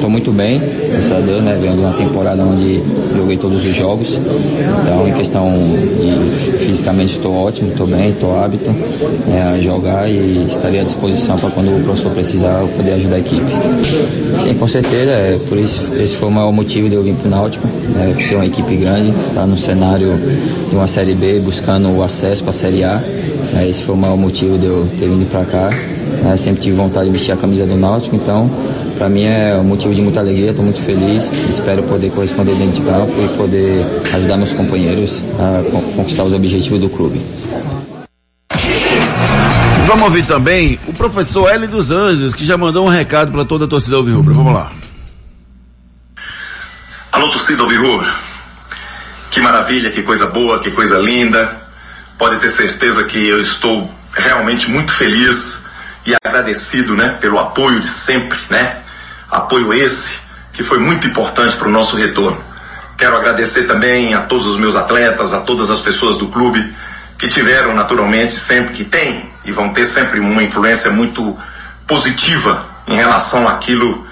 Estou 0.00 0.08
muito 0.08 0.32
bem, 0.32 0.58
graças 0.58 1.12
a 1.12 1.20
Deus, 1.20 1.44
né? 1.44 1.58
Venho 1.60 1.74
de 1.74 1.80
uma 1.80 1.92
temporada 1.92 2.42
onde 2.42 2.82
joguei 3.14 3.36
todos 3.36 3.60
os 3.60 3.74
jogos. 3.74 4.18
Então, 4.82 5.06
em 5.06 5.12
questão 5.12 5.52
de 5.52 6.56
fisicamente 6.64 7.16
estou 7.16 7.34
ótimo, 7.34 7.68
estou 7.68 7.86
bem, 7.86 8.08
estou 8.08 8.42
hábito 8.42 8.70
né, 8.70 9.52
a 9.54 9.60
jogar 9.60 10.08
e 10.08 10.46
estarei 10.48 10.80
à 10.80 10.84
disposição 10.84 11.36
para 11.36 11.50
quando 11.50 11.78
o 11.78 11.84
professor 11.84 12.12
precisar 12.12 12.62
eu 12.62 12.68
poder 12.68 12.92
ajudar 12.92 13.16
a 13.16 13.18
equipe. 13.18 13.44
Sim, 14.42 14.54
com 14.54 14.66
certeza, 14.66 15.10
é, 15.10 15.38
por 15.46 15.58
isso 15.58 15.82
esse 15.94 16.16
foi 16.16 16.28
o 16.28 16.32
maior 16.32 16.50
motivo 16.50 16.88
de 16.88 16.94
eu 16.94 17.02
vir 17.02 17.14
para 17.16 17.28
o 17.28 17.30
Náutico, 17.30 17.68
né, 17.90 18.16
ser 18.26 18.36
uma 18.36 18.46
equipe 18.46 18.76
grande, 18.76 19.12
estar 19.28 19.46
no 19.46 19.58
cenário 19.58 20.18
de 20.70 20.76
uma 20.76 20.86
Série 20.86 21.14
B, 21.14 21.40
buscando 21.40 21.90
o 21.90 22.02
acesso 22.02 22.42
para 22.42 22.52
a 22.52 22.54
Série 22.54 22.84
A. 22.84 23.02
né, 23.52 23.68
esse 23.68 23.82
foi 23.82 23.94
o 23.94 23.98
maior 23.98 24.16
motivo 24.16 24.56
de 24.56 24.64
eu 24.64 24.88
ter 24.98 25.10
vindo 25.10 25.30
para 25.30 25.44
cá. 25.44 25.68
né, 26.22 26.38
sempre 26.38 26.62
tive 26.62 26.76
vontade 26.76 27.10
de 27.10 27.12
vestir 27.12 27.32
a 27.32 27.36
camisa 27.36 27.66
do 27.66 27.76
Náutico, 27.76 28.16
então 28.16 28.48
para 29.00 29.08
mim 29.08 29.24
é 29.24 29.54
um 29.56 29.64
motivo 29.64 29.94
de 29.94 30.02
muita 30.02 30.20
alegria, 30.20 30.50
estou 30.50 30.62
muito 30.62 30.82
feliz. 30.82 31.24
Espero 31.48 31.82
poder 31.84 32.10
corresponder 32.10 32.54
dentro 32.54 32.82
de 32.82 32.86
campo 32.86 33.14
e 33.18 33.28
poder 33.34 33.82
ajudar 34.14 34.36
meus 34.36 34.52
companheiros 34.52 35.22
a 35.38 35.70
con- 35.70 35.92
conquistar 35.94 36.24
os 36.24 36.34
objetivos 36.34 36.78
do 36.78 36.90
clube. 36.90 37.18
Vamos 39.86 40.04
ouvir 40.04 40.26
também 40.26 40.78
o 40.86 40.92
professor 40.92 41.48
Hélio 41.48 41.66
dos 41.66 41.90
Anjos, 41.90 42.34
que 42.34 42.44
já 42.44 42.58
mandou 42.58 42.84
um 42.84 42.90
recado 42.90 43.32
para 43.32 43.42
toda 43.46 43.64
a 43.64 43.68
torcida 43.68 43.96
Alvirrubra. 43.96 44.34
Vamos 44.34 44.52
lá. 44.52 44.70
Alô, 47.10 47.30
torcida 47.30 47.62
Alvirrubra. 47.62 48.12
Que 49.30 49.40
maravilha, 49.40 49.90
que 49.90 50.02
coisa 50.02 50.26
boa, 50.26 50.58
que 50.58 50.70
coisa 50.72 50.98
linda. 50.98 51.56
Pode 52.18 52.36
ter 52.38 52.50
certeza 52.50 53.02
que 53.04 53.26
eu 53.26 53.40
estou 53.40 53.90
realmente 54.12 54.68
muito 54.70 54.92
feliz 54.92 55.58
e 56.04 56.12
agradecido, 56.22 56.94
né, 56.94 57.16
pelo 57.18 57.38
apoio 57.38 57.80
de 57.80 57.88
sempre, 57.88 58.38
né? 58.50 58.76
Apoio 59.30 59.72
esse 59.72 60.18
que 60.52 60.62
foi 60.62 60.78
muito 60.78 61.06
importante 61.06 61.56
para 61.56 61.68
o 61.68 61.70
nosso 61.70 61.96
retorno. 61.96 62.42
Quero 62.98 63.16
agradecer 63.16 63.64
também 63.64 64.12
a 64.12 64.22
todos 64.22 64.44
os 64.46 64.56
meus 64.56 64.74
atletas, 64.74 65.32
a 65.32 65.40
todas 65.40 65.70
as 65.70 65.80
pessoas 65.80 66.16
do 66.16 66.28
clube 66.28 66.74
que 67.16 67.28
tiveram 67.28 67.74
naturalmente 67.74 68.34
sempre 68.34 68.74
que 68.74 68.84
têm 68.84 69.30
e 69.44 69.52
vão 69.52 69.72
ter 69.72 69.84
sempre 69.84 70.18
uma 70.20 70.42
influência 70.42 70.90
muito 70.90 71.36
positiva 71.86 72.66
em 72.86 72.96
relação 72.96 73.48
àquilo 73.48 74.06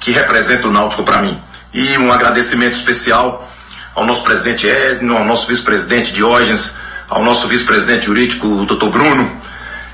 que 0.00 0.10
representa 0.10 0.66
o 0.66 0.72
Náutico 0.72 1.04
para 1.04 1.22
mim. 1.22 1.40
E 1.72 1.96
um 1.98 2.12
agradecimento 2.12 2.72
especial 2.72 3.48
ao 3.94 4.04
nosso 4.04 4.22
presidente 4.22 4.66
Edno, 4.66 5.16
ao 5.16 5.24
nosso 5.24 5.46
vice-presidente 5.46 6.12
Diógenes, 6.12 6.72
ao 7.08 7.22
nosso 7.22 7.46
vice-presidente 7.46 8.06
jurídico, 8.06 8.46
o 8.46 8.66
Dr. 8.66 8.88
Bruno, 8.88 9.40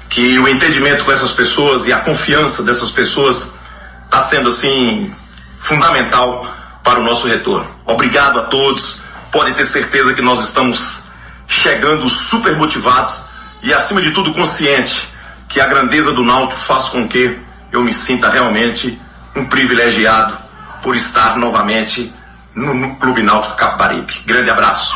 que 0.09 0.39
o 0.39 0.49
entendimento 0.49 1.05
com 1.05 1.13
essas 1.13 1.33
pessoas 1.33 1.87
e 1.87 1.93
a 1.93 1.99
confiança 1.99 2.63
dessas 2.63 2.91
pessoas 2.91 3.53
está 4.15 4.23
sendo 4.23 4.49
assim 4.49 5.11
fundamental 5.59 6.47
para 6.85 7.01
o 7.01 7.03
nosso 7.03 7.27
retorno. 7.27 7.67
Obrigado 7.85 8.39
a 8.39 8.45
todos. 8.45 9.01
Podem 9.33 9.55
ter 9.55 9.65
certeza 9.65 10.15
que 10.15 10.23
nós 10.23 10.39
estamos 10.39 11.03
chegando 11.49 12.09
super 12.09 12.57
motivados 12.57 13.21
e 13.61 13.75
acima 13.75 14.01
de 14.01 14.13
tudo 14.13 14.33
consciente 14.33 15.09
que 15.49 15.61
a 15.61 15.67
grandeza 15.67 16.13
do 16.13 16.23
Náutico 16.23 16.61
faz 16.61 16.85
com 16.85 17.09
que 17.09 17.41
eu 17.73 17.83
me 17.83 17.93
sinta 17.93 18.31
realmente 18.31 19.01
um 19.35 19.45
privilegiado 19.47 20.39
por 20.81 20.95
estar 20.95 21.37
novamente 21.37 22.15
no, 22.55 22.73
no 22.73 22.95
Clube 22.97 23.21
Náutico 23.21 23.57
Caparibe. 23.57 24.23
Grande 24.25 24.49
abraço. 24.49 24.95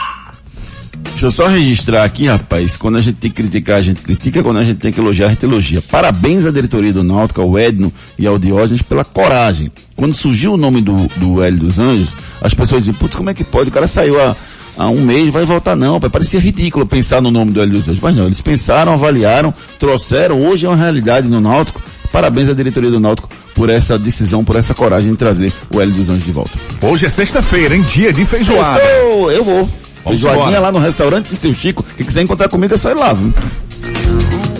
Deixa 1.18 1.26
eu 1.26 1.30
só 1.32 1.48
registrar 1.48 2.04
aqui, 2.04 2.28
rapaz, 2.28 2.76
quando 2.76 2.96
a 2.96 3.00
gente 3.00 3.16
tem 3.16 3.28
que 3.28 3.42
criticar, 3.42 3.78
a 3.78 3.82
gente 3.82 4.02
critica, 4.02 4.40
quando 4.40 4.58
a 4.58 4.62
gente 4.62 4.78
tem 4.78 4.92
que 4.92 5.00
elogiar, 5.00 5.26
a 5.26 5.30
gente 5.30 5.44
elogia. 5.44 5.82
Parabéns 5.82 6.46
à 6.46 6.52
diretoria 6.52 6.92
do 6.92 7.02
Náutico, 7.02 7.40
ao 7.40 7.58
Edno 7.58 7.92
e 8.16 8.24
ao 8.24 8.38
Diógenes 8.38 8.82
pela 8.82 9.04
coragem. 9.04 9.68
Quando 9.96 10.14
surgiu 10.14 10.52
o 10.52 10.56
nome 10.56 10.80
do, 10.80 10.94
do 11.16 11.42
Hélio 11.42 11.58
dos 11.58 11.76
Anjos, 11.76 12.10
as 12.40 12.54
pessoas 12.54 12.84
diziam, 12.84 12.94
putz, 12.94 13.16
como 13.16 13.30
é 13.30 13.34
que 13.34 13.42
pode? 13.42 13.68
O 13.68 13.72
cara 13.72 13.88
saiu 13.88 14.22
há, 14.22 14.36
há 14.76 14.88
um 14.88 15.00
mês, 15.00 15.28
vai 15.30 15.44
voltar 15.44 15.74
não, 15.74 15.94
rapaz. 15.94 16.12
Parecia 16.12 16.38
ridículo 16.38 16.86
pensar 16.86 17.20
no 17.20 17.32
nome 17.32 17.50
do 17.50 17.60
Hélio 17.60 17.80
dos 17.80 17.88
Anjos, 17.88 18.00
mas 18.00 18.14
não, 18.14 18.26
eles 18.26 18.40
pensaram, 18.40 18.92
avaliaram, 18.92 19.52
trouxeram, 19.76 20.38
hoje 20.40 20.66
é 20.66 20.68
uma 20.68 20.76
realidade 20.76 21.26
no 21.26 21.40
Náutico. 21.40 21.82
Parabéns 22.12 22.48
à 22.48 22.52
diretoria 22.52 22.92
do 22.92 23.00
Náutico 23.00 23.28
por 23.56 23.68
essa 23.68 23.98
decisão, 23.98 24.44
por 24.44 24.54
essa 24.54 24.72
coragem 24.72 25.10
de 25.10 25.16
trazer 25.16 25.52
o 25.74 25.80
Hélio 25.80 25.94
dos 25.94 26.08
Anjos 26.08 26.24
de 26.24 26.30
volta. 26.30 26.52
Hoje 26.80 27.06
é 27.06 27.08
sexta-feira, 27.08 27.74
hein? 27.74 27.82
Dia 27.92 28.12
de 28.12 28.24
feijoada. 28.24 28.78
Sextou, 28.78 29.32
eu 29.32 29.42
vou. 29.42 29.87
Feijoadinha 30.08 30.46
embora. 30.46 30.60
lá 30.60 30.72
no 30.72 30.78
restaurante 30.78 31.34
Seu 31.34 31.52
Chico. 31.54 31.84
Quem 31.96 32.06
quiser 32.06 32.22
encontrar 32.22 32.48
comigo 32.48 32.74
é 32.74 32.76
só 32.76 32.90
ir 32.90 32.94
lá, 32.94 33.12
viu? 33.12 33.32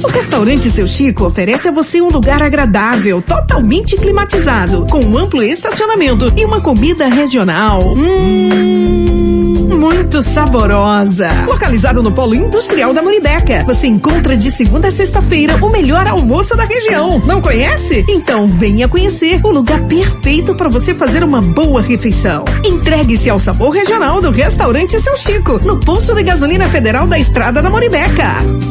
O 0.03 0.07
restaurante 0.07 0.71
Seu 0.71 0.87
Chico 0.87 1.27
oferece 1.27 1.69
a 1.69 1.73
você 1.73 2.01
um 2.01 2.09
lugar 2.09 2.41
agradável, 2.43 3.21
totalmente 3.21 3.97
climatizado, 3.97 4.87
com 4.87 5.01
um 5.01 5.19
amplo 5.19 5.43
estacionamento 5.43 6.33
e 6.37 6.45
uma 6.45 6.61
comida 6.61 7.09
regional. 7.09 7.83
Hum, 7.95 9.38
muito 9.59 10.23
saborosa. 10.23 11.29
Localizado 11.47 12.03
no 12.03 12.13
Polo 12.13 12.35
Industrial 12.35 12.93
da 12.95 13.03
Muribeca, 13.03 13.65
você 13.65 13.87
encontra 13.87 14.37
de 14.37 14.51
segunda 14.51 14.89
a 14.89 14.91
sexta-feira 14.91 15.57
o 15.65 15.71
melhor 15.71 16.07
almoço 16.07 16.57
da 16.57 16.65
região. 16.65 17.21
Não 17.27 17.41
conhece? 17.41 18.05
Então 18.09 18.47
venha 18.47 18.89
conhecer 18.89 19.41
o 19.45 19.51
lugar 19.51 19.87
perfeito 19.87 20.55
para 20.55 20.69
você 20.69 20.95
fazer 20.95 21.25
uma 21.25 21.41
boa 21.41 21.81
refeição. 21.83 22.45
Entregue-se 22.65 23.29
ao 23.31 23.39
sabor 23.39 23.71
regional 23.71 24.21
do 24.21 24.31
restaurante 24.31 24.99
Seu 25.01 25.17
Chico, 25.17 25.59
no 25.65 25.79
posto 25.79 26.15
de 26.15 26.23
gasolina 26.23 26.69
federal 26.69 27.07
da 27.07 27.19
Estrada 27.19 27.61
da 27.63 27.71
Muribeca. 27.71 28.68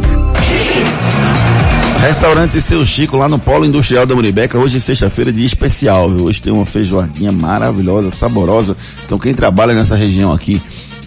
Restaurante 2.08 2.62
Seu 2.62 2.86
Chico, 2.86 3.18
lá 3.18 3.28
no 3.28 3.38
Polo 3.38 3.66
Industrial 3.66 4.06
da 4.06 4.16
Muribeca, 4.16 4.58
hoje 4.58 4.78
é 4.78 4.80
sexta-feira, 4.80 5.30
dia 5.30 5.46
especial, 5.46 6.10
viu? 6.10 6.28
Hoje 6.28 6.42
tem 6.42 6.54
uma 6.54 6.66
feijoadinha 6.66 7.34
maravilhosa, 7.34 8.10
saborosa. 8.10 8.78
Então 9.06 9.20
quem 9.20 9.34
trabalha 9.34 9.74
nessa 9.74 9.94
região 9.94 10.32
aqui, 10.32 10.62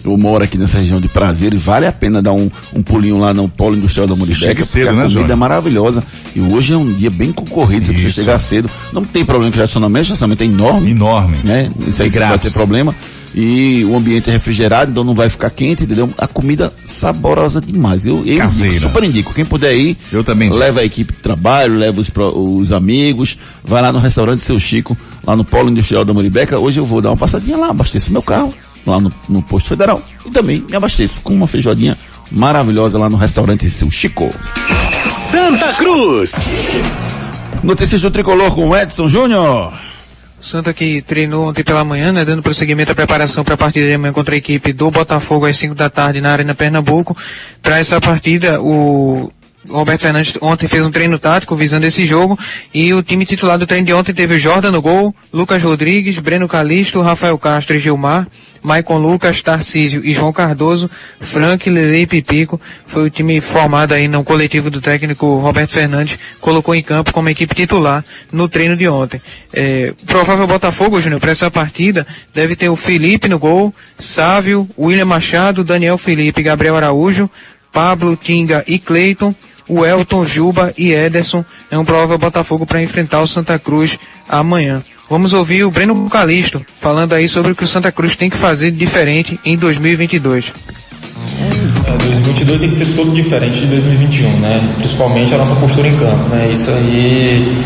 ou 0.05 0.15
mora 0.15 0.43
aqui 0.43 0.59
nessa 0.59 0.77
região 0.77 1.01
de 1.01 1.07
prazer, 1.07 1.55
e 1.55 1.57
vale 1.57 1.87
a 1.87 1.91
pena 1.91 2.21
dar 2.21 2.33
um, 2.33 2.51
um 2.71 2.83
pulinho 2.83 3.17
lá 3.17 3.33
no 3.33 3.49
Polo 3.49 3.75
Industrial 3.77 4.05
da 4.05 4.15
Muribeca, 4.15 4.45
Chega 4.45 4.63
cedo, 4.63 4.89
a 4.89 4.91
né, 4.91 4.97
comida 4.97 5.09
Júnior? 5.09 5.31
é 5.31 5.35
maravilhosa. 5.35 6.03
E 6.35 6.39
hoje 6.39 6.73
é 6.73 6.77
um 6.77 6.93
dia 6.93 7.09
bem 7.09 7.31
concorrido, 7.31 7.87
você 7.87 7.93
precisa 7.93 8.21
chegar 8.21 8.37
cedo. 8.37 8.69
Não 8.93 9.03
tem 9.03 9.25
problema 9.25 9.51
com 9.51 9.57
estacionamento, 9.57 10.01
o 10.01 10.05
estacionamento 10.13 10.43
é 10.43 10.45
enorme. 10.45 10.91
Enorme. 10.91 11.37
Né? 11.43 11.71
Isso 11.87 12.03
aí 12.03 12.09
E 12.09 12.19
não 12.19 12.27
vai 12.29 12.37
ter 12.37 12.51
problema. 12.51 12.93
E 13.33 13.85
o 13.85 13.95
ambiente 13.95 14.29
é 14.29 14.33
refrigerado, 14.33 14.91
então 14.91 15.03
não 15.03 15.13
vai 15.13 15.29
ficar 15.29 15.49
quente, 15.49 15.83
entendeu? 15.83 16.13
A 16.17 16.27
comida 16.27 16.71
saborosa 16.83 17.61
demais. 17.61 18.05
Eu, 18.05 18.25
eu 18.25 18.37
Caseira. 18.37 18.79
super 18.81 19.03
indico. 19.03 19.33
Quem 19.33 19.45
puder 19.45 19.73
ir, 19.73 19.97
Eu 20.11 20.23
também 20.23 20.49
leva 20.49 20.81
a 20.81 20.85
equipe 20.85 21.13
de 21.13 21.19
trabalho, 21.19 21.75
leva 21.75 22.01
os, 22.01 22.11
os 22.35 22.71
amigos, 22.71 23.37
vai 23.63 23.81
lá 23.81 23.91
no 23.91 23.99
restaurante 23.99 24.41
Seu 24.41 24.59
Chico, 24.59 24.97
lá 25.25 25.35
no 25.35 25.45
Polo 25.45 25.69
Industrial 25.69 26.03
da 26.03 26.13
Muribeca. 26.13 26.59
Hoje 26.59 26.79
eu 26.79 26.85
vou 26.85 27.01
dar 27.01 27.11
uma 27.11 27.17
passadinha 27.17 27.57
lá, 27.57 27.69
abasteço 27.69 28.11
meu 28.11 28.21
carro, 28.21 28.53
lá 28.85 28.99
no, 28.99 29.11
no 29.29 29.41
posto 29.41 29.69
federal. 29.69 30.01
E 30.25 30.29
também 30.29 30.63
me 30.69 30.75
abasteço 30.75 31.21
com 31.21 31.33
uma 31.33 31.47
feijoadinha 31.47 31.97
maravilhosa 32.29 32.99
lá 32.99 33.09
no 33.09 33.15
restaurante 33.17 33.69
Seu 33.69 33.89
Chico. 33.89 34.29
Santa 35.31 35.73
Cruz. 35.75 36.33
Notícias 37.63 38.01
do 38.01 38.11
Tricolor 38.11 38.53
com 38.53 38.67
o 38.67 38.75
Edson 38.75 39.07
Júnior. 39.07 39.71
Santa 40.41 40.73
que 40.73 41.01
treinou 41.01 41.49
ontem 41.49 41.63
pela 41.63 41.85
manhã, 41.85 42.11
né, 42.11 42.25
dando 42.25 42.41
prosseguimento 42.41 42.91
à 42.91 42.95
preparação 42.95 43.43
para 43.43 43.53
a 43.53 43.57
partida 43.57 43.87
de 43.87 43.93
amanhã 43.93 44.11
contra 44.11 44.33
a 44.33 44.37
equipe 44.37 44.73
do 44.73 44.89
Botafogo 44.89 45.45
às 45.45 45.55
5 45.55 45.75
da 45.75 45.89
tarde 45.89 46.19
na 46.19 46.31
Arena 46.31 46.55
Pernambuco. 46.55 47.15
Para 47.61 47.79
essa 47.79 48.01
partida, 48.01 48.59
o 48.59 49.31
Roberto 49.69 50.01
Fernandes 50.01 50.33
ontem 50.41 50.67
fez 50.67 50.83
um 50.83 50.91
treino 50.91 51.19
tático 51.19 51.55
visando 51.55 51.85
esse 51.85 52.05
jogo 52.05 52.37
e 52.73 52.93
o 52.93 53.03
time 53.03 53.25
titular 53.25 53.57
do 53.57 53.67
treino 53.67 53.85
de 53.85 53.93
ontem 53.93 54.13
teve 54.13 54.39
Jordan 54.39 54.71
no 54.71 54.81
gol, 54.81 55.13
Lucas 55.31 55.61
Rodrigues, 55.61 56.17
Breno 56.17 56.47
Calisto, 56.47 57.01
Rafael 57.01 57.37
Castro 57.37 57.75
e 57.75 57.79
Gilmar, 57.79 58.27
Maicon 58.63 58.97
Lucas, 58.97 59.41
Tarcísio 59.41 60.03
e 60.03 60.13
João 60.13 60.33
Cardoso, 60.33 60.89
Frank, 61.19 61.69
Lele 61.69 62.01
e 62.01 62.07
Pipico. 62.07 62.59
Foi 62.85 63.05
o 63.05 63.09
time 63.09 63.41
formado 63.41 63.93
aí 63.93 64.07
no 64.07 64.23
coletivo 64.23 64.69
do 64.69 64.81
técnico 64.81 65.37
Roberto 65.37 65.71
Fernandes, 65.71 66.17
colocou 66.39 66.73
em 66.73 66.83
campo 66.83 67.13
como 67.13 67.29
equipe 67.29 67.55
titular 67.55 68.03
no 68.31 68.47
treino 68.47 68.75
de 68.75 68.87
ontem. 68.87 69.21
É, 69.53 69.93
provável 70.05 70.47
Botafogo, 70.47 71.01
Júnior, 71.01 71.19
para 71.19 71.31
essa 71.31 71.49
partida 71.49 72.05
deve 72.33 72.55
ter 72.55 72.69
o 72.69 72.75
Felipe 72.75 73.27
no 73.27 73.39
gol, 73.39 73.73
Sávio, 73.97 74.67
William 74.77 75.05
Machado, 75.05 75.63
Daniel 75.63 75.97
Felipe, 75.97 76.43
Gabriel 76.43 76.75
Araújo, 76.75 77.29
Pablo, 77.71 78.17
Tinga 78.17 78.63
e 78.67 78.77
Cleiton, 78.77 79.33
o 79.71 79.85
Elton, 79.85 80.25
Juba 80.25 80.73
e 80.77 80.91
Ederson 80.91 81.45
é 81.71 81.79
um 81.79 81.85
provável 81.85 82.17
Botafogo 82.17 82.65
para 82.65 82.83
enfrentar 82.83 83.21
o 83.21 83.27
Santa 83.27 83.57
Cruz 83.57 83.97
amanhã. 84.27 84.83
Vamos 85.09 85.31
ouvir 85.31 85.63
o 85.63 85.71
Breno 85.71 86.09
Calisto 86.09 86.61
falando 86.81 87.13
aí 87.13 87.25
sobre 87.29 87.53
o 87.53 87.55
que 87.55 87.63
o 87.63 87.67
Santa 87.67 87.89
Cruz 87.89 88.17
tem 88.17 88.29
que 88.29 88.35
fazer 88.35 88.69
de 88.69 88.77
diferente 88.77 89.39
em 89.45 89.57
2022. 89.57 90.51
É, 91.87 91.97
2022 91.97 92.59
tem 92.59 92.69
que 92.69 92.75
ser 92.75 92.87
todo 92.97 93.11
diferente 93.11 93.61
de 93.61 93.67
2021, 93.67 94.39
né? 94.39 94.73
Principalmente 94.77 95.33
a 95.33 95.37
nossa 95.37 95.55
postura 95.55 95.87
em 95.87 95.95
campo, 95.95 96.27
né? 96.27 96.49
Isso 96.51 96.69
aí, 96.69 97.57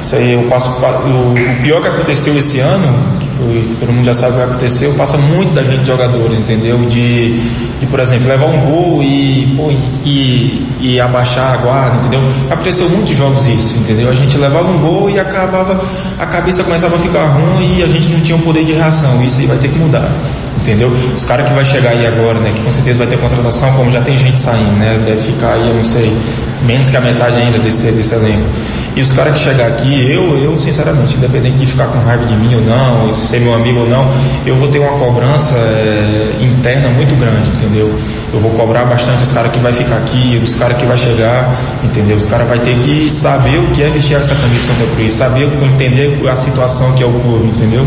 isso 0.00 0.16
aí 0.16 0.32
eu 0.32 0.42
passo, 0.48 0.68
o, 0.68 1.32
o 1.32 1.62
pior 1.62 1.80
que 1.80 1.86
aconteceu 1.86 2.36
esse 2.36 2.58
ano, 2.58 3.15
foi, 3.36 3.76
todo 3.78 3.92
mundo 3.92 4.04
já 4.04 4.14
sabe 4.14 4.32
o 4.32 4.36
que 4.36 4.42
aconteceu, 4.42 4.92
passa 4.94 5.16
muito 5.16 5.54
da 5.54 5.62
gente 5.62 5.80
de 5.80 5.86
jogadores, 5.86 6.38
entendeu? 6.38 6.78
De, 6.86 7.38
de 7.78 7.86
por 7.86 8.00
exemplo, 8.00 8.28
levar 8.28 8.46
um 8.46 8.60
gol 8.60 9.02
e, 9.02 9.54
pô, 9.56 9.70
e, 10.04 10.66
e 10.80 11.00
abaixar 11.00 11.54
a 11.54 11.56
guarda, 11.58 11.98
entendeu? 11.98 12.20
Aconteceu 12.50 12.88
muitos 12.88 13.16
jogos 13.16 13.46
isso, 13.46 13.74
entendeu? 13.76 14.08
A 14.08 14.14
gente 14.14 14.36
levava 14.36 14.70
um 14.70 14.78
gol 14.78 15.10
e 15.10 15.20
acabava, 15.20 15.80
a 16.18 16.26
cabeça 16.26 16.64
começava 16.64 16.96
a 16.96 16.98
ficar 16.98 17.26
ruim 17.26 17.78
e 17.78 17.82
a 17.82 17.88
gente 17.88 18.08
não 18.10 18.20
tinha 18.20 18.36
o 18.36 18.40
poder 18.40 18.64
de 18.64 18.72
reação. 18.72 19.22
Isso 19.22 19.40
aí 19.40 19.46
vai 19.46 19.58
ter 19.58 19.68
que 19.68 19.78
mudar 19.78 20.10
entendeu? 20.58 20.90
Os 21.14 21.24
caras 21.24 21.46
que 21.46 21.54
vai 21.54 21.64
chegar 21.64 21.90
aí 21.90 22.04
agora, 22.06 22.40
né, 22.40 22.52
que 22.52 22.60
com 22.60 22.70
certeza 22.70 22.98
vai 22.98 23.06
ter 23.06 23.18
contratação, 23.18 23.72
como 23.74 23.90
já 23.90 24.00
tem 24.00 24.16
gente 24.16 24.40
saindo, 24.40 24.72
né, 24.72 25.00
deve 25.04 25.20
ficar 25.20 25.52
aí, 25.52 25.68
eu 25.68 25.74
não 25.74 25.84
sei, 25.84 26.12
menos 26.62 26.88
que 26.88 26.96
a 26.96 27.00
metade 27.00 27.36
ainda 27.36 27.58
desse, 27.60 27.92
desse 27.92 28.12
elenco. 28.14 28.48
E 28.96 29.02
os 29.02 29.12
caras 29.12 29.34
que 29.34 29.40
chegar 29.40 29.66
aqui, 29.66 30.10
eu, 30.10 30.38
eu 30.38 30.56
sinceramente, 30.56 31.18
independente 31.18 31.58
de 31.58 31.66
ficar 31.66 31.88
com 31.88 31.98
raiva 31.98 32.24
de 32.24 32.34
mim 32.34 32.54
ou 32.54 32.62
não, 32.62 33.12
ser 33.12 33.38
meu 33.40 33.52
amigo 33.52 33.80
ou 33.80 33.86
não, 33.86 34.10
eu 34.46 34.56
vou 34.56 34.68
ter 34.68 34.78
uma 34.78 34.98
cobrança 34.98 35.54
é, 35.54 36.32
interna 36.40 36.88
muito 36.88 37.14
grande, 37.14 37.46
entendeu? 37.50 37.94
Eu 38.32 38.40
vou 38.40 38.52
cobrar 38.52 38.86
bastante 38.86 39.22
os 39.22 39.30
caras 39.30 39.52
que 39.52 39.58
vai 39.58 39.70
ficar 39.70 39.98
aqui, 39.98 40.40
os 40.42 40.54
caras 40.54 40.78
que 40.78 40.86
vai 40.86 40.96
chegar, 40.96 41.54
entendeu? 41.84 42.16
Os 42.16 42.24
caras 42.24 42.48
vai 42.48 42.58
ter 42.58 42.74
que 42.78 43.10
saber 43.10 43.58
o 43.58 43.66
que 43.72 43.82
é 43.82 43.90
vestir 43.90 44.16
essa 44.16 44.34
camisa 44.34 44.60
de 44.60 44.66
Santa 44.66 44.94
Cruz, 44.96 45.12
saber 45.12 45.46
entender 45.62 46.26
a 46.30 46.36
situação 46.36 46.94
que 46.94 47.02
é 47.02 47.06
o 47.06 47.12
clube, 47.20 47.48
entendeu? 47.48 47.86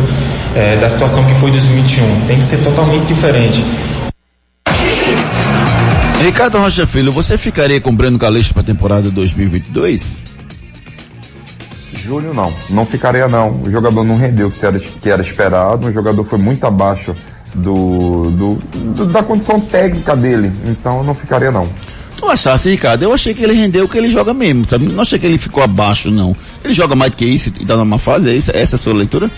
É, 0.56 0.78
da 0.78 0.90
situação 0.90 1.24
que 1.24 1.34
foi 1.40 1.50
2021. 1.50 2.28
Tem 2.28 2.38
que 2.38 2.46
ser 2.46 2.58
totalmente 2.58 3.08
diferente. 3.08 3.66
Ricardo 6.22 6.60
Rocha 6.60 6.86
Filho, 6.86 7.12
você 7.12 7.36
ficaria 7.36 7.82
com 7.82 7.96
Breno 7.96 8.20
Calixto 8.20 8.54
para 8.54 8.62
a 8.62 8.66
temporada 8.66 9.10
2022? 9.10 10.39
Júnior 12.02 12.34
não, 12.34 12.52
não 12.70 12.86
ficaria 12.86 13.28
não. 13.28 13.62
O 13.62 13.70
jogador 13.72 14.04
não 14.04 14.16
rendeu 14.16 14.48
o 14.48 14.52
que 14.52 14.66
era, 14.66 14.80
que 14.80 15.10
era 15.10 15.22
esperado, 15.22 15.88
o 15.88 15.92
jogador 15.94 16.24
foi 16.26 16.38
muito 16.40 16.64
abaixo 16.66 17.16
do, 17.54 18.30
do, 18.32 18.54
do- 18.94 19.06
da 19.08 19.24
condição 19.24 19.60
técnica 19.60 20.16
dele, 20.16 20.52
então 20.66 21.04
não 21.04 21.14
ficaria 21.14 21.52
não. 21.52 21.68
Tu 22.16 22.26
achasse, 22.28 22.70
Ricardo? 22.70 23.04
Eu 23.04 23.14
achei 23.14 23.34
que 23.34 23.42
ele 23.44 23.54
rendeu 23.54 23.86
o 23.86 23.88
que 23.88 23.98
ele 23.98 24.10
joga 24.10 24.34
mesmo, 24.34 24.66
sabe? 24.66 24.86
Não 24.88 25.02
achei 25.02 25.18
que 25.18 25.26
ele 25.26 25.38
ficou 25.38 25.64
abaixo, 25.64 26.12
não. 26.12 26.36
Ele 26.64 26.74
joga 26.74 26.94
mais 26.96 27.12
do 27.12 27.18
que 27.18 27.26
isso 27.26 27.52
e 27.60 27.66
tá 27.66 27.78
numa 27.78 27.98
fase, 27.98 28.30
é 28.30 28.34
isso? 28.34 28.52
Essa 28.54 28.76
é 28.76 28.78
a 28.78 28.80
sua 28.80 28.94
leitura? 28.94 29.32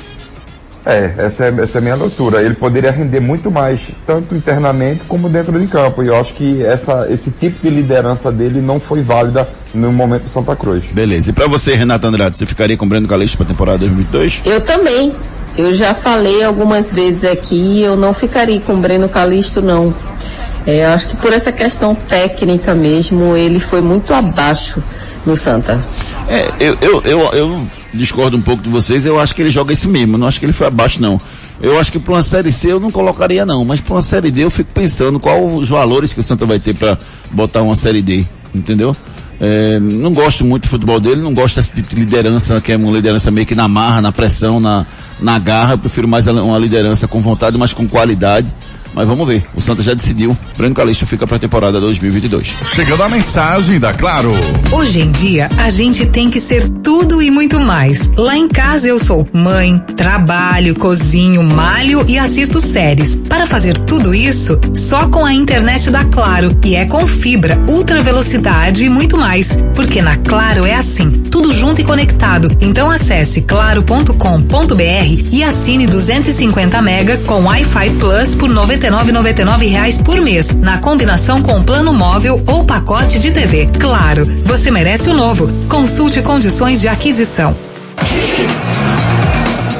É, 0.86 1.14
essa 1.18 1.46
é, 1.46 1.54
essa 1.62 1.78
é 1.78 1.80
a 1.80 1.82
minha 1.82 1.96
leitura. 1.96 2.42
Ele 2.42 2.56
poderia 2.56 2.92
render 2.92 3.20
muito 3.20 3.52
mais, 3.52 3.82
tanto 4.06 4.36
internamente 4.36 5.04
como 5.08 5.30
dentro 5.30 5.60
de 5.60 5.68
campo. 5.68 6.04
E 6.04 6.08
eu 6.08 6.16
acho 6.16 6.34
que 6.34 6.64
essa, 6.64 7.08
esse 7.10 7.32
tipo 7.32 7.62
de 7.62 7.70
liderança 7.70 8.32
dele 8.32 8.62
não 8.62 8.80
foi 8.80 9.02
válida 9.02 9.48
no 9.74 9.92
momento 9.92 10.24
do 10.24 10.30
Santa 10.30 10.56
Cruz. 10.56 10.86
Beleza. 10.92 11.30
E 11.30 11.34
pra 11.34 11.48
você, 11.48 11.76
Renato 11.76 12.08
Andrade, 12.08 12.38
você 12.38 12.46
ficaria 12.46 12.76
com 12.76 12.86
o 12.86 12.90
Breno 12.90 13.08
Calixto 13.08 13.38
pra 13.38 13.46
temporada 13.46 13.80
2022? 13.80 14.42
Eu 14.46 14.62
também. 14.62 15.14
Eu 15.58 15.74
já 15.74 15.94
falei 15.94 16.44
algumas 16.44 16.92
vezes 16.92 17.26
aqui, 17.26 17.82
eu 17.82 17.98
não 17.98 18.14
ficaria 18.14 18.62
com 18.62 18.74
o 18.74 18.78
Breno 18.78 19.10
Calixto, 19.10 19.62
não. 19.62 19.94
É, 20.66 20.86
acho 20.86 21.10
que 21.10 21.18
por 21.18 21.34
essa 21.34 21.52
questão 21.52 21.96
técnica 21.96 22.74
mesmo, 22.74 23.36
ele 23.36 23.60
foi 23.60 23.82
muito 23.82 24.14
abaixo 24.14 24.84
no 25.26 25.36
Santa. 25.36 25.84
É, 26.28 26.52
eu, 26.60 26.78
eu, 26.82 27.02
eu, 27.04 27.20
eu 27.34 27.68
discordo 27.94 28.38
um 28.38 28.42
pouco 28.42 28.64
de 28.64 28.70
vocês, 28.70 29.06
eu 29.06 29.20
acho 29.20 29.34
que 29.36 29.42
ele 29.42 29.50
joga 29.50 29.74
isso 29.74 29.90
mesmo, 29.90 30.18
não 30.18 30.28
acho 30.28 30.40
que 30.40 30.46
ele 30.46 30.54
foi 30.54 30.68
abaixo 30.68 31.02
não. 31.02 31.20
Eu 31.62 31.80
acho 31.80 31.92
que 31.92 32.00
para 32.00 32.14
uma 32.14 32.24
série 32.24 32.52
C 32.52 32.72
eu 32.72 32.80
não 32.80 32.90
colocaria 32.90 33.46
não, 33.46 33.64
mas 33.64 33.80
para 33.80 33.94
uma 33.94 34.02
série 34.02 34.32
D 34.32 34.44
eu 34.44 34.50
fico 34.50 34.72
pensando 34.74 35.20
qual 35.20 35.46
os 35.46 35.70
valores 35.70 36.12
que 36.12 36.20
o 36.20 36.24
Santa 36.24 36.46
vai 36.46 36.60
ter 36.60 36.74
para 36.74 36.98
botar 37.32 37.62
uma 37.62 37.76
série 37.76 38.02
D, 38.02 38.26
entendeu? 38.54 38.96
É, 39.40 39.80
não 39.80 40.14
gosto 40.14 40.46
muito 40.46 40.64
do 40.64 40.70
futebol 40.70 41.00
dele, 41.00 41.20
não 41.22 41.34
gosto 41.34 41.56
desse 41.56 41.74
tipo 41.74 41.90
de 41.90 41.96
liderança, 41.96 42.62
que 42.62 42.72
é 42.72 42.78
uma 42.78 42.92
liderança 42.92 43.32
meio 43.32 43.48
que 43.48 43.56
na 43.56 43.68
marra, 43.68 44.00
na 44.00 44.12
pressão, 44.12 44.60
na, 44.60 44.86
na 45.20 45.40
garra. 45.40 45.74
Eu 45.74 45.78
prefiro 45.80 46.08
mais 46.08 46.28
uma 46.28 46.60
liderança 46.60 47.08
com 47.08 47.22
vontade, 47.22 47.58
mas 47.58 47.74
com 47.74 47.88
qualidade. 47.88 48.48
Mas 48.94 49.08
vamos 49.08 49.28
ver. 49.28 49.46
O 49.56 49.62
Santa 49.62 49.82
já 49.82 49.94
decidiu. 49.94 50.38
Breno 50.58 50.76
Calixto 50.76 51.06
fica 51.06 51.26
para 51.26 51.38
a 51.38 51.40
temporada 51.40 51.80
2022. 51.80 52.54
Chegando 52.66 53.04
a 53.04 53.10
mensagem 53.10 53.80
da 53.80 53.94
Claro. 53.94 54.32
Hoje 54.72 55.02
em 55.02 55.12
dia, 55.12 55.50
a 55.58 55.70
gente 55.70 56.06
tem 56.06 56.30
que 56.30 56.40
ser 56.40 56.68
tudo 56.84 57.22
e 57.22 57.32
muito 57.32 57.60
mais. 57.60 58.02
Lá 58.18 58.36
em 58.36 58.48
casa 58.48 58.88
eu 58.88 59.00
sou 59.00 59.28
mãe, 59.34 59.78
trabalho, 59.96 60.76
cozinho, 60.76 61.44
malho 61.44 62.04
e 62.08 62.18
assisto 62.18 62.66
séries. 62.66 63.16
Para 63.30 63.46
fazer 63.46 63.78
tudo 63.78 64.14
isso, 64.14 64.60
só 64.74 65.08
com 65.08 65.26
a 65.26 65.34
internet 65.34 65.90
da 65.90 66.04
Claro. 66.06 66.60
E 66.64 66.76
é 66.76 66.86
com 66.86 67.06
fibra, 67.08 67.64
ultra 67.68 68.02
velocidade 68.02 68.86
e 68.86 68.90
muito 68.90 69.18
mais. 69.18 69.50
Porque 69.76 70.02
na 70.02 70.18
Claro 70.18 70.66
é 70.66 70.76
assim, 70.76 71.10
tudo 71.30 71.54
junto 71.54 71.82
e 71.82 71.84
conectado. 71.84 72.50
Então 72.60 72.90
acesse 72.90 73.42
claro.com.br 73.42 74.82
e 75.32 75.44
assine 75.44 75.88
250 75.88 76.82
mega 76.82 77.18
com 77.20 77.44
Wi-Fi 77.44 77.90
Plus 77.92 78.36
por 78.36 78.50
90 78.50 78.81
99,99 78.90 79.70
reais 79.70 79.98
por 79.98 80.20
mês, 80.22 80.54
na 80.56 80.80
combinação 80.80 81.42
com 81.44 81.62
plano 81.62 81.94
móvel 81.94 82.42
ou 82.48 82.64
pacote 82.64 83.20
de 83.20 83.32
TV. 83.32 83.68
Claro, 83.80 84.26
você 84.44 84.72
merece 84.72 85.10
o 85.10 85.14
novo. 85.14 85.48
Consulte 85.68 86.22
condições 86.22 86.82
de 86.82 86.88
aquisição. 86.88 87.56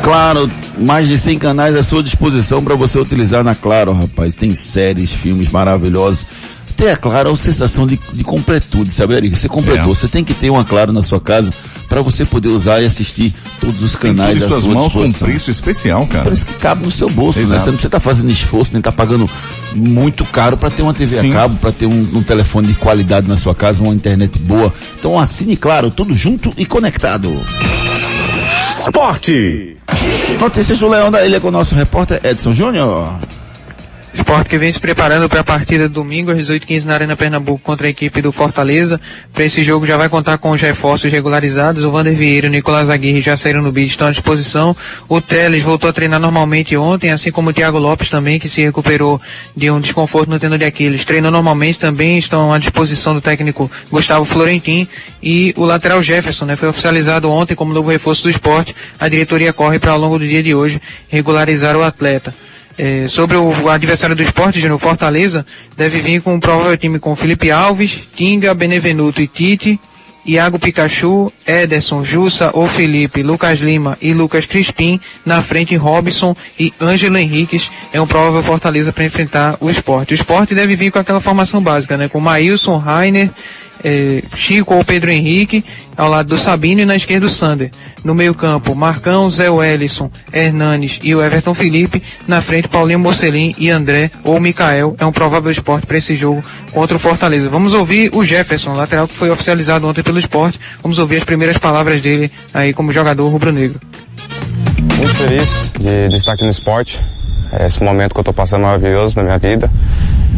Claro, 0.04 0.52
mais 0.78 1.08
de 1.08 1.18
100 1.18 1.40
canais 1.40 1.76
à 1.76 1.84
sua 1.84 2.02
disposição 2.02 2.64
para 2.64 2.76
você 2.76 3.00
utilizar 3.00 3.44
na 3.44 3.56
Claro, 3.56 3.94
rapaz. 3.94 4.36
Tem 4.36 4.56
séries, 4.56 5.12
filmes 5.12 5.50
maravilhosos. 5.50 6.26
Ter 6.82 6.90
a 6.90 6.98
Claro 6.98 7.28
é 7.28 7.32
uma 7.32 7.38
sensação 7.38 7.86
de, 7.86 8.00
de 8.12 8.24
completude, 8.24 8.90
sabe, 8.90 9.14
Eric? 9.14 9.38
Você 9.38 9.48
completou, 9.48 9.92
é. 9.92 9.96
você 9.96 10.08
tem 10.08 10.24
que 10.24 10.34
ter 10.34 10.50
uma 10.50 10.66
Claro 10.66 10.92
na 10.92 11.04
sua 11.04 11.22
casa 11.22 11.54
para 11.88 12.02
você 12.02 12.26
poder 12.26 12.48
usar 12.48 12.82
e 12.82 12.88
assistir 12.88 13.36
todos 13.60 13.84
os 13.84 13.96
canais 13.96 14.40
da 14.40 14.48
suas 14.48 14.66
mãos 14.66 14.92
com 14.92 15.14
preço 15.14 15.52
especial, 15.52 16.08
cara. 16.08 16.24
Parece 16.24 16.44
que 16.44 16.56
cabe 16.56 16.84
no 16.84 16.90
seu 16.90 17.08
bolso, 17.08 17.40
Exato. 17.40 17.54
né? 17.54 17.60
Você 17.60 17.66
não 17.68 17.74
precisa 17.74 17.88
estar 17.88 18.00
tá 18.00 18.04
fazendo 18.04 18.32
esforço, 18.32 18.72
nem 18.72 18.80
estar 18.80 18.90
tá 18.90 18.98
pagando 18.98 19.30
muito 19.76 20.26
caro 20.26 20.58
para 20.58 20.72
ter 20.72 20.82
uma 20.82 20.92
TV 20.92 21.18
Sim. 21.18 21.30
a 21.30 21.34
cabo, 21.36 21.56
para 21.58 21.72
ter 21.72 21.86
um, 21.86 22.02
um, 22.16 22.24
telefone 22.24 22.70
de 22.70 22.74
qualidade 22.74 23.28
na 23.28 23.38
sua 23.38 23.54
casa, 23.54 23.84
uma 23.84 23.94
internet 23.94 24.40
boa. 24.40 24.74
Então 24.98 25.20
assine 25.20 25.56
Claro, 25.56 25.92
tudo 25.92 26.16
junto 26.16 26.52
e 26.58 26.66
conectado. 26.66 27.32
Esporte. 28.72 29.78
Notícias 30.40 30.80
do 30.80 30.88
Leão 30.88 31.12
da 31.12 31.24
Ilha 31.24 31.40
com 31.40 31.50
o 31.50 31.52
nosso 31.52 31.76
repórter 31.76 32.20
Edson 32.24 32.54
Júnior. 32.54 33.20
Esporte 34.14 34.50
que 34.50 34.58
vem 34.58 34.70
se 34.70 34.78
preparando 34.80 35.30
para 35.30 35.40
a 35.40 35.44
partida 35.44 35.88
domingo 35.88 36.32
às 36.32 36.38
18h15 36.38 36.84
na 36.84 36.94
Arena 36.96 37.16
Pernambuco 37.16 37.64
contra 37.64 37.88
a 37.88 37.90
equipe 37.90 38.22
do 38.22 38.34
Fortaleza. 38.34 39.00
Para 39.34 39.46
esse 39.46 39.64
jogo 39.64 39.88
já 39.88 39.96
vai 39.96 40.10
contar 40.10 40.38
com 40.38 40.52
os 40.52 40.62
reforços 40.62 41.10
regularizados. 41.10 41.86
O 41.86 41.92
Vander 41.92 42.14
Vieira 42.14 42.48
e 42.48 42.50
o 42.50 42.52
Nicolás 42.52 42.90
Aguirre 42.90 43.22
já 43.22 43.38
saíram 43.38 43.62
no 43.62 43.72
bid, 43.72 43.90
estão 43.90 44.08
à 44.08 44.12
disposição. 44.12 44.76
O 45.08 45.22
Teles 45.22 45.64
voltou 45.64 45.90
a 45.90 45.94
treinar 45.94 46.20
normalmente 46.20 46.76
ontem, 46.76 47.10
assim 47.10 47.32
como 47.32 47.52
o 47.52 47.54
Thiago 47.54 47.78
Lopes 47.80 48.10
também, 48.10 48.38
que 48.38 48.50
se 48.50 48.62
recuperou 48.62 49.20
de 49.56 49.72
um 49.72 49.80
desconforto 49.80 50.30
no 50.30 50.38
tendão 50.38 50.58
de 50.58 50.66
Aquiles. 50.66 51.06
Treinou 51.06 51.32
normalmente 51.32 51.80
também, 51.80 52.20
estão 52.20 52.52
à 52.52 52.60
disposição 52.60 53.14
do 53.14 53.22
técnico 53.22 53.72
Gustavo 53.90 54.26
Florentin 54.26 54.90
e 55.24 55.54
o 55.56 55.64
lateral 55.64 56.04
Jefferson, 56.04 56.44
né? 56.44 56.58
Foi 56.58 56.68
oficializado 56.68 57.32
ontem 57.32 57.56
como 57.56 57.74
novo 57.74 57.90
reforço 57.90 58.24
do 58.24 58.30
esporte. 58.30 58.76
A 59.00 59.08
diretoria 59.08 59.54
corre 59.54 59.80
para 59.80 59.94
ao 59.94 59.98
longo 59.98 60.20
do 60.20 60.28
dia 60.28 60.44
de 60.44 60.54
hoje 60.54 60.82
regularizar 61.10 61.78
o 61.78 61.84
atleta. 61.84 62.34
É, 62.78 63.08
sobre 63.08 63.38
o 63.38 63.70
adversário 63.70 64.16
do 64.16 64.24
esporte, 64.24 64.68
no 64.68 64.80
Fortaleza, 64.80 65.46
deve 65.76 66.00
vir 66.00 66.22
com 66.22 66.36
um 66.36 66.40
provável 66.40 66.76
time 66.78 67.00
com 67.00 67.16
Felipe 67.16 67.52
Alves, 67.52 68.00
Tinga, 68.16 68.54
Benevenuto 68.54 69.22
e 69.22 69.28
Tite, 69.28 69.80
Iago 70.26 70.60
Pikachu, 70.60 71.32
Ederson, 71.46 72.04
Jussa 72.04 72.52
ou 72.54 72.68
Felipe, 72.68 73.24
Lucas 73.24 73.60
Lima 73.60 73.98
e 74.02 74.14
Lucas 74.14 74.46
Crispim, 74.46 75.00
na 75.26 75.42
frente 75.42 75.76
Robson 75.76 76.36
e 76.60 76.72
Ângelo 76.80 77.18
Henriques, 77.18 77.70
é 77.92 78.00
um 78.00 78.06
provável 78.06 78.44
Fortaleza 78.44 78.94
para 78.94 79.06
enfrentar 79.06 79.58
o 79.60 79.70
esporte. 79.70 80.14
O 80.14 80.16
esporte 80.16 80.54
deve 80.54 80.76
vir 80.76 80.92
com 80.92 81.00
aquela 81.00 81.20
formação 81.20 81.62
básica, 81.62 81.98
né? 81.98 82.08
Com 82.08 82.20
Maílson, 82.20 82.78
Rainer, 82.78 83.32
é, 83.84 84.24
Chico 84.36 84.76
ou 84.76 84.84
Pedro 84.84 85.12
Henrique, 85.12 85.64
ao 85.98 86.10
lado 86.10 86.30
do 86.30 86.38
Sabino 86.38 86.82
e 86.82 86.86
na 86.86 86.96
esquerda 86.96 87.26
o 87.26 87.30
Sander. 87.30 87.72
No 88.04 88.16
meio 88.16 88.34
campo, 88.34 88.74
Marcão, 88.74 89.30
Zé 89.30 89.50
Wellison, 89.50 90.10
Hernanes 90.34 91.00
e 91.04 91.14
o 91.14 91.22
Everton 91.22 91.54
Felipe. 91.54 92.02
Na 92.28 92.42
frente, 92.42 92.68
Paulinho 92.68 93.00
Mocelin 93.00 93.54
e 93.58 93.70
André 93.70 94.12
ou 94.24 94.40
Mikael. 94.40 94.96
É 95.00 95.06
um 95.06 95.12
provável 95.12 95.52
esporte 95.52 95.86
para 95.86 95.98
esse 95.98 96.16
jogo 96.16 96.42
contra 96.72 96.98
o 96.98 97.00
Fortaleza. 97.00 97.50
Vamos 97.50 97.74
ouvir 97.74 98.10
o 98.14 98.24
Jefferson, 98.24 98.74
lateral 98.74 99.08
que 99.08 99.16
foi 99.16 99.30
oficializado 99.30 99.88
ontem 99.88 100.02
pelo 100.04 100.18
esporte. 100.18 100.60
Vamos 100.82 100.98
ouvir 100.98 101.18
as 101.18 101.24
primeiras 101.24 101.58
palavras 101.58 102.02
dele 102.02 102.32
aí 102.54 102.74
como 102.74 102.92
jogador 102.92 103.30
rubro-negro. 103.30 103.80
Muito 104.98 105.16
feliz 105.16 105.50
de, 105.80 106.10
de 106.10 106.16
estar 106.16 106.34
aqui 106.34 106.44
no 106.44 106.52
esporte. 106.52 107.00
Esse 107.60 107.84
momento 107.84 108.14
que 108.14 108.20
eu 108.20 108.22
estou 108.22 108.34
passando 108.34 108.64
maravilhoso 108.64 109.16
na 109.18 109.24
minha 109.24 109.38
vida. 109.38 109.70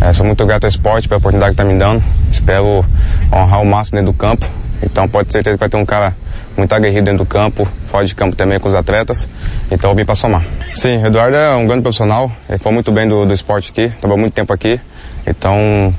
É, 0.03 0.11
sou 0.11 0.25
muito 0.25 0.45
grato 0.45 0.65
ao 0.65 0.67
esporte 0.67 1.07
pela 1.07 1.17
oportunidade 1.17 1.55
que 1.55 1.61
está 1.61 1.63
me 1.63 1.79
dando. 1.79 2.03
Espero 2.29 2.83
honrar 3.31 3.61
o 3.61 3.65
máximo 3.65 3.99
dentro 3.99 4.11
do 4.11 4.17
campo. 4.17 4.45
Então 4.81 5.07
pode 5.07 5.27
ter 5.27 5.31
certeza 5.31 5.55
que 5.55 5.61
vai 5.61 5.69
ter 5.69 5.77
um 5.77 5.85
cara 5.85 6.13
muito 6.57 6.75
aguerrido 6.75 7.05
dentro 7.05 7.19
do 7.19 7.25
campo, 7.25 7.65
fora 7.85 8.05
de 8.05 8.13
campo 8.13 8.35
também 8.35 8.59
com 8.59 8.67
os 8.67 8.75
atletas. 8.75 9.29
Então 9.71 9.91
eu 9.91 9.95
vim 9.95 10.03
para 10.03 10.13
somar. 10.13 10.43
Sim, 10.73 11.01
Eduardo 11.05 11.37
é 11.37 11.55
um 11.55 11.65
grande 11.65 11.83
profissional. 11.83 12.29
Ele 12.49 12.57
foi 12.57 12.73
muito 12.73 12.91
bem 12.91 13.07
do, 13.07 13.25
do 13.25 13.33
esporte 13.33 13.71
aqui, 13.71 13.87
trabalhou 14.01 14.17
muito 14.17 14.33
tempo 14.33 14.51
aqui. 14.51 14.77
Então, 15.25 15.95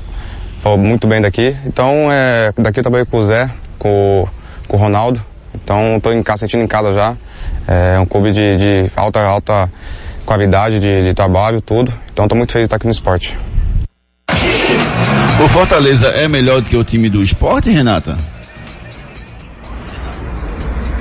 falou 0.61 0.77
muito 0.77 1.07
bem 1.07 1.19
daqui. 1.19 1.57
Então, 1.65 2.11
é, 2.11 2.53
daqui 2.55 2.81
eu 2.81 2.83
trabalhei 2.83 3.07
com 3.07 3.17
o 3.17 3.25
Zé, 3.25 3.49
com, 3.79 4.27
com 4.67 4.77
o 4.77 4.79
Ronaldo. 4.79 5.19
Então, 5.55 5.97
estou 5.97 6.13
em 6.13 6.21
casa, 6.21 6.41
sentindo 6.41 6.61
em 6.61 6.67
casa 6.67 6.93
já. 6.93 7.17
É 7.67 7.99
um 7.99 8.05
clube 8.05 8.31
de, 8.31 8.55
de 8.55 8.91
alta, 8.95 9.19
alta 9.21 9.67
qualidade 10.27 10.79
de, 10.79 11.05
de 11.05 11.13
trabalho, 11.15 11.59
tudo. 11.59 11.91
Então, 12.13 12.25
estou 12.25 12.37
muito 12.37 12.51
feliz 12.51 12.65
de 12.65 12.67
estar 12.67 12.75
aqui 12.75 12.85
no 12.85 12.91
esporte. 12.91 13.35
O 15.43 15.47
Fortaleza 15.49 16.07
é 16.07 16.27
melhor 16.27 16.61
do 16.61 16.69
que 16.69 16.77
o 16.77 16.83
time 16.83 17.09
do 17.09 17.21
esporte, 17.21 17.69
Renata? 17.69 18.17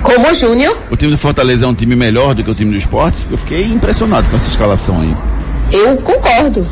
Como 0.02 0.34
Júnior? 0.34 0.76
O 0.90 0.96
time 0.96 1.12
do 1.12 1.18
Fortaleza 1.18 1.64
é 1.64 1.68
um 1.68 1.74
time 1.74 1.96
melhor 1.96 2.34
do 2.34 2.44
que 2.44 2.50
o 2.50 2.54
time 2.54 2.72
do 2.72 2.76
esporte? 2.76 3.26
Eu 3.30 3.38
fiquei 3.38 3.64
impressionado 3.64 4.28
com 4.28 4.36
essa 4.36 4.50
escalação 4.50 5.00
aí. 5.00 5.14
Eu 5.72 5.96
concordo. 5.96 6.66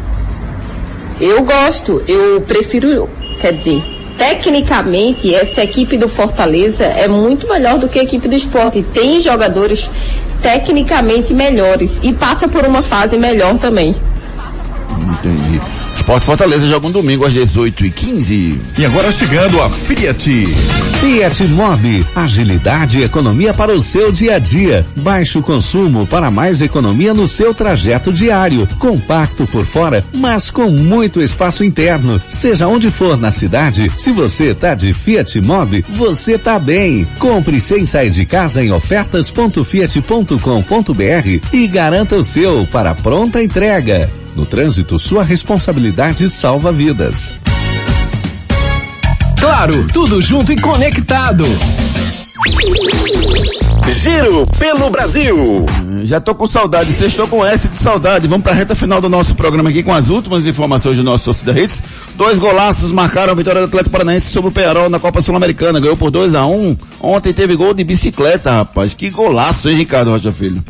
Eu 1.21 1.43
gosto. 1.43 2.03
Eu 2.07 2.43
prefiro, 2.43 3.09
quer 3.41 3.53
dizer, 3.55 3.83
tecnicamente 4.19 5.35
essa 5.35 5.63
equipe 5.63 5.97
do 5.97 6.09
Fortaleza 6.09 6.85
é 6.85 7.09
muito 7.09 7.49
melhor 7.49 7.79
do 7.79 7.89
que 7.89 7.99
a 7.99 8.03
equipe 8.03 8.29
do 8.29 8.35
esporte. 8.35 8.83
Tem 8.93 9.19
jogadores 9.21 9.89
tecnicamente 10.43 11.33
melhores 11.33 11.99
e 12.03 12.13
passa 12.13 12.47
por 12.47 12.65
uma 12.65 12.83
fase 12.83 13.17
melhor 13.17 13.57
também. 13.59 13.95
Entendi. 15.11 15.61
Esporte 16.03 16.27
Fortaleza 16.27 16.67
joga 16.67 16.89
um 16.89 16.91
domingo 16.91 17.25
às 17.25 17.33
18h15. 17.33 18.59
E 18.77 18.85
agora 18.85 19.13
chegando 19.13 19.63
a 19.63 19.71
Fiat. 19.71 20.47
Fiat 20.99 21.45
Mobi. 21.45 22.05
Agilidade 22.17 22.99
e 22.99 23.05
economia 23.05 23.55
para 23.55 23.73
o 23.73 23.81
seu 23.81 24.11
dia 24.11 24.35
a 24.35 24.39
dia. 24.41 24.85
Baixo 24.97 25.41
consumo 25.43 26.05
para 26.05 26.29
mais 26.29 26.61
economia 26.61 27.15
no 27.15 27.29
seu 27.29 27.55
trajeto 27.55 28.13
diário. 28.13 28.69
Compacto 28.81 29.47
por 29.47 29.65
fora, 29.65 30.05
mas 30.13 30.51
com 30.51 30.71
muito 30.71 31.23
espaço 31.23 31.63
interno. 31.63 32.21
Seja 32.29 32.67
onde 32.67 32.91
for 32.91 33.17
na 33.17 33.31
cidade, 33.31 33.89
se 33.97 34.11
você 34.11 34.53
tá 34.53 34.75
de 34.75 34.93
Fiat 34.93 35.41
Mobi, 35.41 35.85
você 35.89 36.37
tá 36.37 36.59
bem. 36.59 37.07
Compre 37.21 37.61
sem 37.61 37.87
sair 37.87 38.11
de 38.11 38.27
casa 38.27 38.61
em 38.61 38.73
ofertas.fiat.com.br 38.73 41.49
e 41.53 41.67
garanta 41.69 42.17
o 42.17 42.25
seu 42.25 42.67
para 42.67 42.93
pronta 42.93 43.41
entrega. 43.41 44.11
No 44.35 44.47
trânsito, 44.47 44.99
sua 44.99 45.23
responsabilidade 45.23 46.29
salva 46.31 46.73
vidas. 46.73 47.39
Claro, 49.39 49.87
tudo 49.93 50.21
junto 50.23 50.53
e 50.53 50.57
conectado. 50.57 51.45
Giro 54.01 54.47
pelo 54.59 54.89
Brasil. 54.89 55.67
Já 56.05 56.21
tô 56.21 56.35
com 56.35 56.47
saudade, 56.47 56.93
vocês 56.93 57.13
estão 57.13 57.29
com 57.29 57.45
S 57.45 57.69
de 57.69 57.77
saudade. 57.77 58.27
Vamos 58.27 58.43
pra 58.43 58.55
reta 58.55 58.75
final 58.75 59.01
do 59.01 59.09
nosso 59.09 59.35
programa 59.35 59.69
aqui 59.69 59.83
com 59.83 59.93
as 59.93 60.09
últimas 60.09 60.47
informações 60.47 60.97
do 60.97 61.05
nosso 61.05 61.25
torcida 61.25 61.53
Hits. 61.59 61.83
Dois 62.17 62.39
golaços 62.39 62.91
marcaram 62.91 63.33
a 63.33 63.37
vitória 63.37 63.61
do 63.61 63.67
Atlético 63.67 63.91
Paranaense 63.91 64.31
sobre 64.31 64.51
o 64.51 64.53
Pearol 64.53 64.89
na 64.89 64.99
Copa 64.99 65.21
Sul-Americana. 65.21 65.79
Ganhou 65.79 65.97
por 65.97 66.11
2 66.11 66.35
a 66.35 66.47
1 66.47 66.69
um. 66.71 66.77
Ontem 67.01 67.33
teve 67.33 67.55
gol 67.55 67.75
de 67.75 67.85
bicicleta, 67.85 68.51
rapaz. 68.51 68.95
Que 68.95 69.11
golaço, 69.11 69.69
hein, 69.69 69.77
Ricardo 69.77 70.11
Rocha 70.11 70.33
Filho? 70.33 70.65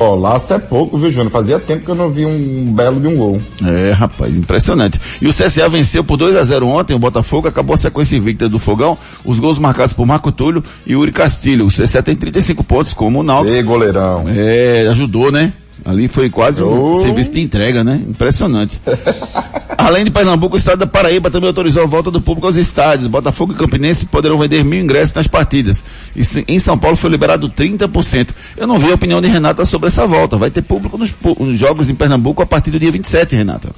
Ó, 0.00 0.14
laço 0.14 0.54
é 0.54 0.58
pouco, 0.58 0.96
viu, 0.96 1.12
Júnior? 1.12 1.30
Fazia 1.30 1.58
tempo 1.60 1.84
que 1.84 1.90
eu 1.90 1.94
não 1.94 2.10
vi 2.10 2.24
um 2.24 2.72
belo 2.72 2.98
de 2.98 3.06
um 3.06 3.14
gol. 3.14 3.38
É, 3.62 3.92
rapaz, 3.92 4.34
impressionante. 4.34 4.98
E 5.20 5.28
o 5.28 5.30
CSA 5.30 5.68
venceu 5.68 6.02
por 6.02 6.16
2 6.16 6.36
a 6.36 6.42
0 6.42 6.66
ontem, 6.66 6.94
o 6.94 6.98
Botafogo 6.98 7.46
acabou 7.46 7.74
a 7.74 7.76
sequência 7.76 8.16
invicta 8.16 8.48
do 8.48 8.58
Fogão, 8.58 8.96
os 9.22 9.38
gols 9.38 9.58
marcados 9.58 9.92
por 9.92 10.06
Marco 10.06 10.32
Túlio 10.32 10.64
e 10.86 10.96
Uri 10.96 11.12
Castilho. 11.12 11.66
O 11.66 11.68
CSA 11.68 12.02
tem 12.02 12.16
35 12.16 12.64
pontos, 12.64 12.94
como 12.94 13.20
o 13.20 13.22
Náutico. 13.22 13.54
Ei, 13.54 13.62
goleirão. 13.62 14.24
É, 14.26 14.86
ajudou, 14.88 15.30
né? 15.30 15.52
Ali 15.84 16.08
foi 16.08 16.28
quase 16.30 16.62
um 16.62 16.90
Oh. 16.90 16.94
serviço 16.96 17.32
de 17.32 17.40
entrega, 17.40 17.82
né? 17.82 18.00
Impressionante. 18.08 18.80
Além 19.78 20.04
de 20.04 20.10
Pernambuco, 20.10 20.56
o 20.56 20.58
estado 20.58 20.80
da 20.80 20.86
Paraíba 20.86 21.30
também 21.30 21.48
autorizou 21.48 21.82
a 21.82 21.86
volta 21.86 22.10
do 22.10 22.20
público 22.20 22.46
aos 22.46 22.56
estádios. 22.56 23.08
Botafogo 23.08 23.52
e 23.52 23.56
Campinense 23.56 24.04
poderão 24.06 24.38
vender 24.38 24.62
mil 24.62 24.78
ingressos 24.80 25.14
nas 25.14 25.26
partidas. 25.26 25.82
E 26.14 26.22
se- 26.22 26.44
em 26.46 26.58
São 26.58 26.78
Paulo 26.78 26.96
foi 26.96 27.08
liberado 27.10 27.48
30%. 27.48 28.34
Eu 28.56 28.66
não 28.66 28.78
vi 28.78 28.90
a 28.90 28.94
opinião 28.94 29.20
de 29.22 29.28
Renata 29.28 29.64
sobre 29.64 29.86
essa 29.88 30.06
volta. 30.06 30.36
Vai 30.36 30.50
ter 30.50 30.62
público 30.62 30.98
nos, 30.98 31.14
nos 31.38 31.58
jogos 31.58 31.88
em 31.88 31.94
Pernambuco 31.94 32.42
a 32.42 32.46
partir 32.46 32.70
do 32.70 32.78
dia 32.78 32.90
27, 32.90 33.34
Renata. 33.34 33.70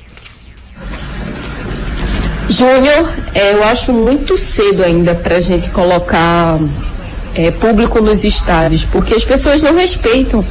Júnior, 2.48 3.12
é, 3.34 3.55
eu 3.55 3.64
acho 3.64 3.92
muito 3.92 4.36
cedo 4.36 4.82
ainda 4.84 5.14
para 5.14 5.36
a 5.36 5.40
gente 5.40 5.70
colocar 5.70 6.59
é, 7.34 7.50
público 7.50 8.00
nos 8.00 8.24
estádios, 8.24 8.84
porque 8.84 9.14
as 9.14 9.24
pessoas 9.24 9.62
não 9.62 9.74
respeitam. 9.76 10.44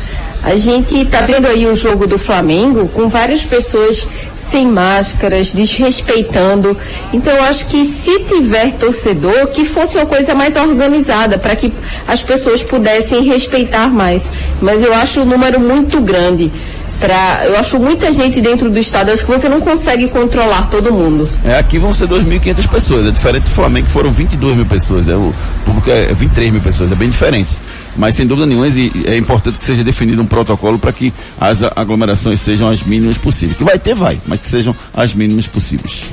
A 0.44 0.56
gente 0.58 0.98
está 0.98 1.22
vendo 1.22 1.48
aí 1.48 1.68
o 1.68 1.76
jogo 1.76 2.08
do 2.08 2.18
Flamengo 2.18 2.88
com 2.89 3.08
várias 3.08 3.44
pessoas 3.44 4.08
sem 4.52 4.68
máscaras, 4.68 5.54
desrespeitando. 5.54 6.78
Então 7.14 7.34
eu 7.34 7.44
acho 7.44 7.66
que 7.68 7.86
se 7.86 8.20
tiver 8.26 8.74
torcedor, 8.74 9.48
que 9.48 9.64
fosse 9.64 9.96
uma 9.98 10.06
coisa 10.06 10.36
mais 10.36 10.56
organizada, 10.56 11.38
para 11.38 11.56
que 11.56 11.72
as 12.08 12.22
pessoas 12.22 12.62
pudessem 12.62 13.24
respeitar 13.24 13.88
mais. 13.88 14.30
Mas 14.62 14.84
eu 14.84 14.94
acho 14.94 15.22
o 15.22 15.26
número 15.26 15.60
muito 15.60 16.02
grande. 16.02 16.52
Pra, 17.00 17.46
eu 17.46 17.58
acho 17.58 17.80
muita 17.80 18.14
gente 18.14 18.39
dentro 18.39 18.70
do 18.70 18.78
estádio, 18.78 19.14
acho 19.14 19.26
que 19.26 19.32
você 19.32 19.50
não 19.50 19.60
consegue 19.60 20.08
controlar 20.08 20.70
todo 20.70 20.94
mundo. 20.94 21.28
É, 21.44 21.58
aqui 21.58 21.80
vão 21.80 21.92
ser 21.92 22.08
2.500 22.08 22.68
pessoas. 22.70 23.08
É 23.08 23.12
diferente 23.12 23.44
do 23.46 23.50
Flamengo, 23.50 23.88
que 23.88 23.94
foram 23.94 24.12
22 24.12 24.56
mil 24.56 24.66
pessoas. 24.68 25.08
É, 25.08 25.16
o 25.16 25.34
público 25.66 25.89
é 25.89 26.14
23 26.14 26.52
mil 26.52 26.62
pessoas. 26.62 26.92
É 26.92 26.96
bem 26.96 27.10
diferente. 27.10 27.58
Mas 27.98 28.16
sem 28.16 28.26
dúvida 28.26 28.46
nenhuma 28.46 28.68
é 28.68 29.18
importante 29.18 29.58
que 29.58 29.66
seja 29.66 29.84
definido 29.84 30.22
um 30.22 30.26
protocolo 30.26 30.80
para 30.80 30.92
que 30.92 31.14
as 31.39 31.62
aglomerações 31.64 32.39
sejam 32.39 32.70
as 32.70 32.82
mínimas 32.82 33.18
possíveis. 33.18 33.58
Que 33.58 33.64
vai 33.64 33.78
ter, 33.78 33.94
vai, 33.94 34.20
mas 34.26 34.39
que 34.39 34.48
sejam 34.48 34.76
as 34.94 35.14
mínimas 35.14 35.48
possíveis. 35.48 36.04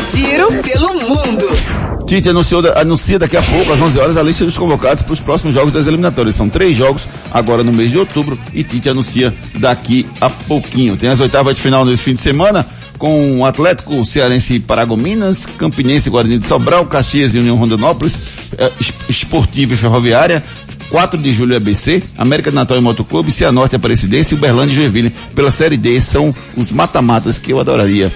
Giro 0.00 0.48
pelo 0.62 0.94
mundo. 0.94 1.46
Tite 2.06 2.28
anunciou, 2.28 2.62
anuncia 2.76 3.18
daqui 3.18 3.36
a 3.36 3.42
pouco, 3.42 3.72
às 3.72 3.80
11 3.80 3.98
horas, 3.98 4.16
a 4.16 4.22
lista 4.22 4.44
dos 4.44 4.56
convocados 4.58 5.02
para 5.02 5.12
os 5.12 5.20
próximos 5.20 5.54
jogos 5.54 5.72
das 5.72 5.86
eliminatórias. 5.86 6.34
São 6.34 6.48
três 6.48 6.76
jogos 6.76 7.06
agora 7.30 7.62
no 7.62 7.72
mês 7.72 7.90
de 7.90 7.98
outubro 7.98 8.38
e 8.52 8.64
Tite 8.64 8.88
anuncia 8.88 9.32
daqui 9.58 10.06
a 10.20 10.28
pouquinho. 10.28 10.96
Tem 10.96 11.08
as 11.08 11.20
oitavas 11.20 11.54
de 11.56 11.62
final 11.62 11.84
nesse 11.84 12.02
fim 12.02 12.14
de 12.14 12.20
semana 12.20 12.66
com 12.98 13.38
o 13.38 13.44
Atlético 13.46 14.04
Cearense 14.04 14.58
Paragominas, 14.60 15.46
Campinense 15.58 16.10
Guarani 16.10 16.38
de 16.38 16.46
Sobral, 16.46 16.86
Caxias 16.86 17.34
e 17.34 17.38
União 17.38 17.56
Rondonópolis, 17.56 18.14
eh, 18.58 18.70
Es- 18.80 18.92
Esportivo 19.08 19.74
e 19.74 19.76
Ferroviária, 19.76 20.42
4 20.90 21.20
de 21.20 21.32
julho 21.32 21.56
ABC, 21.56 22.02
América 22.18 22.50
do 22.50 22.54
Natal 22.54 22.76
e 22.76 22.80
Motoclube, 22.80 23.32
Cianorte 23.32 23.74
Aparecidense 23.76 24.34
e 24.34 24.38
Uberlândia 24.38 24.72
e 24.74 24.76
Joinville. 24.76 25.14
Pela 25.34 25.50
Série 25.50 25.76
D 25.76 26.00
são 26.00 26.34
os 26.56 26.70
mata-matas 26.72 27.38
que 27.38 27.52
eu 27.52 27.58
adoraria 27.58 28.12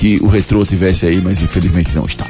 que 0.00 0.18
o 0.22 0.28
Retrô 0.28 0.64
tivesse 0.64 1.04
aí, 1.04 1.20
mas 1.22 1.42
infelizmente 1.42 1.94
não 1.94 2.06
está. 2.06 2.24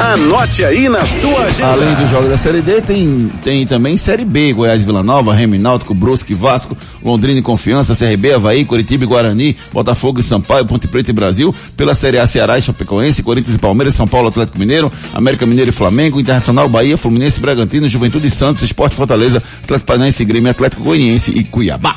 Anote 0.00 0.64
aí 0.64 0.88
na 0.88 1.04
sua 1.04 1.46
agenda. 1.46 1.72
Além 1.72 1.94
dos 1.96 2.08
jogos 2.08 2.28
da 2.28 2.36
Série 2.36 2.62
D, 2.62 2.80
tem, 2.80 3.32
tem 3.42 3.66
também 3.66 3.96
Série 3.96 4.24
B, 4.24 4.52
Goiás 4.52 4.80
Vila 4.84 5.02
Nova, 5.02 5.34
Remy 5.34 5.58
Náutico, 5.58 5.92
Brusque, 5.92 6.34
Vasco, 6.34 6.76
Londrina 7.04 7.40
e 7.40 7.42
Confiança, 7.42 7.96
CRB, 7.96 8.34
Havaí, 8.34 8.64
Curitiba 8.64 9.02
e 9.02 9.06
Guarani, 9.08 9.56
Botafogo 9.72 10.20
e 10.20 10.22
Sampaio, 10.22 10.64
Ponte 10.64 10.86
Preta 10.86 11.10
e 11.10 11.12
Brasil, 11.12 11.52
pela 11.76 11.96
Série 11.96 12.20
A 12.20 12.28
Ceará 12.28 12.56
e 12.56 12.62
Chapecoense, 12.62 13.24
Corinthians 13.24 13.56
e 13.56 13.58
Palmeiras, 13.58 13.96
São 13.96 14.06
Paulo, 14.06 14.28
Atlético 14.28 14.56
Mineiro, 14.56 14.92
América 15.12 15.44
Mineiro 15.44 15.70
e 15.70 15.74
Flamengo, 15.74 16.20
Internacional, 16.20 16.68
Bahia, 16.68 16.96
Fluminense, 16.96 17.40
Bragantino, 17.40 17.88
Juventude 17.88 18.28
e 18.28 18.30
Santos, 18.30 18.62
Esporte 18.62 18.94
Fortaleza, 18.94 19.42
Atlético 19.64 19.86
Paranaense, 19.88 20.24
Grêmio, 20.24 20.48
Atlético 20.48 20.84
Goianiense 20.84 21.32
e 21.32 21.42
Cuiabá. 21.42 21.96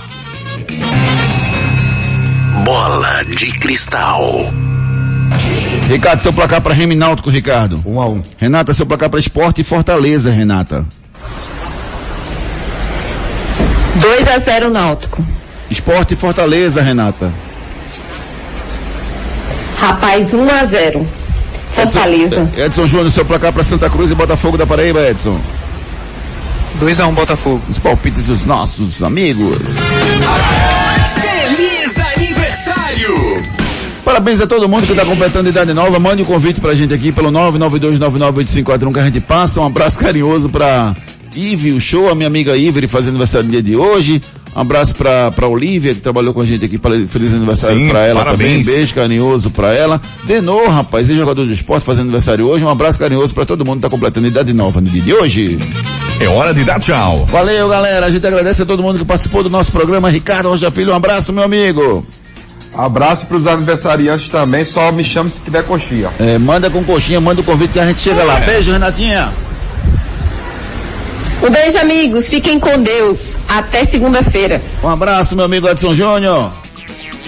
Bola 2.66 3.24
de 3.26 3.52
cristal. 3.52 4.52
Ricardo, 5.88 6.20
seu 6.20 6.34
placar 6.34 6.60
para 6.62 6.74
Remy 6.74 6.96
Náutico, 6.96 7.30
Ricardo. 7.30 7.80
1 7.86 7.94
um 7.94 8.02
a 8.02 8.08
1 8.08 8.12
um. 8.12 8.22
Renata, 8.40 8.74
seu 8.74 8.88
placar 8.88 9.08
para 9.08 9.20
Esporte 9.20 9.62
e 9.62 9.64
Fortaleza, 9.64 10.32
Renata. 10.32 10.84
2 13.98 14.28
a 14.28 14.40
0 14.40 14.72
Náutico. 14.72 15.24
Esporte 15.70 16.16
e 16.16 16.18
Fortaleza, 16.18 16.82
Renata. 16.82 17.32
Rapaz, 19.78 20.34
1 20.34 20.50
a 20.50 20.66
0 20.66 21.08
Fortaleza. 21.70 22.50
Edson 22.58 22.88
Júnior, 22.88 23.12
seu 23.12 23.26
placar 23.26 23.54
para 23.54 23.64
Santa 23.64 23.92
Cruz 23.92 24.10
e 24.10 24.16
Botafogo 24.16 24.58
da 24.58 24.66
Paraíba, 24.66 25.08
Edson. 25.08 25.40
2x1 26.82 27.14
Botafogo. 27.14 27.62
Os 27.70 27.78
palpites 27.78 28.26
dos 28.26 28.44
nossos 28.44 29.04
amigos. 29.04 29.60
Parabéns 34.16 34.40
a 34.40 34.48
todo 34.48 34.70
mundo 34.70 34.86
que 34.86 34.94
está 34.94 35.04
completando 35.04 35.50
idade 35.50 35.74
nova. 35.74 36.00
Mande 36.00 36.22
um 36.22 36.26
convite 36.26 36.62
pra 36.62 36.74
gente 36.74 36.94
aqui 36.94 37.12
pelo 37.12 37.30
992998541 37.32 38.94
que 38.94 39.00
a 39.00 39.06
gente 39.06 39.20
passa. 39.20 39.60
Um 39.60 39.66
abraço 39.66 40.00
carinhoso 40.00 40.48
pra 40.48 40.96
Ive, 41.36 41.74
o 41.74 41.82
show, 41.82 42.10
a 42.10 42.16
minha 42.16 42.28
amiga 42.28 42.56
Ivere 42.56 42.88
fazendo 42.88 43.10
aniversário 43.10 43.46
no 43.46 43.52
dia 43.52 43.62
de 43.62 43.76
hoje. 43.76 44.22
Um 44.56 44.62
abraço 44.62 44.96
pra, 44.96 45.32
pra 45.32 45.50
Olivia, 45.50 45.94
que 45.94 46.00
trabalhou 46.00 46.34
com 46.34 46.40
a 46.40 46.46
gente 46.46 46.64
aqui. 46.64 46.78
Feliz 46.78 47.12
feliz 47.12 47.34
aniversário 47.34 47.90
pra 47.90 48.08
ela 48.08 48.24
parabéns. 48.24 48.66
também. 48.66 48.78
Beijo 48.78 48.96
carinhoso 48.96 49.50
pra 49.50 49.74
ela. 49.74 50.02
Denor, 50.24 50.70
rapaz, 50.70 51.10
é 51.10 51.14
jogador 51.14 51.46
de 51.46 51.52
esporte 51.52 51.84
fazendo 51.84 52.04
aniversário 52.04 52.48
hoje. 52.48 52.64
Um 52.64 52.70
abraço 52.70 52.98
carinhoso 52.98 53.34
pra 53.34 53.46
todo 53.46 53.66
mundo 53.66 53.80
que 53.80 53.82
tá 53.82 53.90
completando 53.90 54.28
idade 54.28 54.54
nova 54.54 54.80
no 54.80 54.88
dia 54.88 55.02
de 55.02 55.14
hoje. 55.14 55.60
É 56.22 56.28
hora 56.30 56.54
de 56.54 56.64
dar 56.64 56.80
tchau. 56.80 57.26
Valeu, 57.26 57.68
galera. 57.68 58.06
A 58.06 58.10
gente 58.10 58.26
agradece 58.26 58.62
a 58.62 58.66
todo 58.66 58.82
mundo 58.82 58.98
que 58.98 59.04
participou 59.04 59.44
do 59.44 59.50
nosso 59.50 59.74
programa. 59.74 60.10
Ricardo 60.10 60.48
Rocha 60.48 60.72
Filho, 60.72 60.94
um 60.94 60.96
abraço, 60.96 61.34
meu 61.34 61.44
amigo. 61.44 62.08
Abraço 62.78 63.26
pros 63.26 63.48
aniversariantes 63.48 64.28
também, 64.30 64.66
só 64.66 64.92
me 64.92 65.04
chame 65.04 65.30
se 65.30 65.40
tiver 65.40 65.64
coxinha. 65.64 66.10
É, 66.20 66.38
manda 66.38 66.70
com 66.70 66.84
coxinha, 66.84 67.22
manda 67.22 67.42
o 67.42 67.44
convite 67.44 67.74
que 67.74 67.80
a 67.80 67.86
gente 67.86 68.02
chega 68.02 68.24
lá. 68.24 68.36
Beijo, 68.42 68.72
Renatinha. 68.72 69.34
Um 71.42 71.50
beijo, 71.50 71.78
amigos. 71.78 72.28
Fiquem 72.28 72.60
com 72.60 72.82
Deus. 72.82 73.36
Até 73.48 73.84
segunda-feira. 73.84 74.62
Um 74.84 74.90
abraço, 74.90 75.36
meu 75.36 75.46
amigo 75.46 75.68
Edson 75.68 75.94
Júnior. 75.94 76.52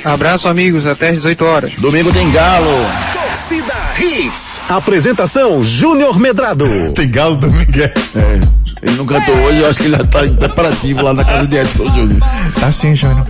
Abraço, 0.04 0.48
amigos. 0.48 0.86
Até 0.86 1.10
às 1.10 1.16
18 1.16 1.46
horas. 1.46 1.74
Domingo 1.74 2.12
tem 2.12 2.32
galo. 2.32 2.68
Torcida 3.14 3.74
Hits. 4.00 4.60
Apresentação 4.70 5.64
Júnior 5.64 6.20
Medrado. 6.20 6.66
Tem 6.94 7.10
galo 7.10 7.38
domingo. 7.38 7.72
É, 7.82 8.40
ele 8.82 8.96
não 8.98 9.06
cantou 9.06 9.36
hoje, 9.36 9.60
eu 9.60 9.70
acho 9.70 9.80
que 9.80 9.86
ele 9.86 9.98
já 9.98 10.04
tá 10.04 10.26
em 10.26 10.36
preparativo 10.36 11.04
lá 11.04 11.14
na 11.14 11.24
casa 11.24 11.48
de 11.48 11.58
Edson 11.58 11.86
Júnior. 11.94 12.20
Tá 12.60 12.72
sim, 12.72 12.96
Júnior. 12.96 13.28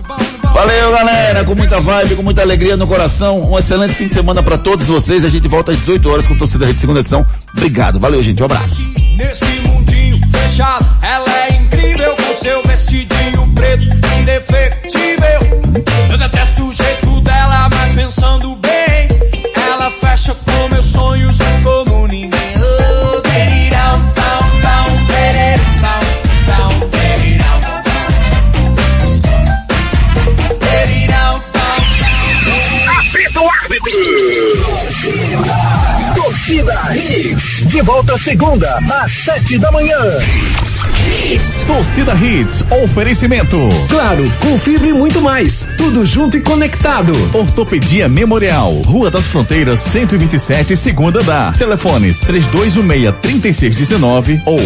Valeu, 0.52 0.92
galera, 0.92 1.44
com 1.44 1.54
muita 1.54 1.80
vibe, 1.80 2.16
com 2.16 2.22
muita 2.22 2.42
alegria 2.42 2.76
no 2.76 2.86
coração. 2.86 3.40
Um 3.50 3.58
excelente 3.58 3.94
fim 3.94 4.06
de 4.06 4.12
semana 4.12 4.42
pra 4.42 4.58
todos 4.58 4.86
vocês. 4.86 5.24
A 5.24 5.28
gente 5.28 5.46
volta 5.46 5.72
às 5.72 5.78
18 5.78 6.10
horas 6.10 6.26
com 6.26 6.34
o 6.34 6.38
Torcida 6.38 6.66
Rede 6.66 6.80
segunda 6.80 7.00
edição. 7.00 7.26
Obrigado, 7.52 8.00
valeu, 8.00 8.22
gente. 8.22 8.42
Um 8.42 8.46
abraço. 8.46 8.82
Nesse 9.16 9.44
mundinho 9.60 10.18
fechado, 10.30 10.86
ela 11.02 11.46
é 11.46 11.56
incrível 11.56 12.16
com 12.16 12.34
seu 12.34 12.62
vestidinho 12.62 13.48
preto, 13.54 13.84
indefectível. 14.20 15.40
Eu 16.10 16.18
detesto 16.18 16.64
o 16.64 16.72
jeito 16.72 17.20
dela, 17.20 17.68
mas 17.70 17.92
pensando 17.92 18.56
bem, 18.56 19.08
ela 19.54 19.90
fecha 19.90 20.34
com 20.34 20.68
meus 20.68 20.86
sonhos 20.86 21.40
De 37.78 37.82
volta 37.82 38.18
segunda, 38.18 38.76
às 38.90 39.12
sete 39.12 39.56
da 39.56 39.70
manhã. 39.70 39.96
Torcida 41.64 42.12
Hits, 42.14 42.64
oferecimento. 42.82 43.56
Claro, 43.88 44.28
com 44.40 44.58
fibra 44.58 44.88
e 44.88 44.92
muito 44.92 45.20
mais. 45.20 45.68
Tudo 45.76 46.04
junto 46.04 46.36
e 46.36 46.40
conectado. 46.40 47.12
Ortopedia 47.32 48.08
Memorial, 48.08 48.72
Rua 48.82 49.10
das 49.12 49.26
Fronteiras, 49.26 49.78
127, 49.80 50.76
segunda 50.76 51.20
da. 51.20 51.52
Telefones 51.52 52.18
3216 52.18 53.14
3619 53.22 54.42
ou 54.44 54.58